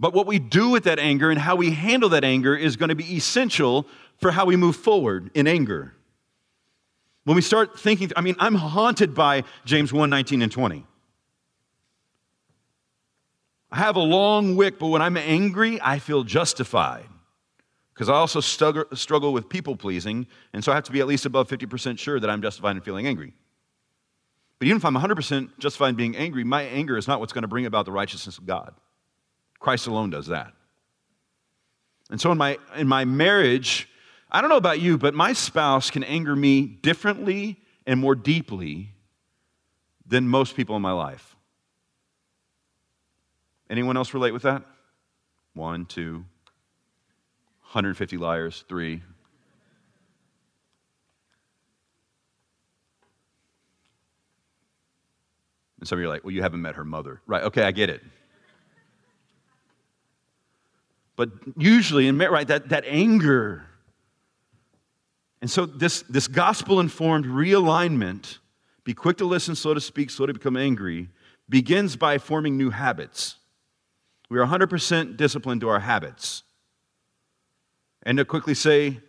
But 0.00 0.14
what 0.14 0.26
we 0.26 0.38
do 0.38 0.70
with 0.70 0.84
that 0.84 0.98
anger 0.98 1.30
and 1.30 1.38
how 1.38 1.56
we 1.56 1.72
handle 1.72 2.08
that 2.08 2.24
anger 2.24 2.56
is 2.56 2.76
going 2.76 2.88
to 2.88 2.94
be 2.94 3.14
essential 3.14 3.86
for 4.18 4.30
how 4.30 4.46
we 4.46 4.56
move 4.56 4.74
forward 4.74 5.30
in 5.34 5.46
anger. 5.46 5.94
When 7.24 7.36
we 7.36 7.42
start 7.42 7.78
thinking, 7.78 8.12
I 8.16 8.22
mean, 8.22 8.34
I'm 8.38 8.54
haunted 8.54 9.14
by 9.14 9.44
James 9.66 9.92
1 9.92 10.08
19 10.08 10.40
and 10.40 10.50
20. 10.50 10.86
I 13.72 13.76
have 13.76 13.96
a 13.96 14.00
long 14.00 14.56
wick, 14.56 14.78
but 14.78 14.86
when 14.86 15.02
I'm 15.02 15.18
angry, 15.18 15.82
I 15.82 15.98
feel 15.98 16.24
justified. 16.24 17.04
Because 17.92 18.08
I 18.08 18.14
also 18.14 18.40
struggle 18.40 19.34
with 19.34 19.50
people 19.50 19.76
pleasing, 19.76 20.26
and 20.54 20.64
so 20.64 20.72
I 20.72 20.76
have 20.76 20.84
to 20.84 20.92
be 20.92 21.00
at 21.00 21.06
least 21.06 21.26
above 21.26 21.46
50% 21.48 21.98
sure 21.98 22.18
that 22.18 22.30
I'm 22.30 22.40
justified 22.40 22.74
in 22.76 22.80
feeling 22.80 23.06
angry. 23.06 23.34
But 24.62 24.68
even 24.68 24.76
if 24.76 24.84
I'm 24.84 24.94
100% 24.94 25.58
justified 25.58 25.88
in 25.88 25.94
being 25.96 26.16
angry, 26.16 26.44
my 26.44 26.62
anger 26.62 26.96
is 26.96 27.08
not 27.08 27.18
what's 27.18 27.32
going 27.32 27.42
to 27.42 27.48
bring 27.48 27.66
about 27.66 27.84
the 27.84 27.90
righteousness 27.90 28.38
of 28.38 28.46
God. 28.46 28.72
Christ 29.58 29.88
alone 29.88 30.10
does 30.10 30.28
that. 30.28 30.52
And 32.10 32.20
so 32.20 32.30
in 32.30 32.38
my, 32.38 32.58
in 32.76 32.86
my 32.86 33.04
marriage, 33.04 33.88
I 34.30 34.40
don't 34.40 34.50
know 34.50 34.56
about 34.56 34.78
you, 34.78 34.98
but 34.98 35.14
my 35.14 35.32
spouse 35.32 35.90
can 35.90 36.04
anger 36.04 36.36
me 36.36 36.64
differently 36.64 37.58
and 37.88 37.98
more 37.98 38.14
deeply 38.14 38.90
than 40.06 40.28
most 40.28 40.54
people 40.54 40.76
in 40.76 40.82
my 40.82 40.92
life. 40.92 41.34
Anyone 43.68 43.96
else 43.96 44.14
relate 44.14 44.30
with 44.30 44.42
that? 44.42 44.62
One, 45.54 45.86
two, 45.86 46.24
150 47.62 48.16
liars, 48.16 48.64
three. 48.68 49.02
And 55.82 55.88
some 55.88 55.98
of 55.98 56.00
you 56.00 56.06
are 56.06 56.12
like, 56.12 56.22
well, 56.22 56.30
you 56.30 56.42
haven't 56.42 56.62
met 56.62 56.76
her 56.76 56.84
mother. 56.84 57.20
Right, 57.26 57.42
okay, 57.42 57.64
I 57.64 57.72
get 57.72 57.90
it. 57.90 58.04
But 61.16 61.30
usually, 61.56 62.06
in 62.06 62.16
right, 62.16 62.46
that, 62.46 62.68
that 62.68 62.84
anger. 62.86 63.66
And 65.40 65.50
so, 65.50 65.66
this, 65.66 66.02
this 66.02 66.28
gospel 66.28 66.78
informed 66.78 67.26
realignment, 67.26 68.38
be 68.84 68.94
quick 68.94 69.16
to 69.16 69.24
listen, 69.24 69.56
slow 69.56 69.74
to 69.74 69.80
speak, 69.80 70.10
slow 70.10 70.26
to 70.26 70.32
become 70.32 70.56
angry, 70.56 71.08
begins 71.48 71.96
by 71.96 72.18
forming 72.18 72.56
new 72.56 72.70
habits. 72.70 73.38
We 74.30 74.38
are 74.38 74.46
100% 74.46 75.16
disciplined 75.16 75.62
to 75.62 75.68
our 75.68 75.80
habits. 75.80 76.44
And 78.04 78.18
to 78.18 78.24
quickly 78.24 78.54
say, 78.54 79.00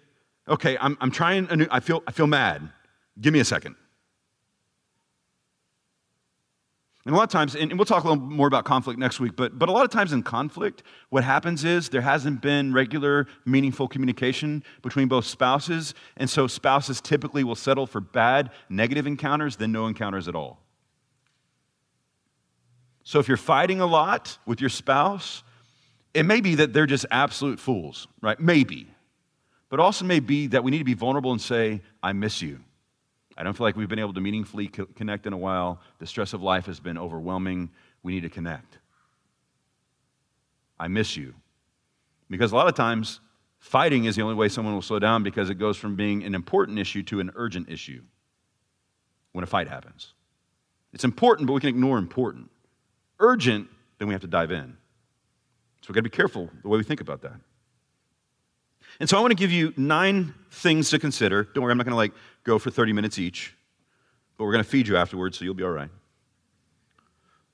okay, 0.47 0.75
I'm, 0.81 0.97
I'm 0.99 1.11
trying, 1.11 1.45
a 1.51 1.55
new, 1.55 1.67
I, 1.69 1.81
feel, 1.81 2.01
I 2.07 2.11
feel 2.13 2.25
mad. 2.25 2.67
Give 3.21 3.31
me 3.31 3.41
a 3.41 3.45
second. 3.45 3.75
And 7.05 7.13
a 7.13 7.17
lot 7.17 7.25
of 7.25 7.29
times, 7.29 7.53
and 7.55 7.73
we'll 7.73 7.85
talk 7.85 8.05
a 8.05 8.07
little 8.07 8.23
more 8.23 8.47
about 8.47 8.63
conflict 8.63 8.97
next 8.97 9.19
week, 9.19 9.35
but, 9.35 9.59
but 9.59 9.67
a 9.67 9.73
lot 9.73 9.83
of 9.83 9.91
times 9.91 10.13
in 10.13 10.23
conflict, 10.23 10.83
what 11.09 11.25
happens 11.25 11.65
is 11.65 11.89
there 11.89 11.99
hasn't 11.99 12.41
been 12.41 12.71
regular, 12.71 13.27
meaningful 13.45 13.89
communication 13.89 14.63
between 14.81 15.09
both 15.09 15.25
spouses. 15.25 15.93
And 16.15 16.29
so 16.29 16.47
spouses 16.47 17.01
typically 17.01 17.43
will 17.43 17.55
settle 17.55 17.87
for 17.87 17.99
bad, 17.99 18.51
negative 18.69 19.05
encounters 19.05 19.57
than 19.57 19.73
no 19.73 19.87
encounters 19.87 20.29
at 20.29 20.35
all. 20.35 20.59
So 23.03 23.19
if 23.19 23.27
you're 23.27 23.35
fighting 23.35 23.81
a 23.81 23.85
lot 23.85 24.37
with 24.45 24.61
your 24.61 24.69
spouse, 24.69 25.43
it 26.13 26.23
may 26.23 26.39
be 26.39 26.55
that 26.55 26.71
they're 26.71 26.85
just 26.85 27.05
absolute 27.11 27.59
fools, 27.59 28.07
right? 28.21 28.39
Maybe. 28.39 28.87
But 29.67 29.81
also 29.81 30.05
may 30.05 30.21
be 30.21 30.47
that 30.47 30.63
we 30.63 30.71
need 30.71 30.77
to 30.77 30.85
be 30.85 30.93
vulnerable 30.93 31.33
and 31.33 31.41
say, 31.41 31.81
I 32.01 32.13
miss 32.13 32.41
you. 32.41 32.59
I 33.37 33.43
don't 33.43 33.55
feel 33.55 33.65
like 33.65 33.75
we've 33.75 33.89
been 33.89 33.99
able 33.99 34.13
to 34.13 34.21
meaningfully 34.21 34.67
co- 34.67 34.85
connect 34.95 35.25
in 35.25 35.33
a 35.33 35.37
while. 35.37 35.81
The 35.99 36.07
stress 36.07 36.33
of 36.33 36.41
life 36.41 36.65
has 36.67 36.79
been 36.79 36.97
overwhelming. 36.97 37.69
We 38.03 38.13
need 38.13 38.21
to 38.21 38.29
connect. 38.29 38.77
I 40.79 40.87
miss 40.87 41.17
you. 41.17 41.33
Because 42.29 42.51
a 42.51 42.55
lot 42.55 42.67
of 42.67 42.75
times, 42.75 43.19
fighting 43.59 44.05
is 44.05 44.15
the 44.15 44.21
only 44.21 44.35
way 44.35 44.49
someone 44.49 44.73
will 44.73 44.81
slow 44.81 44.99
down 44.99 45.23
because 45.23 45.49
it 45.49 45.55
goes 45.55 45.77
from 45.77 45.95
being 45.95 46.23
an 46.23 46.35
important 46.35 46.79
issue 46.79 47.03
to 47.03 47.19
an 47.19 47.31
urgent 47.35 47.69
issue 47.69 48.01
when 49.31 49.43
a 49.43 49.47
fight 49.47 49.67
happens. 49.67 50.13
It's 50.93 51.03
important, 51.03 51.47
but 51.47 51.53
we 51.53 51.59
can 51.59 51.69
ignore 51.69 51.97
important. 51.97 52.49
Urgent, 53.19 53.67
then 53.97 54.07
we 54.07 54.13
have 54.13 54.21
to 54.21 54.27
dive 54.27 54.51
in. 54.51 54.77
So 55.81 55.87
we've 55.89 55.95
got 55.95 55.99
to 55.99 56.03
be 56.03 56.09
careful 56.09 56.49
the 56.61 56.69
way 56.69 56.77
we 56.77 56.83
think 56.83 57.01
about 57.01 57.21
that. 57.21 57.35
And 58.99 59.09
so 59.09 59.17
I 59.17 59.21
want 59.21 59.31
to 59.31 59.35
give 59.35 59.51
you 59.51 59.73
nine 59.75 60.33
things 60.51 60.89
to 60.91 60.99
consider. 60.99 61.43
Don't 61.43 61.63
worry, 61.63 61.71
I'm 61.71 61.77
not 61.77 61.85
going 61.85 61.93
to 61.93 61.97
like 61.97 62.13
go 62.43 62.59
for 62.59 62.69
30 62.71 62.93
minutes 62.93 63.19
each, 63.19 63.55
but 64.37 64.45
we're 64.45 64.51
going 64.51 64.63
to 64.63 64.69
feed 64.69 64.87
you 64.87 64.97
afterwards, 64.97 65.37
so 65.37 65.45
you'll 65.45 65.53
be 65.53 65.63
all 65.63 65.71
right. 65.71 65.89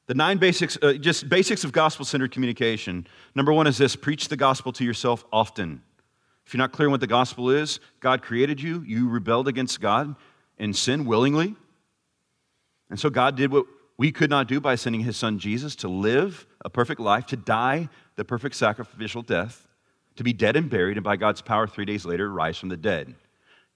The 0.08 0.16
nine 0.16 0.38
basics, 0.38 0.78
uh, 0.82 0.94
just 0.94 1.30
basics 1.30 1.64
of 1.64 1.72
gospel 1.72 2.04
centered 2.04 2.32
communication. 2.32 3.06
Number 3.36 3.54
one 3.54 3.68
is 3.68 3.78
this 3.78 3.96
preach 3.96 4.28
the 4.28 4.38
gospel 4.38 4.72
to 4.74 4.84
yourself 4.84 5.24
often. 5.32 5.84
If 6.46 6.54
you're 6.54 6.60
not 6.60 6.72
clear 6.72 6.90
what 6.90 7.00
the 7.00 7.08
gospel 7.08 7.52
is, 7.52 7.80
God 8.00 8.24
created 8.24 8.60
you, 8.60 8.82
you 8.82 9.08
rebelled 9.08 9.48
against 9.48 9.80
God 9.80 10.16
in 10.58 10.74
sin 10.74 11.06
willingly. 11.06 11.56
And 12.90 13.00
so 13.00 13.12
God 13.12 13.36
did 13.36 13.52
what 13.52 13.68
we 13.98 14.12
could 14.12 14.32
not 14.32 14.48
do 14.48 14.60
by 14.60 14.74
sending 14.74 15.02
his 15.02 15.16
son 15.16 15.38
Jesus 15.38 15.76
to 15.78 15.88
live 15.88 16.48
a 16.66 16.70
perfect 16.70 17.00
life, 17.00 17.28
to 17.28 17.38
die 17.38 17.90
the 18.16 18.26
perfect 18.26 18.56
sacrificial 18.56 19.22
death 19.22 19.68
to 20.20 20.24
be 20.26 20.34
dead 20.34 20.58
and 20.58 20.70
buried, 20.70 20.98
and 20.98 21.04
by 21.04 21.16
God's 21.16 21.42
power, 21.42 21.66
three 21.66 21.86
days 21.86 22.04
later, 22.04 22.30
rise 22.30 22.58
from 22.58 22.68
the 22.68 22.76
dead. 22.76 23.16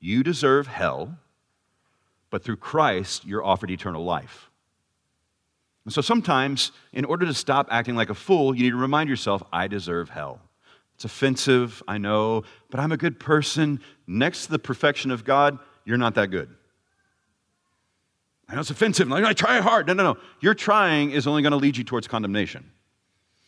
You 0.04 0.22
deserve 0.22 0.68
hell, 0.68 1.18
but 2.30 2.44
through 2.44 2.58
Christ, 2.58 3.24
you're 3.26 3.42
offered 3.42 3.72
eternal 3.72 4.04
life. 4.04 4.50
And 5.86 5.94
so 5.94 6.02
sometimes, 6.02 6.74
in 6.92 7.06
order 7.06 7.26
to 7.26 7.34
stop 7.34 7.70
acting 7.72 7.96
like 7.96 8.10
a 8.10 8.14
fool, 8.14 8.54
you 8.54 8.64
need 8.64 8.72
to 8.72 8.76
remind 8.76 9.08
yourself, 9.08 9.42
I 9.54 9.68
deserve 9.68 10.10
hell. 10.10 10.42
It's 10.96 11.06
offensive, 11.06 11.82
I 11.88 12.00
know, 12.00 12.44
but 12.70 12.82
I'm 12.82 12.92
a 12.92 12.98
good 12.98 13.18
person. 13.18 13.80
Next 14.06 14.48
to 14.48 14.52
the 14.52 14.60
perfection 14.60 15.10
of 15.10 15.24
God, 15.24 15.58
you're 15.86 15.96
not 15.96 16.16
that 16.16 16.32
good. 16.32 16.50
I 18.50 18.56
know 18.56 18.60
it's 18.60 18.72
offensive. 18.72 19.10
I 19.10 19.32
try 19.32 19.62
hard. 19.62 19.88
No, 19.88 19.94
no, 19.94 20.04
no. 20.04 20.18
Your 20.42 20.54
trying 20.54 21.12
is 21.12 21.28
only 21.28 21.44
going 21.44 21.52
to 21.52 21.58
lead 21.58 21.78
you 21.78 21.86
towards 21.86 22.10
condemnation. 22.10 22.70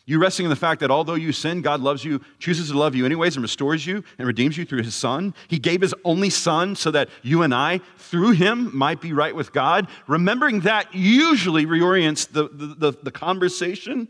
You 0.08 0.20
resting 0.20 0.46
in 0.46 0.52
the 0.52 0.56
fact 0.56 0.82
that 0.82 0.92
although 0.92 1.16
you 1.16 1.32
sin, 1.32 1.62
God 1.62 1.82
loves 1.82 2.06
you, 2.06 2.22
chooses 2.38 2.70
to 2.70 2.78
love 2.78 2.94
you 2.94 3.06
anyways, 3.06 3.36
and 3.36 3.42
restores 3.42 3.88
you 3.88 4.04
and 4.20 4.28
redeems 4.28 4.56
you 4.56 4.64
through 4.64 4.84
his 4.84 4.94
Son. 4.94 5.34
He 5.48 5.58
gave 5.58 5.82
his 5.82 5.96
only 6.04 6.30
Son 6.30 6.76
so 6.76 6.92
that 6.92 7.10
you 7.24 7.42
and 7.42 7.56
I, 7.56 7.82
through 7.98 8.32
him, 8.32 8.76
might 8.78 9.02
be 9.02 9.14
right 9.14 9.36
with 9.36 9.52
God. 9.52 9.88
Remembering 10.06 10.62
that 10.62 10.94
usually 10.94 11.66
reorients 11.66 12.32
the, 12.32 12.50
the, 12.50 12.92
the, 12.92 12.98
the 13.04 13.12
conversation 13.12 14.08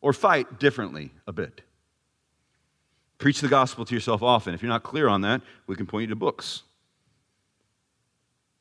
or 0.00 0.12
fight 0.12 0.60
differently 0.60 1.10
a 1.26 1.32
bit. 1.32 1.62
Preach 3.18 3.40
the 3.40 3.48
gospel 3.48 3.84
to 3.84 3.94
yourself 3.94 4.22
often. 4.22 4.54
If 4.54 4.62
you're 4.62 4.68
not 4.68 4.84
clear 4.84 5.08
on 5.08 5.22
that, 5.22 5.42
we 5.66 5.74
can 5.74 5.86
point 5.86 6.02
you 6.02 6.08
to 6.08 6.16
books. 6.16 6.62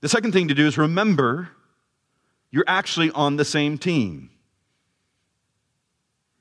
The 0.02 0.10
second 0.10 0.32
thing 0.32 0.48
to 0.48 0.56
do 0.56 0.66
is 0.66 0.76
remember 0.78 1.50
you're 2.50 2.66
actually 2.68 3.12
on 3.12 3.36
the 3.36 3.46
same 3.46 3.78
team. 3.78 4.32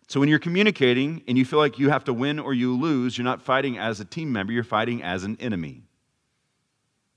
So 0.09 0.21
when 0.21 0.29
you're 0.29 0.39
communicating 0.39 1.23
and 1.27 1.37
you 1.37 1.45
feel 1.45 1.59
like 1.59 1.79
you 1.79 1.91
have 1.91 2.05
to 2.05 2.13
win 2.13 2.39
or 2.39 2.55
you 2.55 2.77
lose, 2.77 3.19
you're 3.19 3.25
not 3.25 3.43
fighting 3.43 3.77
as 3.77 3.99
a 3.99 4.05
team 4.05 4.31
member, 4.31 4.53
you're 4.53 4.65
fighting 4.65 5.03
as 5.03 5.25
an 5.25 5.37
enemy. 5.41 5.83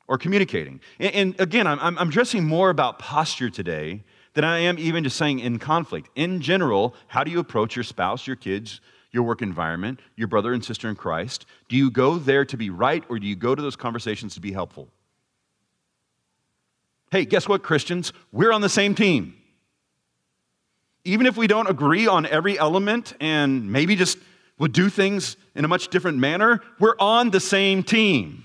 Or 0.07 0.17
communicating. 0.17 0.81
And, 0.99 1.13
and 1.13 1.39
again, 1.39 1.67
I'm, 1.67 1.79
I'm 1.79 2.09
addressing 2.09 2.43
more 2.43 2.71
about 2.71 2.97
posture 2.97 3.51
today 3.51 4.03
than 4.33 4.43
I 4.43 4.59
am 4.59 4.79
even 4.79 5.03
just 5.03 5.17
saying 5.17 5.39
in 5.39 5.59
conflict. 5.59 6.09
In 6.15 6.41
general, 6.41 6.95
how 7.07 7.23
do 7.23 7.29
you 7.29 7.39
approach 7.39 7.75
your 7.75 7.83
spouse, 7.83 8.25
your 8.25 8.35
kids, 8.35 8.81
your 9.11 9.21
work 9.21 9.43
environment, 9.43 9.99
your 10.15 10.27
brother 10.27 10.51
and 10.53 10.65
sister 10.65 10.89
in 10.89 10.95
Christ? 10.95 11.45
Do 11.67 11.75
you 11.75 11.91
go 11.91 12.17
there 12.17 12.43
to 12.45 12.57
be 12.57 12.71
right 12.71 13.03
or 13.07 13.19
do 13.19 13.27
you 13.27 13.35
go 13.35 13.53
to 13.53 13.61
those 13.61 13.75
conversations 13.75 14.33
to 14.33 14.39
be 14.39 14.51
helpful? 14.51 14.89
Hey, 17.11 17.25
guess 17.25 17.47
what, 17.47 17.61
Christians? 17.61 18.13
We're 18.31 18.51
on 18.51 18.61
the 18.61 18.69
same 18.69 18.95
team 18.95 19.38
even 21.03 21.25
if 21.25 21.37
we 21.37 21.47
don't 21.47 21.67
agree 21.67 22.07
on 22.07 22.25
every 22.25 22.57
element 22.59 23.13
and 23.19 23.71
maybe 23.71 23.95
just 23.95 24.17
would 24.57 24.73
do 24.73 24.89
things 24.89 25.37
in 25.55 25.65
a 25.65 25.67
much 25.67 25.87
different 25.87 26.17
manner, 26.17 26.61
we're 26.79 26.95
on 26.99 27.29
the 27.29 27.39
same 27.39 27.83
team. 27.83 28.43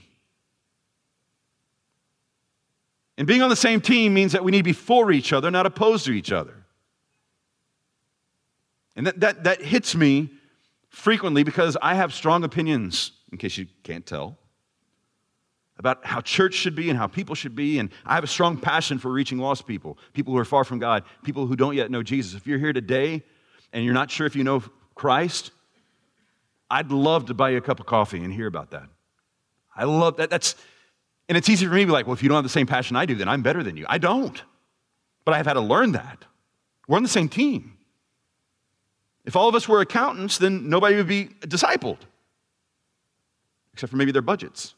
And 3.16 3.26
being 3.26 3.42
on 3.42 3.50
the 3.50 3.56
same 3.56 3.80
team 3.80 4.14
means 4.14 4.32
that 4.32 4.44
we 4.44 4.50
need 4.50 4.58
to 4.58 4.64
be 4.64 4.72
for 4.72 5.12
each 5.12 5.32
other, 5.32 5.50
not 5.50 5.66
opposed 5.66 6.04
to 6.06 6.12
each 6.12 6.32
other. 6.32 6.64
And 8.96 9.06
that, 9.06 9.20
that, 9.20 9.44
that 9.44 9.62
hits 9.62 9.94
me 9.94 10.30
frequently 10.88 11.42
because 11.42 11.76
I 11.82 11.94
have 11.94 12.14
strong 12.14 12.44
opinions, 12.44 13.12
in 13.32 13.38
case 13.38 13.56
you 13.58 13.66
can't 13.82 14.06
tell 14.06 14.38
about 15.76 16.04
how 16.06 16.20
church 16.20 16.54
should 16.54 16.74
be 16.74 16.88
and 16.88 16.98
how 16.98 17.06
people 17.06 17.34
should 17.34 17.56
be. 17.56 17.78
And 17.78 17.90
I 18.06 18.14
have 18.14 18.24
a 18.24 18.28
strong 18.28 18.56
passion 18.56 18.98
for 18.98 19.10
reaching 19.10 19.38
lost 19.38 19.66
people, 19.66 19.98
people 20.12 20.32
who 20.32 20.38
are 20.38 20.44
far 20.44 20.64
from 20.64 20.78
God, 20.78 21.02
people 21.24 21.46
who 21.46 21.56
don't 21.56 21.74
yet 21.74 21.90
know 21.90 22.02
Jesus. 22.02 22.34
If 22.34 22.46
you're 22.46 22.58
here 22.58 22.72
today 22.72 23.22
and 23.72 23.84
you're 23.84 23.94
not 23.94 24.10
sure 24.10 24.26
if 24.26 24.36
you 24.36 24.44
know 24.44 24.62
Christ, 24.94 25.50
I'd 26.70 26.92
love 26.92 27.26
to 27.26 27.34
buy 27.34 27.50
you 27.50 27.56
a 27.58 27.60
cup 27.60 27.80
of 27.80 27.86
coffee 27.86 28.22
and 28.22 28.32
hear 28.32 28.46
about 28.46 28.70
that. 28.70 28.88
I 29.76 29.84
love 29.84 30.18
that. 30.18 30.30
That's, 30.30 30.54
and 31.28 31.36
it's 31.36 31.48
easy 31.48 31.66
for 31.66 31.74
me 31.74 31.80
to 31.80 31.86
be 31.86 31.92
like, 31.92 32.06
well, 32.06 32.14
if 32.14 32.22
you 32.22 32.28
don't 32.28 32.36
have 32.36 32.44
the 32.44 32.48
same 32.48 32.66
passion 32.66 32.96
I 32.96 33.06
do, 33.06 33.16
then 33.16 33.28
I'm 33.28 33.42
better 33.42 33.62
than 33.62 33.76
you. 33.76 33.86
I 33.88 33.98
don't. 33.98 34.40
but 35.24 35.34
I've 35.34 35.46
had 35.46 35.54
to 35.54 35.60
learn 35.60 35.92
that. 35.92 36.24
We're 36.86 36.96
on 36.96 37.02
the 37.02 37.08
same 37.08 37.28
team. 37.28 37.78
If 39.24 39.36
all 39.36 39.48
of 39.48 39.54
us 39.54 39.68
were 39.68 39.80
accountants, 39.80 40.38
then 40.38 40.68
nobody 40.68 40.96
would 40.96 41.08
be 41.08 41.30
discipled, 41.40 41.98
except 43.72 43.90
for 43.90 43.96
maybe 43.96 44.12
their 44.12 44.22
budgets. 44.22 44.74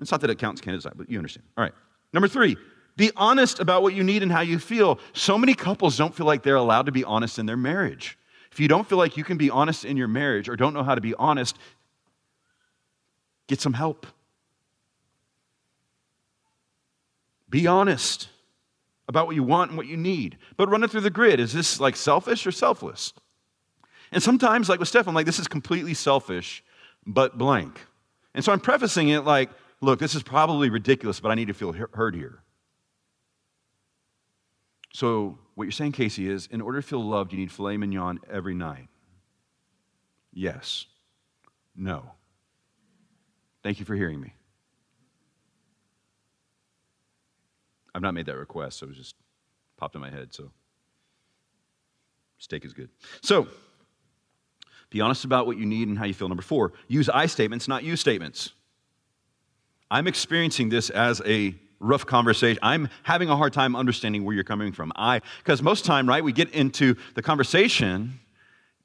It's 0.00 0.10
not 0.10 0.20
that 0.20 0.30
it 0.30 0.38
counts 0.38 0.60
Canada's, 0.60 0.86
but 0.94 1.10
you 1.10 1.18
understand. 1.18 1.46
All 1.56 1.64
right. 1.64 1.72
Number 2.12 2.28
three, 2.28 2.56
be 2.96 3.10
honest 3.16 3.60
about 3.60 3.82
what 3.82 3.94
you 3.94 4.02
need 4.02 4.22
and 4.22 4.30
how 4.30 4.40
you 4.40 4.58
feel. 4.58 4.98
So 5.12 5.38
many 5.38 5.54
couples 5.54 5.96
don't 5.96 6.14
feel 6.14 6.26
like 6.26 6.42
they're 6.42 6.56
allowed 6.56 6.86
to 6.86 6.92
be 6.92 7.04
honest 7.04 7.38
in 7.38 7.46
their 7.46 7.56
marriage. 7.56 8.18
If 8.50 8.60
you 8.60 8.68
don't 8.68 8.88
feel 8.88 8.98
like 8.98 9.16
you 9.16 9.24
can 9.24 9.36
be 9.36 9.50
honest 9.50 9.84
in 9.84 9.96
your 9.96 10.08
marriage 10.08 10.48
or 10.48 10.56
don't 10.56 10.74
know 10.74 10.82
how 10.82 10.94
to 10.94 11.00
be 11.00 11.14
honest, 11.14 11.56
get 13.46 13.60
some 13.60 13.72
help. 13.72 14.06
Be 17.50 17.66
honest 17.66 18.28
about 19.06 19.26
what 19.26 19.36
you 19.36 19.42
want 19.42 19.70
and 19.70 19.78
what 19.78 19.86
you 19.86 19.96
need, 19.96 20.36
but 20.56 20.68
run 20.68 20.82
it 20.84 20.90
through 20.90 21.00
the 21.00 21.10
grid. 21.10 21.40
Is 21.40 21.52
this 21.52 21.80
like 21.80 21.96
selfish 21.96 22.46
or 22.46 22.52
selfless? 22.52 23.12
And 24.12 24.22
sometimes, 24.22 24.68
like 24.68 24.80
with 24.80 24.88
Steph, 24.88 25.06
I'm 25.06 25.14
like, 25.14 25.26
this 25.26 25.38
is 25.38 25.48
completely 25.48 25.94
selfish, 25.94 26.64
but 27.06 27.38
blank. 27.38 27.80
And 28.34 28.44
so 28.44 28.52
I'm 28.52 28.60
prefacing 28.60 29.08
it 29.08 29.20
like, 29.20 29.50
look, 29.80 29.98
this 29.98 30.14
is 30.14 30.22
probably 30.22 30.70
ridiculous, 30.70 31.20
but 31.20 31.30
I 31.30 31.34
need 31.34 31.48
to 31.48 31.54
feel 31.54 31.72
heard 31.92 32.14
here. 32.14 32.42
So, 34.92 35.38
what 35.54 35.64
you're 35.64 35.72
saying, 35.72 35.92
Casey, 35.92 36.28
is 36.28 36.46
in 36.50 36.60
order 36.60 36.80
to 36.80 36.86
feel 36.86 37.04
loved, 37.04 37.32
you 37.32 37.38
need 37.38 37.52
filet 37.52 37.76
mignon 37.76 38.20
every 38.30 38.54
night. 38.54 38.88
Yes. 40.32 40.86
No. 41.76 42.12
Thank 43.62 43.78
you 43.78 43.84
for 43.84 43.94
hearing 43.94 44.20
me. 44.20 44.34
I've 47.94 48.02
not 48.02 48.14
made 48.14 48.26
that 48.26 48.36
request, 48.36 48.78
so 48.78 48.86
it 48.86 48.94
just 48.94 49.14
popped 49.76 49.94
in 49.94 50.00
my 50.00 50.10
head. 50.10 50.32
So, 50.32 50.50
steak 52.38 52.64
is 52.64 52.72
good. 52.72 52.88
So, 53.20 53.48
be 54.90 55.00
honest 55.00 55.24
about 55.24 55.46
what 55.46 55.58
you 55.58 55.66
need 55.66 55.88
and 55.88 55.98
how 55.98 56.06
you 56.06 56.14
feel. 56.14 56.28
Number 56.28 56.42
four, 56.42 56.72
use 56.86 57.08
I 57.08 57.26
statements, 57.26 57.68
not 57.68 57.84
you 57.84 57.96
statements. 57.96 58.52
I'm 59.90 60.06
experiencing 60.06 60.68
this 60.68 60.90
as 60.90 61.22
a 61.24 61.54
rough 61.80 62.04
conversation. 62.06 62.58
I'm 62.62 62.88
having 63.02 63.28
a 63.28 63.36
hard 63.36 63.52
time 63.52 63.76
understanding 63.76 64.24
where 64.24 64.34
you're 64.34 64.44
coming 64.44 64.72
from. 64.72 64.92
I, 64.96 65.20
because 65.38 65.62
most 65.62 65.84
time, 65.84 66.08
right, 66.08 66.22
we 66.22 66.32
get 66.32 66.50
into 66.50 66.96
the 67.14 67.22
conversation 67.22 68.18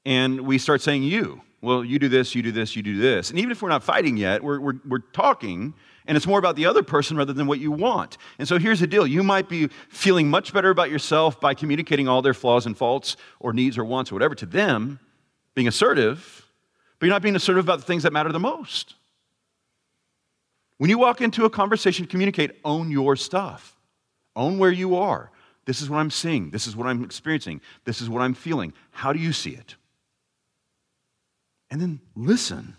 and 0.06 0.42
we 0.42 0.58
start 0.58 0.80
saying 0.80 1.02
you. 1.02 1.42
Well, 1.60 1.84
you 1.84 1.98
do 1.98 2.08
this, 2.08 2.34
you 2.34 2.42
do 2.42 2.52
this, 2.52 2.76
you 2.76 2.82
do 2.82 2.98
this. 2.98 3.30
And 3.30 3.38
even 3.38 3.50
if 3.50 3.62
we're 3.62 3.70
not 3.70 3.82
fighting 3.82 4.18
yet, 4.18 4.44
we're, 4.44 4.60
we're, 4.60 4.80
we're 4.86 4.98
talking, 4.98 5.72
and 6.06 6.14
it's 6.14 6.26
more 6.26 6.38
about 6.38 6.56
the 6.56 6.66
other 6.66 6.82
person 6.82 7.16
rather 7.16 7.32
than 7.32 7.46
what 7.46 7.58
you 7.58 7.72
want. 7.72 8.18
And 8.38 8.46
so 8.46 8.58
here's 8.58 8.80
the 8.80 8.86
deal 8.86 9.06
you 9.06 9.22
might 9.22 9.48
be 9.48 9.68
feeling 9.88 10.28
much 10.28 10.52
better 10.52 10.68
about 10.68 10.90
yourself 10.90 11.40
by 11.40 11.54
communicating 11.54 12.06
all 12.06 12.20
their 12.20 12.34
flaws 12.34 12.66
and 12.66 12.76
faults 12.76 13.16
or 13.40 13.54
needs 13.54 13.78
or 13.78 13.84
wants 13.84 14.12
or 14.12 14.14
whatever 14.14 14.34
to 14.34 14.46
them, 14.46 15.00
being 15.54 15.66
assertive, 15.66 16.46
but 16.98 17.06
you're 17.06 17.14
not 17.14 17.22
being 17.22 17.36
assertive 17.36 17.64
about 17.64 17.78
the 17.78 17.86
things 17.86 18.02
that 18.02 18.12
matter 18.12 18.30
the 18.30 18.38
most. 18.38 18.94
When 20.78 20.90
you 20.90 20.98
walk 20.98 21.20
into 21.20 21.44
a 21.44 21.50
conversation, 21.50 22.06
communicate, 22.06 22.52
own 22.64 22.90
your 22.90 23.16
stuff, 23.16 23.76
own 24.34 24.58
where 24.58 24.72
you 24.72 24.96
are. 24.96 25.30
This 25.66 25.80
is 25.80 25.88
what 25.88 25.98
I'm 25.98 26.10
seeing. 26.10 26.50
This 26.50 26.66
is 26.66 26.76
what 26.76 26.86
I'm 26.86 27.04
experiencing. 27.04 27.60
This 27.84 28.00
is 28.00 28.10
what 28.10 28.20
I'm 28.20 28.34
feeling. 28.34 28.72
How 28.90 29.12
do 29.12 29.18
you 29.18 29.32
see 29.32 29.50
it? 29.50 29.76
and 31.74 31.82
then 31.82 32.00
listen. 32.14 32.76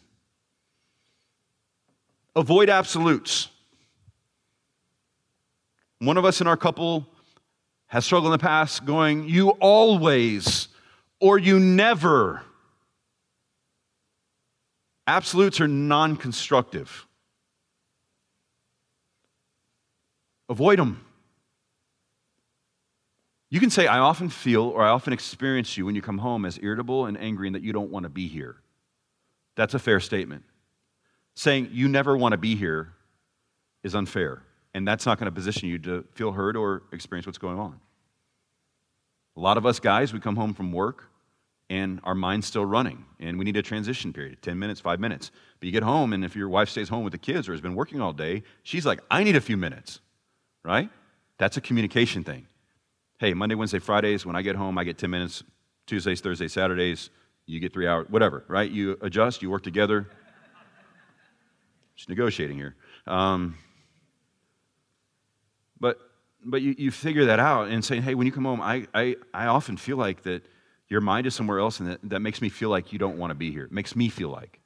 Avoid 2.34 2.70
absolutes. 2.70 3.50
One 6.00 6.16
of 6.16 6.24
us 6.24 6.40
in 6.40 6.48
our 6.48 6.56
couple 6.56 7.06
has 7.88 8.06
struggled 8.06 8.28
in 8.28 8.32
the 8.32 8.42
past 8.42 8.86
going, 8.86 9.28
you 9.28 9.50
always 9.50 10.70
or 11.20 11.38
you 11.38 11.60
never. 11.60 12.42
Absolutes 15.08 15.60
are 15.60 15.68
non 15.68 16.16
constructive. 16.16 17.05
Avoid 20.50 20.80
them. 20.80 21.04
You 23.50 23.60
can 23.60 23.70
say, 23.70 23.88
I 23.88 24.00
often 24.00 24.30
feel 24.30 24.64
or 24.64 24.84
I 24.84 24.90
often 24.90 25.14
experience 25.14 25.78
you 25.78 25.86
when 25.86 25.96
you 25.96 26.02
come 26.02 26.18
home 26.18 26.46
as 26.46 26.60
irritable 26.62 27.06
and 27.06 27.18
angry 27.18 27.48
and 27.48 27.56
that 27.56 27.64
you 27.64 27.74
don't 27.74 27.92
want 27.92 28.04
to 28.04 28.10
be 28.10 28.28
here. 28.28 28.58
That's 29.56 29.74
a 29.74 29.80
fair 29.80 30.00
statement. 30.00 30.44
Saying 31.36 31.70
you 31.72 31.88
never 31.88 32.18
want 32.18 32.34
to 32.34 32.38
be 32.38 32.56
here 32.56 32.94
is 33.84 33.96
unfair, 33.96 34.44
and 34.74 34.88
that's 34.88 35.06
not 35.06 35.20
going 35.20 35.28
to 35.28 35.32
position 35.32 35.70
you 35.70 35.78
to 35.80 36.04
feel 36.14 36.32
heard 36.32 36.58
or 36.58 36.84
experience 36.92 37.26
what's 37.26 37.38
going 37.38 37.60
on. 37.60 37.80
A 39.38 39.40
lot 39.40 39.58
of 39.58 39.66
us 39.66 39.80
guys, 39.80 40.14
we 40.14 40.20
come 40.20 40.36
home 40.36 40.54
from 40.54 40.72
work 40.72 41.06
and 41.70 42.00
our 42.04 42.16
mind's 42.16 42.46
still 42.46 42.66
running, 42.66 43.06
and 43.20 43.40
we 43.40 43.46
need 43.46 43.58
a 43.58 43.62
transition 43.62 44.14
period 44.14 44.42
10 44.42 44.58
minutes, 44.60 44.80
five 44.80 45.00
minutes. 45.00 45.32
But 45.60 45.66
you 45.66 45.72
get 45.72 45.84
home, 45.84 46.14
and 46.14 46.24
if 46.24 46.36
your 46.36 46.48
wife 46.48 46.70
stays 46.70 46.90
home 46.90 47.04
with 47.04 47.12
the 47.12 47.18
kids 47.18 47.50
or 47.50 47.54
has 47.54 47.62
been 47.62 47.76
working 47.76 48.02
all 48.02 48.14
day, 48.14 48.44
she's 48.64 48.86
like, 48.86 49.00
I 49.10 49.24
need 49.24 49.36
a 49.36 49.42
few 49.42 49.58
minutes, 49.58 50.00
right? 50.66 50.90
That's 51.38 51.58
a 51.58 51.62
communication 51.62 52.24
thing. 52.24 52.48
Hey, 53.20 53.34
Monday, 53.34 53.56
Wednesday, 53.56 53.80
Fridays, 53.80 54.26
when 54.26 54.36
I 54.36 54.42
get 54.42 54.56
home, 54.56 54.78
I 54.78 54.84
get 54.84 54.98
10 54.98 55.10
minutes. 55.10 55.44
Tuesdays, 55.86 56.20
Thursdays, 56.20 56.52
Saturdays, 56.52 57.12
you 57.46 57.60
get 57.60 57.72
three 57.72 57.88
hours, 57.88 58.08
whatever, 58.10 58.44
right? 58.48 58.70
You 58.70 58.98
adjust, 59.02 59.42
you 59.42 59.52
work 59.52 59.64
together. 59.64 60.08
Just 61.96 62.10
negotiating 62.10 62.58
here. 62.58 62.76
Um, 63.06 63.56
but 65.80 66.00
but 66.46 66.62
you, 66.62 66.76
you 66.78 66.92
figure 66.92 67.26
that 67.26 67.40
out 67.40 67.70
and 67.70 67.84
say, 67.84 68.00
hey, 68.00 68.16
when 68.16 68.28
you 68.28 68.32
come 68.32 68.46
home, 68.46 68.62
I, 68.62 68.88
I, 68.94 69.16
I 69.34 69.48
often 69.48 69.78
feel 69.78 69.98
like 69.98 70.22
that 70.24 70.44
your 70.88 71.02
mind 71.02 71.26
is 71.26 71.34
somewhere 71.34 71.60
else 71.60 71.80
and 71.80 71.90
that, 71.90 72.00
that 72.04 72.20
makes 72.20 72.42
me 72.42 72.50
feel 72.50 72.70
like 72.70 72.94
you 72.94 73.00
don't 73.00 73.18
want 73.18 73.32
to 73.32 73.36
be 73.36 73.52
here. 73.52 73.66
It 73.66 73.72
makes 73.72 73.96
me 73.96 74.10
feel 74.10 74.30
like. 74.30 74.60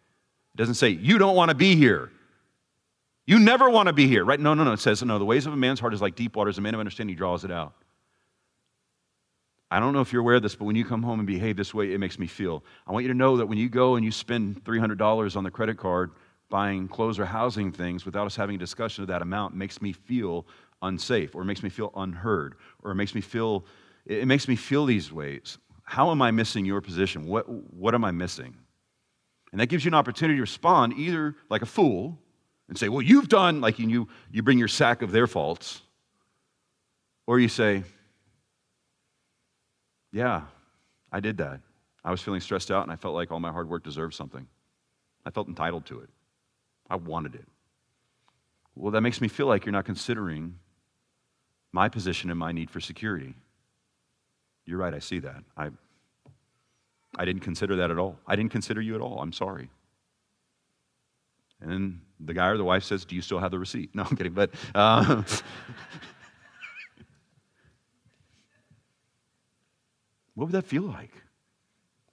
It 0.53 0.57
doesn't 0.57 0.75
say, 0.75 0.89
you 0.89 1.17
don't 1.17 1.35
want 1.35 1.49
to 1.49 1.55
be 1.55 1.75
here. 1.75 2.11
You 3.30 3.38
never 3.38 3.69
want 3.69 3.86
to 3.86 3.93
be 3.93 4.07
here, 4.07 4.25
right? 4.25 4.39
No, 4.39 4.55
no, 4.55 4.63
no. 4.63 4.71
It 4.71 4.80
says, 4.80 5.03
no, 5.03 5.19
the 5.19 5.23
ways 5.23 5.45
of 5.45 5.53
a 5.53 5.55
man's 5.55 5.80
heart 5.80 5.93
is 5.93 6.01
like 6.01 6.15
deep 6.15 6.36
waters. 6.36 6.57
A 6.57 6.61
man 6.61 6.73
of 6.73 6.80
understanding 6.80 7.15
draws 7.15 7.45
it 7.45 7.51
out. 7.51 7.75
I 9.69 9.80
don't 9.80 9.93
know 9.93 10.01
if 10.01 10.11
you're 10.11 10.23
aware 10.23 10.38
of 10.38 10.41
this, 10.41 10.55
but 10.55 10.65
when 10.65 10.75
you 10.75 10.84
come 10.84 11.03
home 11.03 11.19
and 11.19 11.27
behave 11.27 11.55
this 11.55 11.71
way, 11.71 11.93
it 11.93 11.99
makes 11.99 12.17
me 12.17 12.25
feel. 12.25 12.63
I 12.88 12.91
want 12.91 13.03
you 13.03 13.11
to 13.11 13.17
know 13.17 13.38
that 13.38 13.45
when 13.45 13.59
you 13.59 13.69
go 13.69 13.97
and 13.97 14.03
you 14.03 14.11
spend 14.11 14.63
$300 14.63 15.36
on 15.36 15.43
the 15.43 15.51
credit 15.51 15.77
card 15.77 16.09
buying 16.49 16.88
clothes 16.88 17.19
or 17.19 17.25
housing 17.25 17.71
things 17.71 18.03
without 18.03 18.25
us 18.25 18.36
having 18.36 18.55
a 18.55 18.57
discussion 18.57 19.03
of 19.03 19.09
that 19.09 19.21
amount, 19.21 19.55
makes 19.55 19.80
me 19.80 19.93
feel 19.93 20.47
unsafe 20.82 21.36
or 21.36 21.43
makes 21.43 21.61
me 21.61 21.69
feel 21.69 21.91
unheard 21.95 22.55
or 22.84 22.89
it 22.89 22.95
makes 22.95 23.13
me 23.13 23.21
feel 23.21 23.63
it 24.07 24.25
makes 24.25 24.47
me 24.47 24.55
feel 24.55 24.88
these 24.88 25.11
ways. 25.11 25.59
How 25.84 26.09
am 26.09 26.23
I 26.23 26.32
missing 26.32 26.65
your 26.65 26.82
position? 26.82 27.27
What, 27.27 27.47
what 27.47 27.93
am 27.93 28.03
I 28.03 28.09
missing? 28.09 28.57
And 29.51 29.61
that 29.61 29.67
gives 29.67 29.86
you 29.86 29.89
an 29.89 29.93
opportunity 29.93 30.38
to 30.38 30.41
respond 30.41 30.93
either 30.97 31.36
like 31.47 31.61
a 31.61 31.67
fool 31.67 32.17
and 32.70 32.78
say, 32.78 32.88
Well, 32.88 33.01
you've 33.01 33.28
done, 33.28 33.59
like 33.59 33.80
you, 33.80 34.07
you 34.32 34.43
bring 34.43 34.57
your 34.57 34.67
sack 34.67 35.01
of 35.01 35.11
their 35.11 35.28
faults, 35.28 35.82
or 37.28 37.39
you 37.39 37.47
say, 37.47 37.84
yeah, 40.11 40.43
I 41.11 41.20
did 41.20 41.38
that. 41.38 41.59
I 42.03 42.11
was 42.11 42.22
feeling 42.22 42.39
stressed 42.39 42.72
out 42.72 42.84
and 42.84 42.91
I 42.91 42.95
felt 42.95 43.13
like 43.13 43.32
all 43.32 43.39
my 43.39 43.51
hard 43.51 43.70
work 43.70 43.84
deserved 43.84 44.15
something. 44.15 44.47
I 45.26 45.30
felt 45.30 45.47
entitled 45.47 45.86
to 45.88 45.99
it. 45.99 46.09
I 46.89 46.95
wanted 46.95 47.36
it. 47.36 47.45
Well, 48.76 48.91
that 48.91 49.01
makes 49.01 49.22
me 49.22 49.28
feel 49.28 49.45
like 49.45 49.65
you're 49.65 49.74
not 49.74 49.86
considering 49.86 50.55
my 51.72 51.89
position 51.89 52.32
and 52.32 52.39
my 52.39 52.51
need 52.51 52.72
for 52.72 52.80
security. 52.80 53.36
You're 54.65 54.80
right, 54.80 54.93
I 54.93 54.99
see 54.99 55.20
that. 55.20 55.43
I, 55.55 55.70
I 57.15 57.26
didn't 57.26 57.41
consider 57.43 57.76
that 57.76 57.91
at 57.91 57.99
all. 57.99 58.17
I 58.26 58.36
didn't 58.36 58.51
consider 58.51 58.82
you 58.82 58.95
at 58.95 59.01
all. 59.01 59.20
I'm 59.20 59.34
sorry. 59.34 59.70
And 61.62 61.72
then 61.72 62.01
the 62.20 62.34
guy 62.34 62.47
or 62.47 62.57
the 62.57 62.64
wife 62.64 62.84
says, 62.84 63.05
Do 63.05 63.16
you 63.16 63.22
still 63.22 63.39
have 63.39 63.51
the 63.51 63.60
receipt? 63.60 63.91
No, 63.95 64.03
I'm 64.03 64.16
kidding. 64.16 64.34
But 64.34 64.51
uh, 64.74 65.24
What 70.39 70.45
would 70.45 70.53
that 70.53 70.68
feel 70.68 70.84
like? 70.84 71.12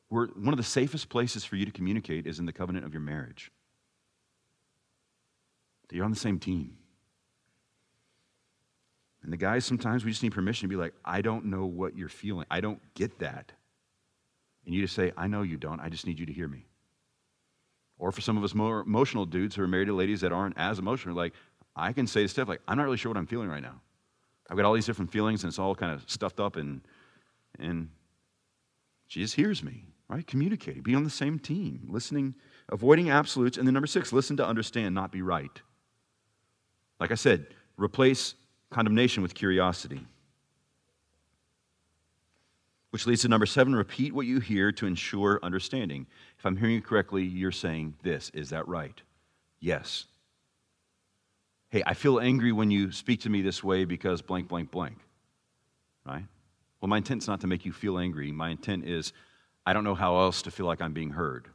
Where 0.09 0.27
one 0.27 0.53
of 0.53 0.57
the 0.57 0.65
safest 0.65 1.09
places 1.09 1.45
for 1.45 1.55
you 1.55 1.65
to 1.65 1.71
communicate 1.71 2.27
is 2.27 2.41
in 2.41 2.45
the 2.45 2.53
covenant 2.53 2.85
of 2.85 2.93
your 2.93 3.01
marriage. 3.01 3.53
That 5.87 5.95
you're 5.95 6.05
on 6.05 6.11
the 6.11 6.17
same 6.17 6.41
team. 6.41 6.77
And 9.23 9.33
the 9.33 9.37
guys, 9.37 9.65
sometimes 9.65 10.05
we 10.05 10.11
just 10.11 10.25
need 10.25 10.33
permission 10.33 10.69
to 10.69 10.69
be 10.69 10.75
like, 10.75 10.93
I 11.05 11.21
don't 11.21 11.45
know 11.45 11.67
what 11.67 11.97
you're 11.97 12.09
feeling. 12.09 12.47
I 12.51 12.61
don't 12.61 12.81
get 12.95 13.17
that. 13.21 13.53
And 14.65 14.75
you 14.75 14.83
just 14.83 14.97
say, 14.97 15.13
I 15.17 15.29
know 15.29 15.43
you 15.43 15.57
don't. 15.57 15.79
I 15.79 15.89
just 15.89 16.05
need 16.05 16.19
you 16.19 16.27
to 16.27 16.33
hear 16.33 16.49
me. 16.49 16.66
Or 17.99 18.13
for 18.13 18.21
some 18.21 18.37
of 18.37 18.45
us 18.45 18.55
more 18.55 18.81
emotional 18.81 19.25
dudes 19.25 19.55
who 19.55 19.63
are 19.63 19.69
married 19.69 19.87
to 19.87 19.95
ladies 19.95 20.21
that 20.21 20.33
aren't 20.33 20.59
as 20.59 20.79
emotional, 20.79 21.15
like, 21.15 21.33
I 21.75 21.93
can 21.93 22.07
say 22.07 22.27
stuff 22.27 22.49
like, 22.49 22.61
I'm 22.67 22.77
not 22.77 22.85
really 22.85 22.97
sure 22.97 23.11
what 23.11 23.19
I'm 23.19 23.27
feeling 23.27 23.49
right 23.49 23.63
now. 23.63 23.81
I've 24.51 24.57
got 24.57 24.65
all 24.65 24.75
these 24.75 24.87
different 24.87 25.13
feelings 25.13 25.43
and 25.43 25.51
it's 25.51 25.59
all 25.59 25.75
kind 25.75 25.93
of 25.93 26.09
stuffed 26.11 26.41
up 26.41 26.57
and, 26.57 26.81
and 27.59 27.89
she 29.09 29.21
just 29.21 29.35
hears 29.35 29.63
me, 29.63 29.85
right? 30.09 30.27
Communicating, 30.27 30.83
be 30.83 30.95
on 30.95 31.05
the 31.05 31.11
same 31.11 31.39
team, 31.39 31.87
listening, 31.89 32.35
avoiding 32.69 33.11
absolutes. 33.11 33.59
And 33.59 33.67
then 33.67 33.75
number 33.75 33.87
six, 33.87 34.13
listen 34.13 34.37
to 34.39 34.47
understand, 34.47 34.95
not 34.95 35.13
be 35.13 35.23
right. 35.23 35.51
Like 36.99 37.13
I 37.13 37.15
said, 37.15 37.47
replace 37.77 38.35
condemnation 38.71 39.23
with 39.23 39.35
curiosity. 39.35 40.07
Which 42.91 43.07
leads 43.07 43.23
to 43.23 43.29
number 43.29 43.47
seven 43.47 43.75
repeat 43.75 44.15
what 44.15 44.27
you 44.27 44.41
hear 44.41 44.73
to 44.73 44.87
ensure 44.87 45.39
understanding. 45.43 46.07
If 46.39 46.47
I'm 46.47 46.57
hearing 46.57 46.75
you 46.75 46.83
correctly, 46.83 47.25
you're 47.25 47.53
saying 47.53 47.95
this. 48.03 48.31
Is 48.35 48.51
that 48.51 48.69
right? 48.69 49.01
Yes. 49.61 50.05
Hey, 51.71 51.83
I 51.87 51.95
feel 51.95 52.21
angry 52.21 52.53
when 52.53 52.71
you 52.71 52.93
speak 52.93 53.23
to 53.23 53.31
me 53.31 53.43
this 53.43 53.65
way 53.65 53.85
because 53.85 54.23
blank, 54.23 54.49
blank, 54.49 54.71
blank. 54.71 54.99
Right? 56.05 56.25
Well, 56.81 56.89
my 56.89 56.99
intent's 56.99 57.27
not 57.27 57.41
to 57.41 57.47
make 57.47 57.65
you 57.65 57.73
feel 57.73 57.99
angry. 57.99 58.31
My 58.33 58.51
intent 58.51 58.87
is 58.87 59.13
I 59.65 59.73
don't 59.73 59.83
know 59.83 59.95
how 59.95 60.19
else 60.19 60.43
to 60.43 60.51
feel 60.51 60.67
like 60.67 60.81
I'm 60.81 60.93
being 60.93 61.11
heard. 61.11 61.49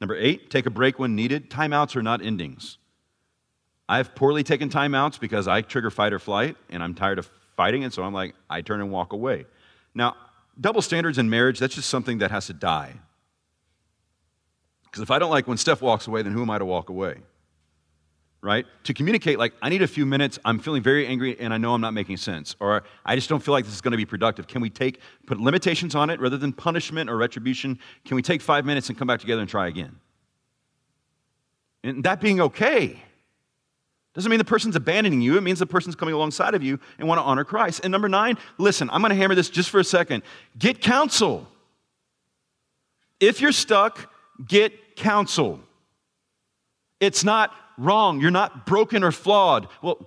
Number 0.00 0.16
eight, 0.16 0.50
take 0.50 0.66
a 0.66 0.70
break 0.70 0.98
when 0.98 1.14
needed. 1.14 1.48
Timeouts 1.48 1.94
are 1.94 2.02
not 2.02 2.20
endings. 2.20 2.76
I've 3.88 4.14
poorly 4.14 4.42
taken 4.42 4.68
timeouts 4.68 5.20
because 5.20 5.46
I 5.46 5.62
trigger 5.62 5.90
fight 5.90 6.12
or 6.12 6.18
flight 6.18 6.56
and 6.70 6.82
I'm 6.82 6.94
tired 6.94 7.18
of 7.18 7.30
fighting, 7.62 7.84
and 7.84 7.94
so 7.94 8.02
I'm 8.02 8.12
like, 8.12 8.34
I 8.50 8.60
turn 8.60 8.80
and 8.80 8.90
walk 8.90 9.12
away. 9.12 9.46
Now, 9.94 10.16
double 10.60 10.82
standards 10.82 11.16
in 11.16 11.30
marriage, 11.30 11.60
that's 11.60 11.76
just 11.76 11.88
something 11.88 12.18
that 12.18 12.32
has 12.32 12.48
to 12.48 12.52
die. 12.52 12.94
Because 14.82 15.00
if 15.00 15.12
I 15.12 15.20
don't 15.20 15.30
like 15.30 15.46
when 15.46 15.56
Steph 15.56 15.80
walks 15.80 16.08
away, 16.08 16.22
then 16.22 16.32
who 16.32 16.42
am 16.42 16.50
I 16.50 16.58
to 16.58 16.64
walk 16.64 16.88
away? 16.88 17.18
Right? 18.40 18.66
To 18.82 18.92
communicate, 18.92 19.38
like, 19.38 19.52
I 19.62 19.68
need 19.68 19.80
a 19.80 19.86
few 19.86 20.04
minutes, 20.04 20.40
I'm 20.44 20.58
feeling 20.58 20.82
very 20.82 21.06
angry, 21.06 21.38
and 21.38 21.54
I 21.54 21.58
know 21.58 21.72
I'm 21.72 21.80
not 21.80 21.94
making 21.94 22.16
sense. 22.16 22.56
Or 22.58 22.82
I 23.06 23.14
just 23.14 23.28
don't 23.28 23.40
feel 23.40 23.52
like 23.52 23.64
this 23.64 23.74
is 23.74 23.80
going 23.80 23.92
to 23.92 24.02
be 24.04 24.06
productive. 24.06 24.48
Can 24.48 24.60
we 24.60 24.68
take, 24.68 24.98
put 25.26 25.38
limitations 25.38 25.94
on 25.94 26.10
it 26.10 26.18
rather 26.18 26.36
than 26.36 26.52
punishment 26.52 27.08
or 27.08 27.16
retribution? 27.16 27.78
Can 28.04 28.16
we 28.16 28.22
take 28.22 28.42
five 28.42 28.66
minutes 28.66 28.88
and 28.88 28.98
come 28.98 29.06
back 29.06 29.20
together 29.20 29.40
and 29.40 29.48
try 29.48 29.68
again? 29.68 30.00
And 31.84 32.02
that 32.02 32.20
being 32.20 32.40
okay 32.40 33.00
doesn't 34.14 34.30
mean 34.30 34.38
the 34.38 34.44
person's 34.44 34.76
abandoning 34.76 35.22
you. 35.22 35.38
It 35.38 35.40
means 35.40 35.58
the 35.58 35.66
person's 35.66 35.94
coming 35.94 36.14
alongside 36.14 36.54
of 36.54 36.62
you 36.62 36.78
and 36.98 37.08
want 37.08 37.18
to 37.18 37.22
honor 37.22 37.44
Christ. 37.44 37.80
And 37.82 37.90
number 37.90 38.08
nine, 38.08 38.36
listen, 38.58 38.90
I'm 38.90 39.00
going 39.00 39.10
to 39.10 39.16
hammer 39.16 39.34
this 39.34 39.48
just 39.48 39.70
for 39.70 39.80
a 39.80 39.84
second. 39.84 40.22
Get 40.58 40.82
counsel. 40.82 41.48
If 43.20 43.40
you're 43.40 43.52
stuck, 43.52 44.12
get 44.46 44.96
counsel. 44.96 45.60
It's 47.00 47.24
not 47.24 47.54
wrong. 47.78 48.20
You're 48.20 48.30
not 48.30 48.66
broken 48.66 49.02
or 49.02 49.12
flawed. 49.12 49.68
Well, 49.80 50.06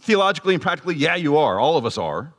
theologically 0.00 0.54
and 0.54 0.62
practically, 0.62 0.94
yeah, 0.94 1.16
you 1.16 1.36
are. 1.36 1.60
All 1.60 1.76
of 1.76 1.84
us 1.84 1.98
are. 1.98 2.32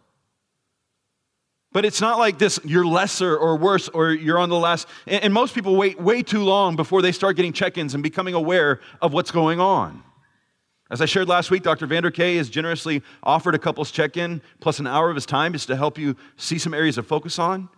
But 1.71 1.83
it's 1.83 1.99
not 1.99 2.17
like 2.17 2.39
this, 2.39 2.57
you're 2.63 2.85
lesser 2.85 3.37
or 3.37 3.57
worse 3.57 3.89
or 3.89 4.11
you're 4.11 4.39
on 4.39 4.49
the 4.49 4.57
last. 4.57 4.87
And, 5.05 5.33
most 5.33 5.53
people 5.53 5.75
wait 5.75 5.99
way 5.99 6.23
too 6.23 6.43
long 6.43 6.77
before 6.77 7.01
they 7.01 7.11
start 7.11 7.35
getting 7.35 7.51
check 7.51 7.77
ins 7.77 7.93
and 7.93 8.01
becoming 8.01 8.33
aware 8.33 8.79
of 9.01 9.11
what's 9.11 9.29
going 9.29 9.59
on. 9.59 10.01
As 10.91 11.01
I 11.01 11.05
shared 11.05 11.27
last 11.27 11.49
week, 11.49 11.63
Dr. 11.63 11.88
Vander 11.88 12.11
Kay 12.11 12.38
has 12.38 12.49
generously 12.49 13.01
offered 13.23 13.55
a 13.55 13.59
couple's 13.59 13.89
check 13.89 14.17
in 14.17 14.41
plus 14.59 14.79
an 14.79 14.86
hour 14.86 15.09
of 15.09 15.15
his 15.15 15.25
time 15.25 15.53
just 15.53 15.67
to 15.67 15.75
help 15.75 15.97
you 15.97 16.15
see 16.38 16.59
some 16.59 16.73
areas 16.73 16.97
of 16.97 17.07
focus 17.07 17.39
on. 17.39 17.69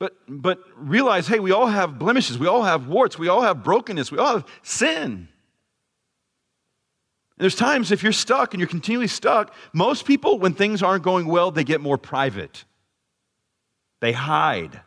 But, 0.00 0.16
but 0.26 0.60
realize 0.74 1.28
hey, 1.28 1.38
we 1.40 1.52
all 1.52 1.66
have 1.66 1.98
blemishes, 1.98 2.38
we 2.38 2.46
all 2.48 2.64
have 2.64 2.88
warts, 2.88 3.18
we 3.18 3.28
all 3.28 3.42
have 3.42 3.62
brokenness, 3.62 4.10
we 4.10 4.18
all 4.18 4.38
have 4.38 4.46
sin. 4.62 5.28
And 7.40 7.44
there's 7.44 7.54
times 7.54 7.92
if 7.92 8.02
you're 8.02 8.12
stuck 8.12 8.52
and 8.52 8.60
you're 8.60 8.68
continually 8.68 9.06
stuck, 9.06 9.54
most 9.72 10.04
people, 10.04 10.38
when 10.38 10.54
things 10.54 10.82
aren't 10.82 11.04
going 11.04 11.26
well, 11.26 11.50
they 11.50 11.64
get 11.64 11.80
more 11.80 11.98
private. 11.98 12.64
They 14.00 14.12
hide, 14.12 14.80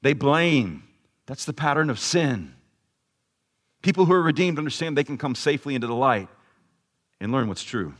they 0.00 0.14
blame. 0.14 0.84
That's 1.26 1.44
the 1.44 1.52
pattern 1.52 1.90
of 1.90 1.98
sin. 1.98 2.54
People 3.82 4.06
who 4.06 4.12
are 4.12 4.22
redeemed 4.22 4.58
understand 4.58 4.96
they 4.96 5.04
can 5.04 5.18
come 5.18 5.34
safely 5.34 5.74
into 5.74 5.86
the 5.86 5.94
light 5.94 6.28
and 7.20 7.32
learn 7.32 7.48
what's 7.48 7.62
true. 7.62 7.94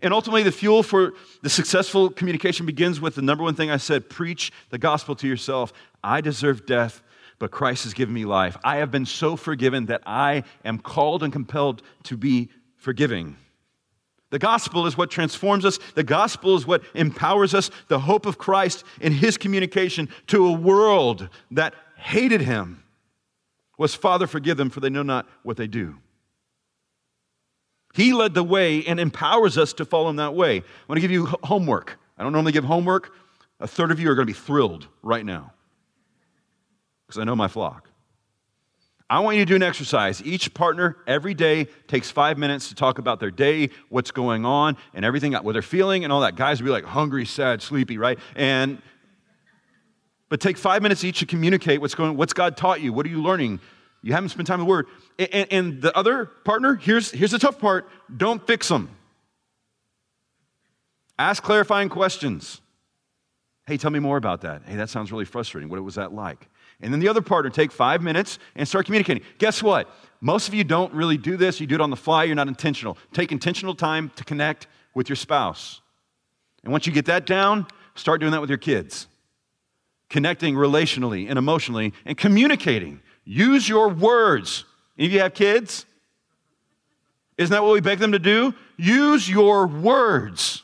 And 0.00 0.14
ultimately, 0.14 0.44
the 0.44 0.52
fuel 0.52 0.82
for 0.82 1.14
the 1.42 1.50
successful 1.50 2.08
communication 2.10 2.66
begins 2.66 3.00
with 3.00 3.16
the 3.16 3.22
number 3.22 3.42
one 3.42 3.54
thing 3.54 3.70
I 3.70 3.78
said 3.78 4.08
preach 4.08 4.52
the 4.70 4.78
gospel 4.78 5.16
to 5.16 5.26
yourself. 5.26 5.72
I 6.04 6.20
deserve 6.20 6.66
death, 6.66 7.02
but 7.38 7.50
Christ 7.50 7.84
has 7.84 7.94
given 7.94 8.14
me 8.14 8.24
life. 8.24 8.56
I 8.62 8.76
have 8.76 8.92
been 8.92 9.06
so 9.06 9.34
forgiven 9.34 9.86
that 9.86 10.02
I 10.06 10.44
am 10.64 10.78
called 10.78 11.24
and 11.24 11.32
compelled 11.32 11.82
to 12.04 12.16
be 12.16 12.50
forgiving. 12.76 13.36
The 14.30 14.38
gospel 14.38 14.86
is 14.86 14.96
what 14.96 15.10
transforms 15.10 15.64
us. 15.64 15.78
The 15.94 16.04
gospel 16.04 16.54
is 16.54 16.66
what 16.66 16.82
empowers 16.94 17.54
us. 17.54 17.70
The 17.88 18.00
hope 18.00 18.26
of 18.26 18.38
Christ 18.38 18.84
in 19.00 19.12
his 19.12 19.36
communication 19.36 20.10
to 20.28 20.46
a 20.46 20.52
world 20.52 21.28
that 21.50 21.74
hated 21.96 22.42
him 22.42 22.84
was, 23.78 23.94
Father, 23.94 24.26
forgive 24.26 24.56
them, 24.58 24.68
for 24.68 24.80
they 24.80 24.90
know 24.90 25.02
not 25.02 25.26
what 25.42 25.56
they 25.56 25.66
do. 25.66 25.96
He 27.94 28.12
led 28.12 28.34
the 28.34 28.44
way 28.44 28.84
and 28.84 29.00
empowers 29.00 29.56
us 29.56 29.72
to 29.74 29.84
follow 29.84 30.10
in 30.10 30.16
that 30.16 30.34
way. 30.34 30.58
I 30.58 30.62
want 30.88 30.98
to 30.98 31.00
give 31.00 31.10
you 31.10 31.26
homework. 31.44 31.98
I 32.18 32.22
don't 32.22 32.32
normally 32.32 32.52
give 32.52 32.64
homework. 32.64 33.14
A 33.60 33.66
third 33.66 33.90
of 33.90 33.98
you 33.98 34.10
are 34.10 34.14
going 34.14 34.26
to 34.26 34.32
be 34.32 34.38
thrilled 34.38 34.86
right 35.02 35.24
now 35.24 35.52
because 37.06 37.20
I 37.20 37.24
know 37.24 37.34
my 37.34 37.48
flock. 37.48 37.88
I 39.10 39.20
want 39.20 39.38
you 39.38 39.44
to 39.44 39.48
do 39.48 39.56
an 39.56 39.62
exercise. 39.62 40.22
Each 40.22 40.52
partner 40.52 40.98
every 41.06 41.32
day 41.32 41.68
takes 41.86 42.10
five 42.10 42.36
minutes 42.36 42.68
to 42.68 42.74
talk 42.74 42.98
about 42.98 43.20
their 43.20 43.30
day, 43.30 43.70
what's 43.88 44.10
going 44.10 44.44
on, 44.44 44.76
and 44.92 45.02
everything, 45.02 45.32
what 45.32 45.54
they're 45.54 45.62
feeling, 45.62 46.04
and 46.04 46.12
all 46.12 46.20
that. 46.20 46.36
Guys 46.36 46.60
will 46.60 46.66
be 46.66 46.72
like 46.72 46.84
hungry, 46.84 47.24
sad, 47.24 47.62
sleepy, 47.62 47.96
right? 47.96 48.18
And 48.36 48.82
but 50.28 50.40
take 50.40 50.58
five 50.58 50.82
minutes 50.82 51.04
each 51.04 51.20
to 51.20 51.26
communicate 51.26 51.80
what's 51.80 51.94
going 51.94 52.16
what's 52.16 52.32
God 52.32 52.56
taught 52.56 52.80
you? 52.80 52.92
What 52.92 53.06
are 53.06 53.08
you 53.08 53.22
learning? 53.22 53.60
You 54.02 54.12
haven't 54.12 54.28
spent 54.28 54.46
time 54.46 54.60
in 54.60 54.66
the 54.66 54.70
Word. 54.70 54.86
And, 55.18 55.46
and 55.50 55.82
the 55.82 55.96
other 55.96 56.26
partner, 56.26 56.76
here's, 56.76 57.10
here's 57.10 57.32
the 57.32 57.38
tough 57.38 57.58
part 57.58 57.88
don't 58.14 58.46
fix 58.46 58.68
them. 58.68 58.90
Ask 61.18 61.42
clarifying 61.42 61.88
questions. 61.88 62.60
Hey, 63.66 63.76
tell 63.76 63.90
me 63.90 63.98
more 63.98 64.16
about 64.16 64.42
that. 64.42 64.62
Hey, 64.64 64.76
that 64.76 64.88
sounds 64.88 65.10
really 65.12 65.24
frustrating. 65.24 65.68
What 65.68 65.82
was 65.82 65.96
that 65.96 66.14
like? 66.14 66.48
And 66.80 66.92
then 66.92 67.00
the 67.00 67.08
other 67.08 67.20
partner, 67.20 67.50
take 67.50 67.72
five 67.72 68.02
minutes 68.02 68.38
and 68.54 68.66
start 68.68 68.86
communicating. 68.86 69.24
Guess 69.38 69.62
what? 69.62 69.90
Most 70.20 70.46
of 70.46 70.54
you 70.54 70.62
don't 70.62 70.92
really 70.94 71.16
do 71.16 71.36
this. 71.36 71.60
You 71.60 71.66
do 71.66 71.74
it 71.74 71.80
on 71.80 71.90
the 71.90 71.96
fly. 71.96 72.24
You're 72.24 72.36
not 72.36 72.48
intentional. 72.48 72.96
Take 73.12 73.32
intentional 73.32 73.74
time 73.74 74.10
to 74.14 74.24
connect 74.24 74.68
with 74.94 75.08
your 75.08 75.16
spouse. 75.16 75.80
And 76.62 76.72
once 76.72 76.86
you 76.86 76.92
get 76.92 77.06
that 77.06 77.26
down, 77.26 77.66
start 77.94 78.20
doing 78.20 78.32
that 78.32 78.40
with 78.40 78.48
your 78.48 78.58
kids 78.58 79.08
connecting 80.08 80.54
relationally 80.54 81.28
and 81.28 81.38
emotionally 81.38 81.92
and 82.04 82.16
communicating. 82.16 83.00
Use 83.24 83.68
your 83.68 83.88
words. 83.88 84.64
Any 84.98 85.06
of 85.06 85.12
you 85.12 85.20
have 85.20 85.34
kids? 85.34 85.84
Isn't 87.36 87.52
that 87.52 87.62
what 87.62 87.72
we 87.72 87.80
beg 87.80 87.98
them 87.98 88.12
to 88.12 88.18
do? 88.18 88.54
Use 88.76 89.28
your 89.28 89.66
words. 89.66 90.62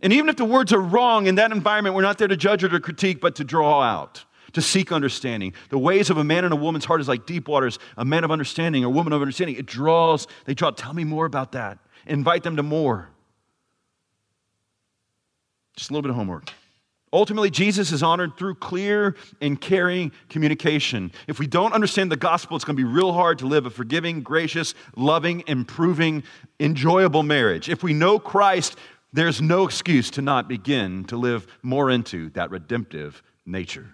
And 0.00 0.12
even 0.12 0.28
if 0.28 0.36
the 0.36 0.44
words 0.44 0.72
are 0.72 0.80
wrong 0.80 1.26
in 1.26 1.36
that 1.36 1.52
environment, 1.52 1.94
we're 1.94 2.02
not 2.02 2.18
there 2.18 2.28
to 2.28 2.36
judge 2.36 2.62
or 2.64 2.68
to 2.68 2.80
critique, 2.80 3.20
but 3.20 3.36
to 3.36 3.44
draw 3.44 3.82
out, 3.82 4.24
to 4.52 4.62
seek 4.62 4.92
understanding. 4.92 5.54
The 5.70 5.78
ways 5.78 6.10
of 6.10 6.18
a 6.18 6.24
man 6.24 6.44
and 6.44 6.52
a 6.52 6.56
woman's 6.56 6.84
heart 6.84 7.00
is 7.00 7.08
like 7.08 7.26
deep 7.26 7.48
waters. 7.48 7.78
A 7.96 8.04
man 8.04 8.24
of 8.24 8.30
understanding, 8.30 8.84
a 8.84 8.90
woman 8.90 9.12
of 9.12 9.20
understanding. 9.20 9.56
It 9.56 9.66
draws, 9.66 10.26
they 10.44 10.54
draw, 10.54 10.70
tell 10.70 10.92
me 10.92 11.04
more 11.04 11.26
about 11.26 11.52
that. 11.52 11.78
Invite 12.06 12.42
them 12.42 12.56
to 12.56 12.62
more. 12.62 13.08
Just 15.76 15.90
a 15.90 15.92
little 15.92 16.02
bit 16.02 16.10
of 16.10 16.16
homework. 16.16 16.50
Ultimately, 17.12 17.50
Jesus 17.50 17.90
is 17.90 18.02
honored 18.02 18.36
through 18.36 18.56
clear 18.56 19.16
and 19.40 19.60
caring 19.60 20.12
communication. 20.28 21.10
If 21.26 21.38
we 21.38 21.46
don't 21.46 21.72
understand 21.72 22.12
the 22.12 22.16
gospel, 22.16 22.56
it's 22.56 22.64
going 22.64 22.76
to 22.76 22.82
be 22.82 22.88
real 22.88 23.12
hard 23.12 23.38
to 23.38 23.46
live 23.46 23.64
a 23.64 23.70
forgiving, 23.70 24.20
gracious, 24.22 24.74
loving, 24.94 25.42
improving, 25.46 26.22
enjoyable 26.60 27.22
marriage. 27.22 27.68
If 27.68 27.82
we 27.82 27.94
know 27.94 28.18
Christ, 28.18 28.76
there's 29.12 29.40
no 29.40 29.64
excuse 29.64 30.10
to 30.12 30.22
not 30.22 30.48
begin 30.48 31.04
to 31.04 31.16
live 31.16 31.46
more 31.62 31.90
into 31.90 32.28
that 32.30 32.50
redemptive 32.50 33.22
nature. 33.46 33.86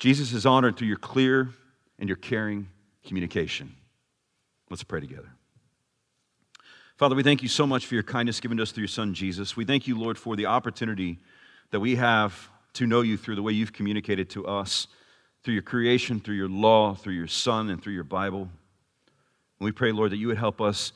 Jesus 0.00 0.32
is 0.32 0.46
honored 0.46 0.76
through 0.76 0.88
your 0.88 0.96
clear 0.96 1.50
and 1.98 2.08
your 2.08 2.16
caring 2.16 2.68
communication. 3.04 3.76
Let's 4.70 4.82
pray 4.82 5.00
together. 5.00 5.30
Father, 7.00 7.16
we 7.16 7.22
thank 7.22 7.42
you 7.42 7.48
so 7.48 7.66
much 7.66 7.86
for 7.86 7.94
your 7.94 8.02
kindness 8.02 8.40
given 8.40 8.58
to 8.58 8.62
us 8.62 8.72
through 8.72 8.82
your 8.82 8.88
Son, 8.88 9.14
Jesus. 9.14 9.56
We 9.56 9.64
thank 9.64 9.88
you, 9.88 9.98
Lord, 9.98 10.18
for 10.18 10.36
the 10.36 10.44
opportunity 10.44 11.18
that 11.70 11.80
we 11.80 11.96
have 11.96 12.50
to 12.74 12.86
know 12.86 13.00
you 13.00 13.16
through 13.16 13.36
the 13.36 13.42
way 13.42 13.54
you've 13.54 13.72
communicated 13.72 14.28
to 14.28 14.46
us, 14.46 14.86
through 15.42 15.54
your 15.54 15.62
creation, 15.62 16.20
through 16.20 16.34
your 16.34 16.50
law, 16.50 16.94
through 16.94 17.14
your 17.14 17.26
Son, 17.26 17.70
and 17.70 17.82
through 17.82 17.94
your 17.94 18.04
Bible. 18.04 18.42
And 18.42 18.50
we 19.60 19.72
pray, 19.72 19.92
Lord, 19.92 20.12
that 20.12 20.18
you 20.18 20.26
would 20.26 20.36
help 20.36 20.60
us 20.60 20.92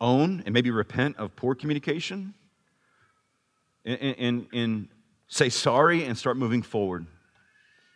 own 0.00 0.44
and 0.46 0.54
maybe 0.54 0.70
repent 0.70 1.16
of 1.16 1.34
poor 1.34 1.56
communication 1.56 2.34
and, 3.84 4.00
and, 4.00 4.46
and 4.52 4.88
say 5.26 5.48
sorry 5.48 6.04
and 6.04 6.16
start 6.16 6.36
moving 6.36 6.62
forward. 6.62 7.04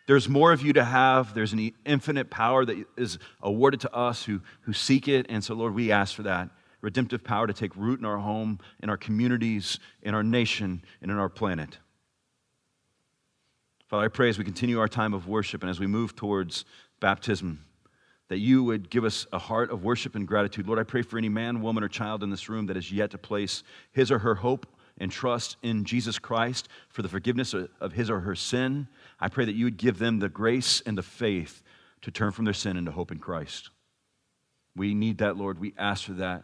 There's 0.05 0.27
more 0.27 0.51
of 0.51 0.61
you 0.61 0.73
to 0.73 0.83
have. 0.83 1.33
There's 1.33 1.53
an 1.53 1.71
infinite 1.85 2.29
power 2.29 2.65
that 2.65 2.85
is 2.97 3.17
awarded 3.41 3.79
to 3.81 3.95
us 3.95 4.25
who, 4.25 4.41
who 4.63 4.73
seek 4.73 5.07
it. 5.07 5.27
And 5.29 5.41
so, 5.41 5.53
Lord, 5.53 5.73
we 5.73 5.93
ask 5.93 6.13
for 6.13 6.23
that 6.23 6.49
redemptive 6.87 7.21
power 7.21 7.45
to 7.45 7.51
take 7.51 7.75
root 7.75 7.99
in 7.99 8.05
our 8.05 8.17
home, 8.17 8.57
in 8.81 8.89
our 8.89 8.95
communities, 8.95 9.77
in 10.03 10.15
our 10.15 10.23
nation, 10.23 10.81
and 11.01 11.11
in 11.11 11.17
our 11.17 11.27
planet. 11.27 11.79
Father, 13.87 14.05
I 14.05 14.07
pray 14.07 14.29
as 14.29 14.37
we 14.37 14.45
continue 14.45 14.79
our 14.79 14.87
time 14.87 15.13
of 15.13 15.27
worship 15.27 15.63
and 15.63 15.69
as 15.69 15.81
we 15.81 15.85
move 15.85 16.15
towards 16.15 16.63
baptism, 17.01 17.65
that 18.29 18.37
you 18.37 18.63
would 18.63 18.89
give 18.89 19.03
us 19.03 19.27
a 19.33 19.37
heart 19.37 19.69
of 19.69 19.83
worship 19.83 20.15
and 20.15 20.25
gratitude. 20.25 20.65
Lord, 20.65 20.79
I 20.79 20.83
pray 20.83 21.01
for 21.01 21.17
any 21.17 21.27
man, 21.27 21.61
woman, 21.61 21.83
or 21.83 21.89
child 21.89 22.23
in 22.23 22.29
this 22.29 22.47
room 22.47 22.67
that 22.67 22.77
has 22.77 22.89
yet 22.89 23.11
to 23.11 23.17
place 23.17 23.63
his 23.91 24.09
or 24.09 24.19
her 24.19 24.35
hope 24.35 24.65
and 24.97 25.11
trust 25.11 25.57
in 25.63 25.83
Jesus 25.83 26.17
Christ 26.19 26.69
for 26.87 27.01
the 27.01 27.09
forgiveness 27.09 27.53
of 27.53 27.91
his 27.91 28.09
or 28.09 28.21
her 28.21 28.33
sin. 28.33 28.87
I 29.19 29.27
pray 29.27 29.43
that 29.43 29.55
you 29.55 29.65
would 29.65 29.75
give 29.75 29.99
them 29.99 30.19
the 30.19 30.29
grace 30.29 30.79
and 30.85 30.97
the 30.97 31.03
faith 31.03 31.61
to 32.03 32.11
turn 32.11 32.31
from 32.31 32.45
their 32.45 32.53
sin 32.53 32.77
into 32.77 32.91
hope 32.91 33.11
in 33.11 33.19
Christ. 33.19 33.71
We 34.73 34.93
need 34.93 35.17
that, 35.17 35.35
Lord. 35.35 35.59
We 35.59 35.73
ask 35.77 36.05
for 36.05 36.13
that. 36.13 36.43